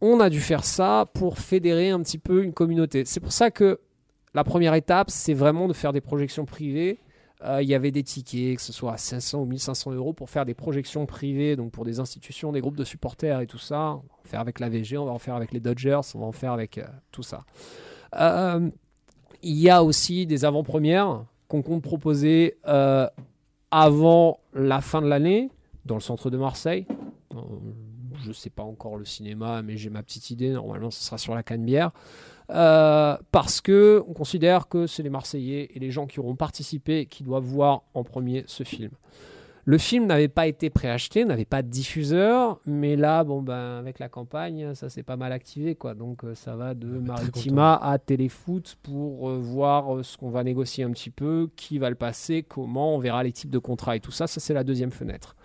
on 0.01 0.19
a 0.19 0.29
dû 0.29 0.41
faire 0.41 0.63
ça 0.63 1.05
pour 1.13 1.39
fédérer 1.39 1.91
un 1.91 2.01
petit 2.01 2.17
peu 2.17 2.43
une 2.43 2.53
communauté. 2.53 3.05
C'est 3.05 3.19
pour 3.19 3.31
ça 3.31 3.51
que 3.51 3.79
la 4.33 4.43
première 4.43 4.73
étape, 4.73 5.09
c'est 5.09 5.33
vraiment 5.33 5.67
de 5.67 5.73
faire 5.73 5.93
des 5.93 6.01
projections 6.01 6.45
privées. 6.45 6.99
Euh, 7.43 7.61
Il 7.61 7.69
y 7.69 7.75
avait 7.75 7.91
des 7.91 8.03
tickets, 8.03 8.57
que 8.57 8.61
ce 8.61 8.73
soit 8.73 8.93
à 8.93 8.97
500 8.97 9.41
ou 9.41 9.45
1500 9.45 9.91
euros, 9.91 10.13
pour 10.13 10.29
faire 10.29 10.45
des 10.45 10.55
projections 10.55 11.05
privées, 11.05 11.55
donc 11.55 11.71
pour 11.71 11.85
des 11.85 11.99
institutions, 11.99 12.51
des 12.51 12.61
groupes 12.61 12.77
de 12.77 12.83
supporters 12.83 13.41
et 13.41 13.47
tout 13.47 13.59
ça. 13.59 13.77
On 13.77 13.95
va 13.95 14.01
en 14.23 14.27
faire 14.27 14.39
avec 14.39 14.59
la 14.59 14.69
VG, 14.69 14.97
on 14.97 15.05
va 15.05 15.11
en 15.11 15.19
faire 15.19 15.35
avec 15.35 15.51
les 15.51 15.59
Dodgers, 15.59 16.01
on 16.15 16.19
va 16.19 16.25
en 16.25 16.31
faire 16.31 16.51
avec 16.51 16.79
euh, 16.79 16.85
tout 17.11 17.23
ça. 17.23 17.45
Il 19.43 19.55
y 19.55 19.69
a 19.69 19.83
aussi 19.83 20.25
des 20.25 20.45
avant-premières 20.45 21.25
qu'on 21.47 21.61
compte 21.61 21.83
proposer 21.83 22.57
avant 23.69 24.39
la 24.53 24.81
fin 24.81 25.01
de 25.01 25.07
l'année, 25.07 25.51
dans 25.87 25.95
le 25.95 26.01
centre 26.01 26.29
de 26.29 26.37
Marseille. 26.37 26.85
Euh, 27.35 27.39
je 28.21 28.29
ne 28.29 28.33
sais 28.33 28.49
pas 28.49 28.63
encore 28.63 28.97
le 28.97 29.05
cinéma, 29.05 29.61
mais 29.61 29.77
j'ai 29.77 29.89
ma 29.89 30.03
petite 30.03 30.29
idée. 30.29 30.51
Normalement, 30.51 30.91
ce 30.91 31.03
sera 31.03 31.17
sur 31.17 31.35
la 31.35 31.43
Canebière. 31.43 31.91
Euh, 32.49 33.17
parce 33.31 33.59
que 33.59 34.03
on 34.07 34.13
considère 34.13 34.67
que 34.67 34.87
c'est 34.87 35.03
les 35.03 35.09
Marseillais 35.09 35.69
et 35.73 35.79
les 35.79 35.91
gens 35.91 36.07
qui 36.07 36.19
auront 36.19 36.35
participé 36.35 37.05
qui 37.05 37.23
doivent 37.23 37.43
voir 37.43 37.83
en 37.93 38.03
premier 38.03 38.43
ce 38.47 38.63
film. 38.63 38.91
Le 39.69 39.77
film 39.77 40.05
n'avait 40.05 40.29
pas 40.29 40.47
été 40.47 40.69
préacheté, 40.69 41.25
n'avait 41.25 41.43
pas 41.43 41.61
de 41.61 41.67
diffuseur, 41.67 42.57
mais 42.65 42.95
là, 42.95 43.25
bon 43.25 43.41
ben, 43.41 43.79
avec 43.79 43.99
la 43.99 44.07
campagne, 44.07 44.73
ça 44.75 44.87
s'est 44.87 45.03
pas 45.03 45.17
mal 45.17 45.33
activé, 45.33 45.75
quoi. 45.75 45.93
Donc 45.93 46.23
euh, 46.23 46.35
ça 46.35 46.55
va 46.55 46.73
de 46.73 46.87
très 46.87 46.99
Maritima 46.99 47.75
à 47.75 47.99
Téléfoot 47.99 48.77
pour 48.81 49.29
euh, 49.29 49.37
voir 49.37 49.93
euh, 49.93 50.03
ce 50.03 50.15
qu'on 50.15 50.29
va 50.29 50.45
négocier 50.45 50.85
un 50.85 50.91
petit 50.91 51.09
peu, 51.09 51.49
qui 51.57 51.79
va 51.79 51.89
le 51.89 51.97
passer, 51.97 52.43
comment, 52.43 52.95
on 52.95 52.99
verra 52.99 53.23
les 53.23 53.33
types 53.33 53.49
de 53.49 53.59
contrats 53.59 53.97
et 53.97 53.99
tout 53.99 54.13
ça. 54.13 54.25
Ça, 54.25 54.39
c'est 54.39 54.53
la 54.53 54.63
deuxième 54.63 54.91
fenêtre, 54.91 55.35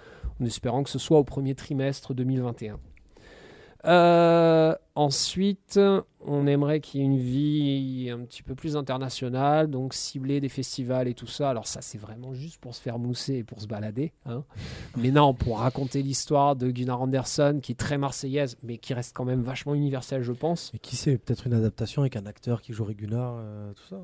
en 0.43 0.47
espérant 0.47 0.83
que 0.83 0.91
ce 0.91 0.99
soit 0.99 1.19
au 1.19 1.25
premier 1.25 1.55
trimestre 1.55 2.15
2021. 2.15 2.79
Euh, 3.85 4.77
ensuite, 4.95 5.81
on 6.25 6.47
aimerait 6.47 6.79
qu'il 6.81 7.01
y 7.01 7.03
ait 7.03 7.07
une 7.07 7.19
vie 7.19 8.11
un 8.11 8.21
petit 8.21 8.45
peu 8.45 8.55
plus 8.55 8.77
internationale, 8.77 9.69
donc 9.69 9.93
cibler 9.93 10.41
des 10.41 10.49
festivals 10.49 11.09
et 11.09 11.15
tout 11.15 11.27
ça. 11.27 11.51
Alors 11.51 11.67
ça, 11.67 11.81
c'est 11.81 11.99
vraiment 11.99 12.33
juste 12.33 12.61
pour 12.61 12.77
se 12.77 12.81
faire 12.81 12.99
mousser 13.01 13.39
et 13.39 13.45
pour 13.45 13.61
se 13.61 13.67
balader. 13.67 14.13
hein. 14.27 14.45
Mais 14.97 15.11
non, 15.11 15.35
pour 15.35 15.59
raconter 15.59 16.01
l'histoire 16.03 16.55
de 16.55 16.71
Gunnar 16.71 17.03
Anderson, 17.03 17.59
qui 17.61 17.73
est 17.73 17.77
très 17.77 17.99
marseillaise, 17.99 18.57
mais 18.63 18.79
qui 18.79 18.95
reste 18.95 19.17
quand 19.17 19.25
même 19.25 19.43
vachement 19.43 19.75
universelle, 19.75 20.23
je 20.23 20.33
pense. 20.33 20.71
Et 20.75 20.79
qui 20.79 20.95
sait, 20.95 21.19
peut-être 21.19 21.49
une 21.49 21.55
adaptation 21.55 22.03
avec 22.03 22.15
un 22.17 22.27
acteur 22.27 22.63
qui 22.63 22.73
jouerait 22.73 22.95
Gunnar, 22.95 23.35
euh, 23.39 23.73
tout 23.73 23.85
ça. 23.91 24.01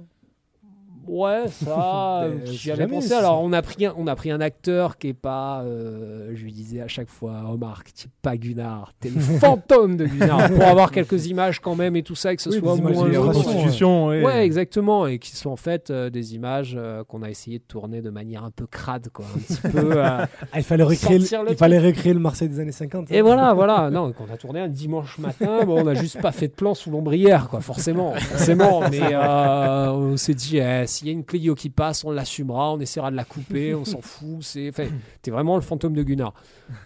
Ouais, 1.09 1.44
ça, 1.49 2.29
j'y 2.44 2.71
euh, 2.71 2.75
avais 2.75 2.83
jamais, 2.83 2.94
pensé. 2.94 3.12
Alors, 3.12 3.42
on 3.42 3.53
a 3.53 3.62
pris 3.62 3.87
un, 3.87 3.94
on 3.97 4.07
a 4.07 4.14
pris 4.14 4.31
un 4.31 4.40
acteur 4.40 4.99
qui 4.99 5.09
est 5.09 5.14
pas, 5.14 5.62
euh, 5.62 6.33
je 6.35 6.44
lui 6.44 6.53
disais 6.53 6.81
à 6.81 6.88
chaque 6.88 7.09
fois, 7.09 7.44
Omar, 7.51 7.83
tu 7.85 8.07
es 8.07 8.11
pas 8.23 8.37
Gunnar, 8.37 8.92
t'es 9.01 9.09
le 9.09 9.21
fantôme 9.40 9.97
de 9.97 10.07
Gunnar, 10.07 10.51
pour 10.51 10.62
avoir 10.64 10.90
quelques 10.90 11.27
images 11.27 11.61
quand 11.61 11.75
même 11.75 11.97
et 11.97 12.03
tout 12.03 12.14
ça, 12.14 12.33
et 12.33 12.37
que 12.37 12.42
ce 12.42 12.51
Oui, 12.51 12.59
soit 12.59 12.77
moins 12.77 14.09
ouais. 14.09 14.25
Ouais, 14.25 14.44
exactement, 14.44 15.07
et 15.07 15.18
qui 15.18 15.35
sont 15.35 15.51
en 15.51 15.57
fait 15.57 15.90
euh, 15.90 16.11
des 16.11 16.35
images 16.35 16.77
euh, 16.79 17.05
qu'on 17.05 17.23
a 17.23 17.31
essayé 17.31 17.59
de 17.59 17.64
tourner 17.64 18.03
de 18.03 18.11
manière 18.11 18.44
un 18.44 18.51
peu 18.51 18.66
crade, 18.66 19.09
quoi, 19.12 19.25
un 19.35 19.38
petit 19.38 19.61
peu. 19.61 19.88
Ah, 20.53 20.59
il 20.59 20.62
fallait 20.62 20.85
recréer, 20.85 21.18
le, 21.18 21.25
le 21.25 21.51
il 21.53 21.57
fallait 21.57 21.79
recréer 21.79 22.14
le 22.14 22.21
Marseille 22.21 22.49
des 22.49 22.61
années 22.61 22.73
50. 22.73 23.11
Et 23.11 23.21
voilà, 23.21 23.53
voilà. 23.55 23.90
Non, 23.90 24.12
qu'on 24.12 24.33
a 24.33 24.37
tourné 24.37 24.61
un 24.61 24.68
dimanche 24.68 25.18
matin, 25.18 25.64
bon, 25.64 25.81
on 25.81 25.85
n'a 25.85 25.94
juste 25.94 26.21
pas 26.21 26.33
fait 26.33 26.49
de 26.49 26.53
plan 26.53 26.75
sous 26.75 26.90
l'ombrière, 26.90 27.49
quoi, 27.49 27.61
forcément. 27.61 28.14
Forcément, 28.14 28.83
mais 28.90 29.16
on 29.16 30.16
s'est 30.16 30.35
dit, 30.35 30.59
eh, 30.59 30.85
s'il 30.99 31.07
y 31.07 31.11
a 31.11 31.13
une 31.13 31.25
Clio 31.25 31.55
qui 31.55 31.71
passe, 31.71 32.03
on 32.05 32.11
l'assumera, 32.11 32.73
on 32.73 32.81
essaiera 32.81 33.11
de 33.13 33.17
la 33.17 33.25
couper, 33.25 33.75
on 33.75 33.85
s'en 33.85 34.01
fout. 34.03 34.43
C'est, 34.43 34.69
enfin, 34.69 34.89
t'es 35.23 35.31
vraiment 35.31 35.55
le 35.55 35.63
fantôme 35.63 35.95
de 35.95 36.03
Gunnar. 36.03 36.35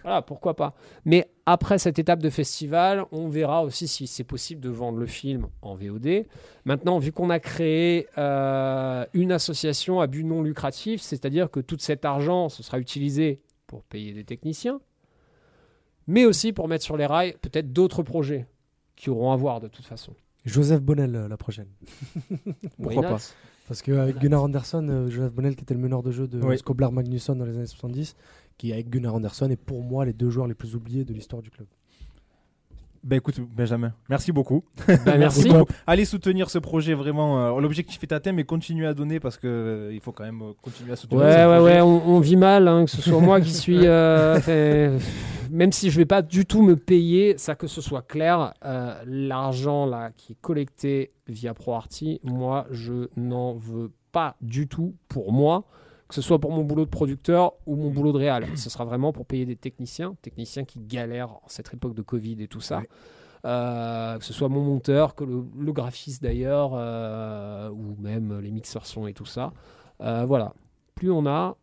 Voilà, 0.03 0.21
pourquoi 0.21 0.55
pas. 0.55 0.75
Mais 1.07 1.31
après 1.47 1.79
cette 1.79 1.99
étape 1.99 2.21
de 2.21 2.29
festival, 2.29 3.05
on 3.11 3.29
verra 3.29 3.65
aussi 3.65 3.89
si 3.89 4.07
c'est 4.07 4.25
possible 4.25 4.61
de 4.61 4.69
vendre 4.69 4.99
le 4.99 5.07
film 5.07 5.47
en 5.63 5.75
VOD. 5.75 6.27
Maintenant, 6.67 6.99
vu 6.99 7.11
qu'on 7.11 7.31
a 7.31 7.41
créé 7.41 8.07
euh, 8.19 9.07
une 9.15 9.33
association 9.33 10.01
à 10.01 10.07
but 10.07 10.25
non 10.25 10.43
lucratif, 10.43 11.01
c'est-à-dire 11.01 11.51
que 11.51 11.61
tout 11.61 11.79
cet 11.81 12.05
argent, 12.05 12.51
ce 12.51 12.63
sera 12.63 12.79
utilisé 12.79 13.41
pour 13.67 13.83
payer 13.83 14.13
des 14.13 14.25
techniciens, 14.25 14.81
mais 16.07 16.27
aussi 16.27 16.53
pour 16.53 16.69
mettre 16.69 16.85
sur 16.85 16.99
les 16.99 17.07
rails 17.07 17.35
peut-être 17.41 17.73
d'autres 17.73 18.03
projets 18.03 18.47
qui 18.95 19.09
auront 19.09 19.33
à 19.33 19.37
voir 19.37 19.61
de 19.61 19.69
toute 19.69 19.87
façon. 19.87 20.15
Joseph 20.45 20.83
Bonnel, 20.83 21.15
euh, 21.15 21.29
la 21.29 21.37
prochaine. 21.37 21.69
Pourquoi 22.83 23.03
pas? 23.03 23.19
Parce 23.73 23.81
qu'avec 23.81 24.19
Gunnar 24.19 24.43
Anderson, 24.43 24.87
euh, 24.91 25.09
Joseph 25.09 25.33
Bonnel, 25.33 25.57
qui 25.57 25.63
était 25.63 25.73
le 25.73 25.81
meneur 25.81 26.03
de 26.03 26.11
jeu 26.11 26.27
de 26.27 26.39
Oui. 26.43 26.59
Skoblar 26.59 26.93
Magnusson 26.93 27.35
dans 27.35 27.47
les 27.47 27.57
années 27.57 27.65
70, 27.67 28.17
qui 28.59 28.71
avec 28.71 28.91
Gunnar 28.91 29.15
Anderson 29.15 29.49
est 29.49 29.57
pour 29.57 29.83
moi 29.83 30.05
les 30.05 30.13
deux 30.13 30.29
joueurs 30.29 30.47
les 30.47 30.53
plus 30.53 30.75
oubliés 30.77 31.05
de 31.07 31.15
l'histoire 31.15 31.41
du 31.41 31.49
club. 31.51 31.67
Ben 33.03 33.17
écoute, 33.17 33.41
Benjamin, 33.57 33.93
merci 34.11 34.31
beaucoup. 34.31 34.63
Bah, 34.87 34.95
merci. 35.19 35.49
beaucoup. 35.49 35.73
Allez 35.87 36.05
soutenir 36.05 36.51
ce 36.51 36.59
projet 36.59 36.93
vraiment. 36.95 37.57
euh, 37.57 37.61
L'objectif 37.61 38.01
est 38.03 38.13
atteint, 38.13 38.33
mais 38.33 38.45
continuez 38.45 38.87
à 38.87 38.95
donner 38.95 39.19
parce 39.19 39.39
que 39.39 39.47
euh, 39.49 39.91
il 39.95 40.01
faut 40.01 40.13
quand 40.13 40.23
même 40.25 40.43
euh, 40.43 40.53
continuer 40.63 40.93
à 40.93 40.97
soutenir. 40.97 41.25
Ouais, 41.25 41.33
ce 41.33 41.39
ouais, 41.39 41.57
projet. 41.57 41.75
ouais, 41.77 41.81
on, 41.81 42.09
on 42.17 42.21
vit 42.21 42.37
mal, 42.37 42.69
hein, 42.69 42.85
que 42.85 42.91
ce 42.91 43.01
soit 43.03 43.21
moi 43.21 43.41
qui 43.41 43.53
suis. 43.53 43.87
euh, 43.87 44.39
fait- 44.41 44.93
même 45.53 45.71
si 45.71 45.91
je 45.91 45.99
vais 45.99 46.07
pas 46.07 46.23
du 46.23 46.47
tout 46.47 46.63
me 46.63 46.77
payer, 46.77 47.37
ça 47.37 47.55
que 47.55 47.67
ce 47.67 47.83
soit 47.83 48.01
clair, 48.01 48.55
euh, 48.65 49.01
l'argent 49.07 49.85
là 49.85 50.11
qui 50.17 50.33
est 50.33 50.41
collecté 50.41 51.13
via 51.29 51.53
ProArty, 51.53 52.21
moi 52.25 52.67
je 52.71 53.09
n'en 53.17 53.55
veux 53.55 53.93
pas 54.13 54.37
du 54.41 54.67
tout 54.67 54.97
pour 55.09 55.33
moi. 55.33 55.65
Que 56.09 56.15
ce 56.17 56.23
soit 56.23 56.39
pour 56.39 56.53
mon 56.53 56.63
boulot 56.63 56.85
de 56.85 56.91
producteur 56.91 57.55
ou 57.65 57.75
mon 57.75 57.89
boulot 57.89 58.13
de 58.13 58.19
réal. 58.19 58.47
Ce 58.55 58.69
sera 58.69 58.85
vraiment 58.85 59.15
pour 59.15 59.25
payer 59.25 59.47
des 59.47 59.57
techniciens, 59.57 60.15
techniciens 60.21 60.65
qui 60.65 60.79
galèrent 60.79 61.33
en 61.33 61.43
cette 61.47 61.73
époque 61.73 61.95
de 61.95 62.03
Covid 62.03 62.43
et 62.43 62.49
tout 62.49 62.61
ça. 62.61 62.81
Ouais. 62.81 62.89
Euh, 63.47 64.19
que 64.19 64.25
ce 64.25 64.35
soit 64.35 64.51
mon 64.51 64.61
monteur, 64.61 65.15
que 65.15 65.25
le, 65.25 65.43
le 65.59 65.73
graphiste 65.73 66.23
d'ailleurs, 66.23 66.73
euh, 66.75 67.71
ou 67.71 67.97
même 67.99 68.41
les 68.41 68.51
mixeurs 68.51 68.85
son 68.85 69.07
et 69.07 69.15
tout 69.15 69.25
ça. 69.25 69.53
Voilà. 69.99 70.53
Plus 70.95 71.11
on 71.11 71.25
a, 71.27 71.57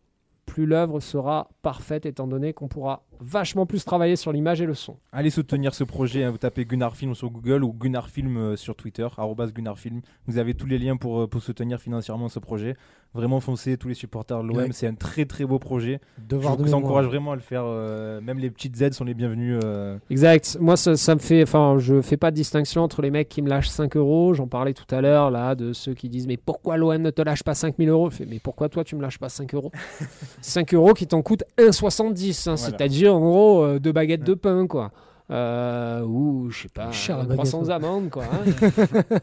plus 0.49 0.65
l'œuvre 0.65 0.99
sera 0.99 1.49
parfaite 1.61 2.07
étant 2.07 2.25
donné 2.25 2.53
qu'on 2.53 2.67
pourra 2.67 3.03
vachement 3.19 3.67
plus 3.67 3.85
travailler 3.85 4.15
sur 4.15 4.31
l'image 4.31 4.61
et 4.61 4.65
le 4.65 4.73
son. 4.73 4.97
Allez 5.11 5.29
soutenir 5.29 5.75
ce 5.75 5.83
projet, 5.83 6.23
hein, 6.23 6.31
vous 6.31 6.39
tapez 6.39 6.65
Gunnar 6.65 6.95
Film 6.95 7.13
sur 7.13 7.29
Google 7.29 7.63
ou 7.63 7.71
Gunnar 7.71 8.09
Film 8.09 8.35
euh, 8.35 8.55
sur 8.55 8.75
Twitter, 8.75 9.07
Gunnar 9.53 9.77
Film. 9.77 10.01
Vous 10.25 10.39
avez 10.39 10.55
tous 10.55 10.65
les 10.65 10.79
liens 10.79 10.97
pour, 10.97 11.21
euh, 11.21 11.27
pour 11.27 11.43
soutenir 11.43 11.79
financièrement 11.79 12.29
ce 12.29 12.39
projet. 12.39 12.75
Vraiment 13.15 13.39
foncez, 13.39 13.75
tous 13.75 13.87
les 13.87 13.95
supporters 13.95 14.43
de 14.43 14.47
l'OM, 14.47 14.57
Ouais. 14.57 14.67
c'est 14.71 14.85
un 14.85 14.93
très 14.93 15.25
très 15.25 15.43
beau 15.43 15.57
projet. 15.57 15.99
Devoir 16.27 16.55
Je 16.59 16.63
vous 16.63 16.73
encourage 16.75 17.07
vraiment 17.07 17.31
à 17.31 17.35
le 17.35 17.41
faire, 17.41 17.63
euh, 17.65 18.21
même 18.21 18.37
les 18.37 18.51
petites 18.51 18.79
aides 18.83 18.93
sont 18.93 19.03
les 19.03 19.15
bienvenues. 19.15 19.57
euh. 19.63 19.97
Exact. 20.11 20.57
Moi, 20.61 20.77
ça, 20.77 20.95
ça 20.95 21.15
me 21.15 21.19
fait. 21.19 21.41
Enfin, 21.41 21.77
je 21.79 22.01
fais 22.01 22.17
pas 22.17 22.29
de 22.29 22.35
distinction 22.35 22.83
entre 22.83 23.01
les 23.01 23.09
mecs 23.09 23.27
qui 23.27 23.41
me 23.41 23.49
lâchent 23.49 23.69
5 23.69 23.97
euros. 23.97 24.35
J'en 24.35 24.47
parlais 24.47 24.73
tout 24.75 24.85
à 24.93 25.01
l'heure, 25.01 25.31
là, 25.31 25.55
de 25.55 25.73
ceux 25.73 25.95
qui 25.95 26.07
disent 26.07 26.27
Mais 26.27 26.37
pourquoi 26.37 26.77
l'OM 26.77 27.01
ne 27.01 27.09
te 27.09 27.23
lâche 27.23 27.41
pas 27.41 27.55
5000 27.55 27.89
euros? 27.89 28.11
Je 28.11 28.17
fais, 28.17 28.25
Mais 28.29 28.37
pourquoi 28.37 28.69
toi, 28.69 28.83
tu 28.83 28.95
me 28.95 29.01
lâches 29.01 29.17
pas 29.17 29.29
5 29.29 29.55
euros? 29.55 29.71
5 30.41 30.71
euros 30.75 30.93
qui 30.93 31.07
t'en 31.07 31.23
coûtent 31.23 31.45
1,70. 31.57 32.47
hein, 32.47 32.53
Voilà. 32.53 32.57
C'est-à-dire, 32.57 33.15
en 33.15 33.21
gros, 33.21 33.63
euh, 33.63 33.79
deux 33.79 33.91
baguettes 33.91 34.23
de 34.23 34.35
pain, 34.35 34.67
quoi. 34.67 34.91
Euh, 35.31 36.03
ou, 36.05 36.49
je 36.51 36.61
sais 36.63 36.69
pas, 36.69 36.91
Cher, 36.91 37.17
la 37.17 37.23
euh, 37.23 37.25
baguette, 37.27 37.45
300 37.45 37.63
ouais. 37.65 37.71
amandes, 37.71 38.09
quoi. 38.11 38.23
hein. 38.25 39.13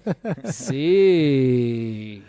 C'est. 0.45 2.21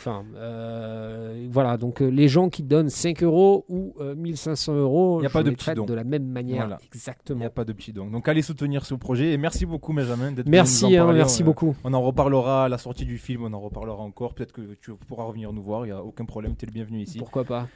Enfin, 0.00 0.24
euh, 0.36 1.46
voilà. 1.50 1.76
Donc, 1.76 2.00
euh, 2.00 2.08
les 2.08 2.26
gens 2.26 2.48
qui 2.48 2.62
donnent 2.62 2.88
5 2.88 3.22
euros 3.22 3.66
ou 3.68 3.92
euh, 4.00 4.14
1500 4.14 4.74
euros, 4.74 5.20
Y 5.20 5.26
a 5.26 5.28
je 5.28 5.32
pas 5.34 5.42
de 5.42 5.50
petits 5.50 5.74
dons. 5.74 5.84
la 5.90 6.04
même 6.04 6.24
manière. 6.24 6.62
Voilà. 6.62 6.78
Il 6.80 6.86
Exactement. 6.96 7.40
n'y 7.40 7.44
a 7.44 7.50
pas 7.50 7.66
de 7.66 7.74
petits 7.74 7.92
donc. 7.92 8.10
Donc 8.10 8.26
allez 8.26 8.40
soutenir 8.40 8.86
ce 8.86 8.94
projet 8.94 9.32
et 9.32 9.36
merci 9.36 9.66
beaucoup 9.66 9.92
Benjamin 9.92 10.32
d'être 10.32 10.46
venu 10.46 10.52
Merci, 10.52 10.86
nous 10.86 10.96
en 11.02 11.08
hein, 11.10 11.12
merci 11.12 11.42
On, 11.42 11.44
euh, 11.44 11.46
beaucoup. 11.46 11.76
On 11.84 11.92
en 11.92 12.00
reparlera 12.00 12.64
à 12.64 12.68
la 12.70 12.78
sortie 12.78 13.04
du 13.04 13.18
film, 13.18 13.44
on 13.44 13.52
en 13.52 13.60
reparlera 13.60 14.02
encore. 14.02 14.32
Peut-être 14.32 14.52
que 14.52 14.62
tu 14.80 14.92
pourras 15.06 15.24
revenir 15.24 15.52
nous 15.52 15.62
voir, 15.62 15.84
il 15.84 15.90
n'y 15.90 15.94
a 15.94 16.02
aucun 16.02 16.24
problème, 16.24 16.54
tu 16.56 16.64
es 16.64 16.66
le 16.68 16.72
bienvenu 16.72 17.02
ici. 17.02 17.18
Pourquoi 17.18 17.44
pas 17.44 17.68